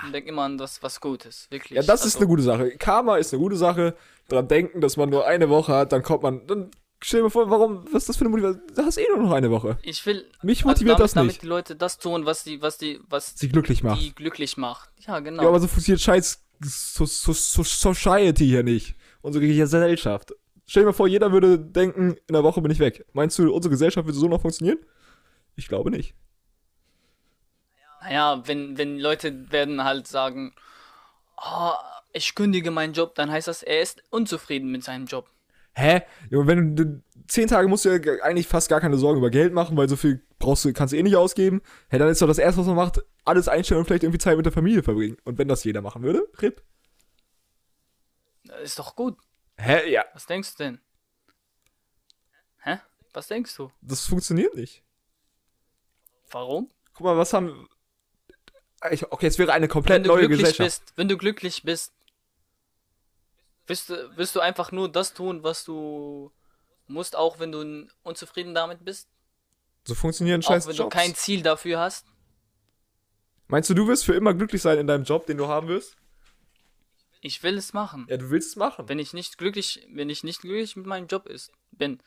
Und 0.04 0.12
denkt 0.12 0.28
immer 0.28 0.42
an 0.42 0.58
das, 0.58 0.82
was 0.82 1.00
Gutes, 1.00 1.46
wirklich. 1.50 1.76
ja, 1.76 1.82
das 1.82 2.00
ist 2.00 2.16
Also, 2.16 2.18
eine 2.18 2.26
gute 2.28 2.42
Sache. 2.42 2.76
Karma 2.76 3.16
ist 3.16 3.32
eine 3.32 3.40
gute 3.42 3.56
Sache. 3.56 3.94
Dran 4.28 4.46
denken, 4.48 4.80
dass 4.80 4.96
man 4.96 5.08
nur 5.10 5.26
eine 5.26 5.48
Woche 5.48 5.72
hat, 5.74 5.92
dann 5.92 6.02
kommt 6.02 6.22
man, 6.22 6.46
dann 6.46 6.70
stell 7.02 7.22
dir 7.22 7.30
vor, 7.30 7.48
warum, 7.50 7.84
was 7.92 8.02
ist 8.02 8.08
das 8.10 8.16
für 8.16 8.22
eine 8.26 8.30
Motivation? 8.30 8.62
Du 8.74 8.82
hast 8.82 8.96
eh 8.98 9.06
nur 9.08 9.22
noch 9.24 9.32
eine 9.32 9.50
Woche. 9.50 9.78
Ich 9.82 10.04
will, 10.06 10.26
Mich 10.42 10.58
also 10.60 10.68
motiviert 10.70 10.98
damit, 10.98 11.04
das 11.04 11.12
damit 11.14 11.28
nicht. 11.32 11.42
die 11.42 11.46
Leute 11.46 11.76
das 11.76 11.98
tun, 11.98 12.26
was 12.26 12.44
die, 12.44 12.60
was 12.60 12.76
die, 12.78 13.00
was 13.08 13.34
Sie 13.36 13.48
glücklich 13.48 13.82
macht. 13.82 14.00
die 14.02 14.14
glücklich 14.14 14.56
macht. 14.58 14.90
Ja, 15.06 15.20
genau. 15.20 15.42
Ja, 15.42 15.48
aber 15.48 15.60
so 15.60 15.66
funktioniert 15.68 16.00
scheiß 16.02 16.42
so, 16.62 17.04
so, 17.06 17.32
so, 17.32 17.62
Society 17.62 18.46
hier 18.46 18.62
nicht. 18.62 18.94
Unsere 19.22 19.46
Gesellschaft. 19.46 20.32
Stell 20.66 20.82
dir 20.82 20.86
mal 20.88 20.92
vor, 20.92 21.08
jeder 21.08 21.32
würde 21.32 21.58
denken, 21.58 22.16
in 22.26 22.34
einer 22.34 22.44
Woche 22.44 22.60
bin 22.62 22.70
ich 22.70 22.78
weg. 22.78 23.04
Meinst 23.12 23.38
du, 23.38 23.52
unsere 23.52 23.70
Gesellschaft 23.70 24.06
würde 24.06 24.18
so 24.18 24.28
noch 24.28 24.40
funktionieren? 24.40 24.78
Ich 25.56 25.68
glaube 25.68 25.90
nicht. 25.90 26.14
Naja, 28.04 28.46
wenn, 28.46 28.76
wenn 28.76 28.98
Leute 28.98 29.50
werden 29.50 29.82
halt 29.82 30.06
sagen, 30.06 30.54
oh, 31.38 31.72
ich 32.12 32.34
kündige 32.34 32.70
meinen 32.70 32.92
Job, 32.92 33.14
dann 33.14 33.30
heißt 33.30 33.48
das, 33.48 33.62
er 33.62 33.80
ist 33.80 34.02
unzufrieden 34.10 34.70
mit 34.70 34.84
seinem 34.84 35.06
Job. 35.06 35.30
Hä? 35.74 36.02
Junge, 36.30 36.46
wenn 36.46 36.76
du 36.76 37.02
zehn 37.26 37.48
Tage 37.48 37.66
musst 37.66 37.84
du 37.84 37.88
ja 37.88 37.98
ge- 37.98 38.20
eigentlich 38.20 38.46
fast 38.46 38.68
gar 38.68 38.80
keine 38.80 38.98
Sorgen 38.98 39.18
über 39.18 39.30
Geld 39.30 39.52
machen, 39.54 39.76
weil 39.76 39.88
so 39.88 39.96
viel 39.96 40.24
brauchst 40.38 40.64
du, 40.66 40.72
kannst 40.74 40.92
du 40.92 40.98
eh 40.98 41.02
nicht 41.02 41.16
ausgeben. 41.16 41.62
Hä, 41.88 41.98
dann 41.98 42.08
ist 42.08 42.20
doch 42.20 42.28
das 42.28 42.38
erste, 42.38 42.60
was 42.60 42.66
man 42.66 42.76
macht, 42.76 43.00
alles 43.24 43.48
einstellen 43.48 43.80
und 43.80 43.86
vielleicht 43.86 44.04
irgendwie 44.04 44.18
Zeit 44.18 44.36
mit 44.36 44.44
der 44.46 44.52
Familie 44.52 44.82
verbringen. 44.82 45.16
Und 45.24 45.38
wenn 45.38 45.48
das 45.48 45.64
jeder 45.64 45.80
machen 45.80 46.02
würde, 46.02 46.28
RIP. 46.40 46.62
Ist 48.62 48.78
doch 48.78 48.94
gut. 48.94 49.16
Hä? 49.56 49.90
Ja. 49.90 50.04
Was 50.12 50.26
denkst 50.26 50.56
du 50.56 50.64
denn? 50.64 50.80
Hä? 52.58 52.78
Was 53.14 53.28
denkst 53.28 53.56
du? 53.56 53.72
Das 53.80 54.06
funktioniert 54.06 54.54
nicht. 54.54 54.82
Warum? 56.30 56.70
Guck 56.92 57.06
mal, 57.06 57.16
was 57.16 57.32
haben. 57.32 57.66
Okay, 59.10 59.26
es 59.26 59.38
wäre 59.38 59.52
eine 59.52 59.68
komplett 59.68 59.96
Wenn 59.96 60.02
du 60.04 60.08
neue 60.10 60.28
glücklich 60.28 60.58
Gesellschaft. 60.58 60.84
bist, 60.86 60.92
wenn 60.96 61.08
du 61.08 61.16
glücklich 61.16 61.62
bist, 61.62 61.92
wirst 63.66 63.88
du, 63.88 64.16
wirst 64.16 64.36
du 64.36 64.40
einfach 64.40 64.72
nur 64.72 64.90
das 64.92 65.14
tun, 65.14 65.42
was 65.42 65.64
du 65.64 66.30
musst, 66.86 67.16
auch 67.16 67.38
wenn 67.38 67.50
du 67.50 67.88
unzufrieden 68.02 68.54
damit 68.54 68.84
bist, 68.84 69.08
So 69.86 69.94
funktionieren 69.94 70.42
auch 70.42 70.48
scheiß 70.48 70.66
wenn 70.66 70.74
Jobs. 70.76 70.94
du 70.94 70.98
kein 70.98 71.14
Ziel 71.14 71.42
dafür 71.42 71.78
hast. 71.80 72.06
Meinst 73.46 73.70
du, 73.70 73.74
du 73.74 73.86
wirst 73.88 74.04
für 74.04 74.14
immer 74.14 74.34
glücklich 74.34 74.60
sein 74.62 74.78
in 74.78 74.86
deinem 74.86 75.04
Job, 75.04 75.26
den 75.26 75.38
du 75.38 75.48
haben 75.48 75.68
wirst? 75.68 75.96
Ich 77.22 77.42
will 77.42 77.56
es 77.56 77.72
machen. 77.72 78.06
Ja, 78.10 78.18
du 78.18 78.28
willst 78.28 78.50
es 78.50 78.56
machen. 78.56 78.86
Wenn 78.88 78.98
ich 78.98 79.14
nicht 79.14 79.38
glücklich, 79.38 79.86
wenn 79.92 80.10
ich 80.10 80.24
nicht 80.24 80.42
glücklich 80.42 80.76
mit 80.76 80.84
meinem 80.84 81.06
Job 81.06 81.26
ist, 81.26 81.52
bin, 81.72 82.02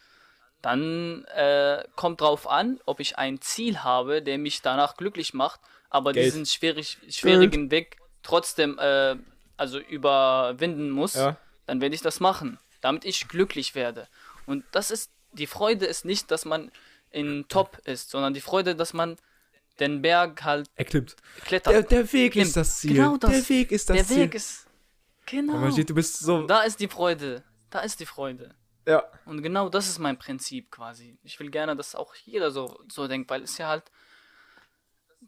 dann 0.68 1.24
äh, 1.34 1.82
kommt 1.96 2.20
drauf 2.20 2.46
an, 2.46 2.80
ob 2.86 3.00
ich 3.00 3.18
ein 3.18 3.40
Ziel 3.40 3.80
habe, 3.86 4.22
der 4.22 4.38
mich 4.38 4.62
danach 4.62 4.98
glücklich 4.98 5.34
macht, 5.34 5.62
aber 5.90 6.12
Geld. 6.12 6.26
diesen 6.26 6.46
schwierig, 6.46 6.98
schwierigen 7.08 7.72
Weg 7.72 7.96
trotzdem 8.22 8.78
äh, 8.78 9.16
also 9.56 9.80
überwinden 9.80 10.90
muss, 10.90 11.16
Ja. 11.16 11.38
dann 11.68 11.80
werde 11.80 11.96
ich 11.96 12.02
das 12.02 12.20
machen, 12.20 12.60
damit 12.82 13.06
ich 13.06 13.30
glücklich 13.30 13.76
werde. 13.76 14.10
Und 14.46 14.66
das 14.74 14.92
ist 14.92 15.10
die 15.32 15.48
Freude 15.48 15.86
ist 15.86 16.04
nicht, 16.04 16.32
dass 16.32 16.44
man 16.44 16.70
in 17.12 17.46
Top 17.48 17.78
ist, 17.86 18.10
sondern 18.10 18.34
die 18.34 18.42
Freude, 18.42 18.76
dass 18.76 18.92
man 18.94 19.16
den 19.80 20.02
Berg 20.02 20.44
halt 20.44 20.70
Er 20.76 20.84
klimmt. 20.86 21.16
klettert. 21.46 21.74
Der, 21.74 21.84
der 21.84 22.12
Weg 22.12 22.34
Klimmt. 22.34 22.48
ist 22.48 22.58
das 22.58 22.80
Ziel. 22.80 22.94
Genau 22.96 23.16
das. 23.16 23.32
Der 23.32 23.50
Weg 23.50 23.72
ist 23.72 23.90
das 23.90 23.96
der 23.96 24.06
Ziel. 24.06 24.18
Weg 24.18 24.36
ist 24.36 24.66
genau. 25.26 25.72
Steht, 25.72 25.90
du 25.90 25.96
bist 25.96 26.20
so. 26.20 26.46
Da 26.46 26.64
ist 26.64 26.80
die 26.82 26.88
Freude. 26.90 27.44
Da 27.70 27.80
ist 27.80 28.00
die 28.02 28.06
Freude. 28.06 28.54
Ja. 28.88 29.04
Und 29.26 29.44
genau 29.44 29.68
das 29.68 29.90
ist 29.90 30.00
mein 30.00 30.18
Prinzip 30.18 30.72
quasi. 30.72 31.18
Ich 31.24 31.40
will 31.42 31.52
gerne, 31.52 31.76
dass 31.76 31.94
auch 31.94 32.16
jeder 32.16 32.52
so, 32.52 32.82
so 32.90 33.08
denkt, 33.08 33.30
weil 33.30 33.44
es 33.44 33.58
ja 33.58 33.68
halt 33.68 33.84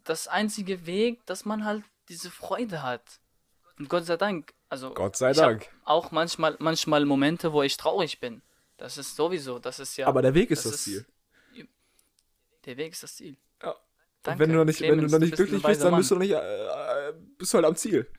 das 0.04 0.26
einzige 0.28 0.86
Weg, 0.86 1.24
dass 1.26 1.44
man 1.44 1.64
halt 1.66 1.84
diese 2.08 2.30
Freude 2.30 2.82
hat. 2.82 3.02
Und 3.78 3.88
Gott 3.90 4.06
sei 4.06 4.16
Dank, 4.16 4.54
also 4.70 4.94
Gott 4.94 5.16
sei 5.16 5.32
Dank. 5.34 5.68
auch 5.84 6.10
manchmal, 6.10 6.56
manchmal 6.58 7.04
Momente, 7.04 7.52
wo 7.52 7.62
ich 7.62 7.76
traurig 7.76 8.18
bin. 8.18 8.40
Das 8.78 8.96
ist 8.96 9.14
sowieso, 9.14 9.58
das 9.58 9.78
ist 9.78 9.94
ja. 9.98 10.06
Aber 10.06 10.22
der 10.22 10.32
Weg 10.32 10.50
ist 10.50 10.64
das 10.64 10.72
das, 10.72 10.86
ist- 10.86 11.04
Ziel. 11.52 11.68
der 12.64 12.76
Weg 12.78 12.92
ist 12.92 13.02
das 13.02 13.16
Ziel. 13.16 13.36
Ja. 13.62 13.76
Danke, 14.22 14.40
wenn 14.40 14.50
du 14.50 14.56
noch 14.56 14.64
nicht, 14.64 14.80
wenn 14.80 14.88
du 14.88 14.94
Clemens, 14.94 15.12
noch 15.12 15.18
nicht 15.18 15.34
glücklich 15.34 15.62
bist, 15.62 15.82
dann 15.82 15.94
bist 15.96 16.10
du 16.10 16.14
noch 16.14 16.20
nicht, 16.22 16.32
äh, 16.32 17.08
äh, 17.10 17.12
bist 17.36 17.52
du 17.52 17.56
halt 17.56 17.66
am 17.66 17.76
Ziel. 17.76 18.10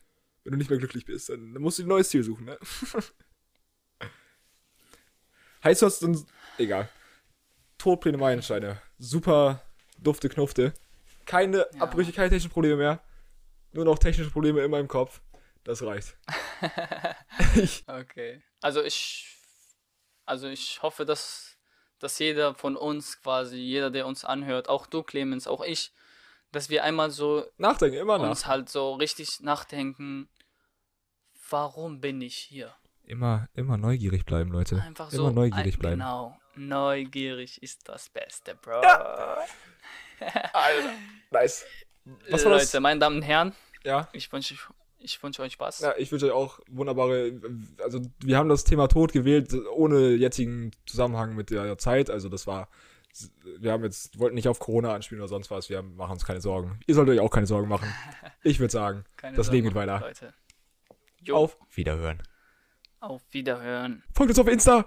Wenn 0.44 0.52
du 0.52 0.58
nicht 0.60 0.70
mehr 0.70 0.78
glücklich 0.80 1.06
bist, 1.06 1.30
dann, 1.30 1.54
dann 1.54 1.64
musst 1.64 1.80
du 1.80 1.84
ein 1.84 1.88
neues 1.88 2.10
Ziel 2.10 2.24
suchen, 2.24 2.46
ne? 2.46 2.60
heißt 5.64 5.82
das 5.82 6.00
dann, 6.00 6.26
egal. 6.58 6.90
Todpläne 7.78 8.18
Meilensteine. 8.18 8.82
Super 9.00 9.62
dufte 9.98 10.30
Knufte. 10.30 10.74
Keine 11.26 11.68
Ja. 11.74 11.82
Abbrüche, 11.82 12.12
keine 12.12 12.30
technischen 12.30 12.52
Probleme 12.52 12.78
mehr. 12.78 13.02
Nur 13.74 13.86
noch 13.86 14.00
technische 14.00 14.32
Probleme 14.32 14.62
in 14.62 14.72
meinem 14.72 14.88
Kopf. 14.88 15.22
Das 15.64 15.84
reicht. 15.84 16.18
ich, 17.56 17.84
Okay. 17.88 18.44
Also 18.62 18.82
ich, 18.84 19.38
also 20.26 20.48
ich 20.48 20.82
hoffe, 20.82 21.06
dass, 21.06 21.58
dass 22.00 22.18
jeder 22.20 22.56
von 22.56 22.76
uns 22.76 23.22
quasi, 23.22 23.58
jeder, 23.58 23.92
der 23.92 24.08
uns 24.08 24.26
anhört, 24.26 24.70
auch 24.70 24.88
du, 24.88 25.04
Clemens, 25.04 25.48
auch 25.48 25.64
ich, 25.64 25.94
dass 26.52 26.70
wir 26.70 26.84
einmal 26.84 27.12
so 27.12 27.46
nachdenken, 27.58 27.98
immer 27.98 28.18
nach. 28.18 28.30
uns 28.30 28.46
halt 28.46 28.70
so 28.70 28.94
richtig 28.96 29.40
nachdenken, 29.42 30.28
warum 31.50 32.02
bin 32.02 32.22
ich 32.22 32.36
hier? 32.36 32.76
Immer, 33.04 33.48
immer 33.54 33.78
neugierig 33.78 34.26
bleiben, 34.26 34.52
Leute. 34.52 34.82
Einfach 34.82 35.10
so. 35.12 35.24
immer 35.28 35.32
neugierig 35.32 35.76
ein, 35.76 35.80
bleiben. 35.80 36.00
Genau. 36.00 36.38
Neugierig 36.56 37.62
ist 37.64 37.88
das 37.90 38.10
Beste, 38.10 38.56
Bro. 38.56 38.82
Alter. 40.54 40.94
Nice. 41.32 41.66
Was 42.30 42.44
war 42.46 42.52
Leute, 42.54 42.66
das? 42.72 42.80
meine 42.80 43.00
Damen 43.00 43.18
und 43.18 43.22
Herren, 43.24 43.54
Ja. 43.84 44.08
ich 44.14 44.32
wünsche 44.32 44.56
ich 45.04 45.24
wünsche 45.24 45.42
euch 45.42 45.54
Spaß. 45.54 45.80
Ja, 45.80 45.94
ich 45.98 46.12
wünsche 46.12 46.28
euch 46.28 46.32
auch 46.32 46.60
wunderbare. 46.70 47.32
Also, 47.84 48.02
wir 48.20 48.38
haben 48.38 48.50
das 48.50 48.64
Thema 48.64 48.88
Tod 48.88 49.12
gewählt, 49.14 49.52
ohne 49.74 50.10
jetzigen 50.12 50.72
Zusammenhang 50.86 51.36
mit 51.36 51.50
der 51.50 51.78
Zeit. 51.80 52.10
Also, 52.12 52.30
das 52.30 52.46
war. 52.46 52.70
Wir 53.60 53.72
haben 53.72 53.84
jetzt, 53.84 54.20
wollten 54.20 54.36
nicht 54.36 54.48
auf 54.48 54.60
Corona 54.60 54.94
anspielen 54.94 55.22
oder 55.22 55.28
sonst 55.28 55.50
was. 55.52 55.70
Wir 55.70 55.78
haben- 55.80 55.96
machen 55.96 56.12
uns 56.14 56.24
keine 56.26 56.40
Sorgen. 56.40 56.80
Ihr 56.86 56.94
solltet 56.96 57.16
euch 57.16 57.20
auch 57.20 57.32
keine 57.32 57.48
Sorgen 57.48 57.68
machen. 57.68 57.92
Ich 58.44 58.60
würde 58.60 58.72
sagen, 58.72 59.04
Keine 59.18 59.36
das 59.38 59.50
Leben 59.52 59.68
geht 59.68 59.74
Sorgen, 59.74 59.90
weiter. 59.90 60.06
Leute. 60.06 60.34
Jo, 61.24 61.36
auf 61.38 61.58
Wiederhören. 61.74 62.22
Auf 63.02 63.22
Wiederhören. 63.32 64.04
Folgt 64.16 64.30
uns 64.30 64.40
auf 64.40 64.48
Insta. 64.48 64.80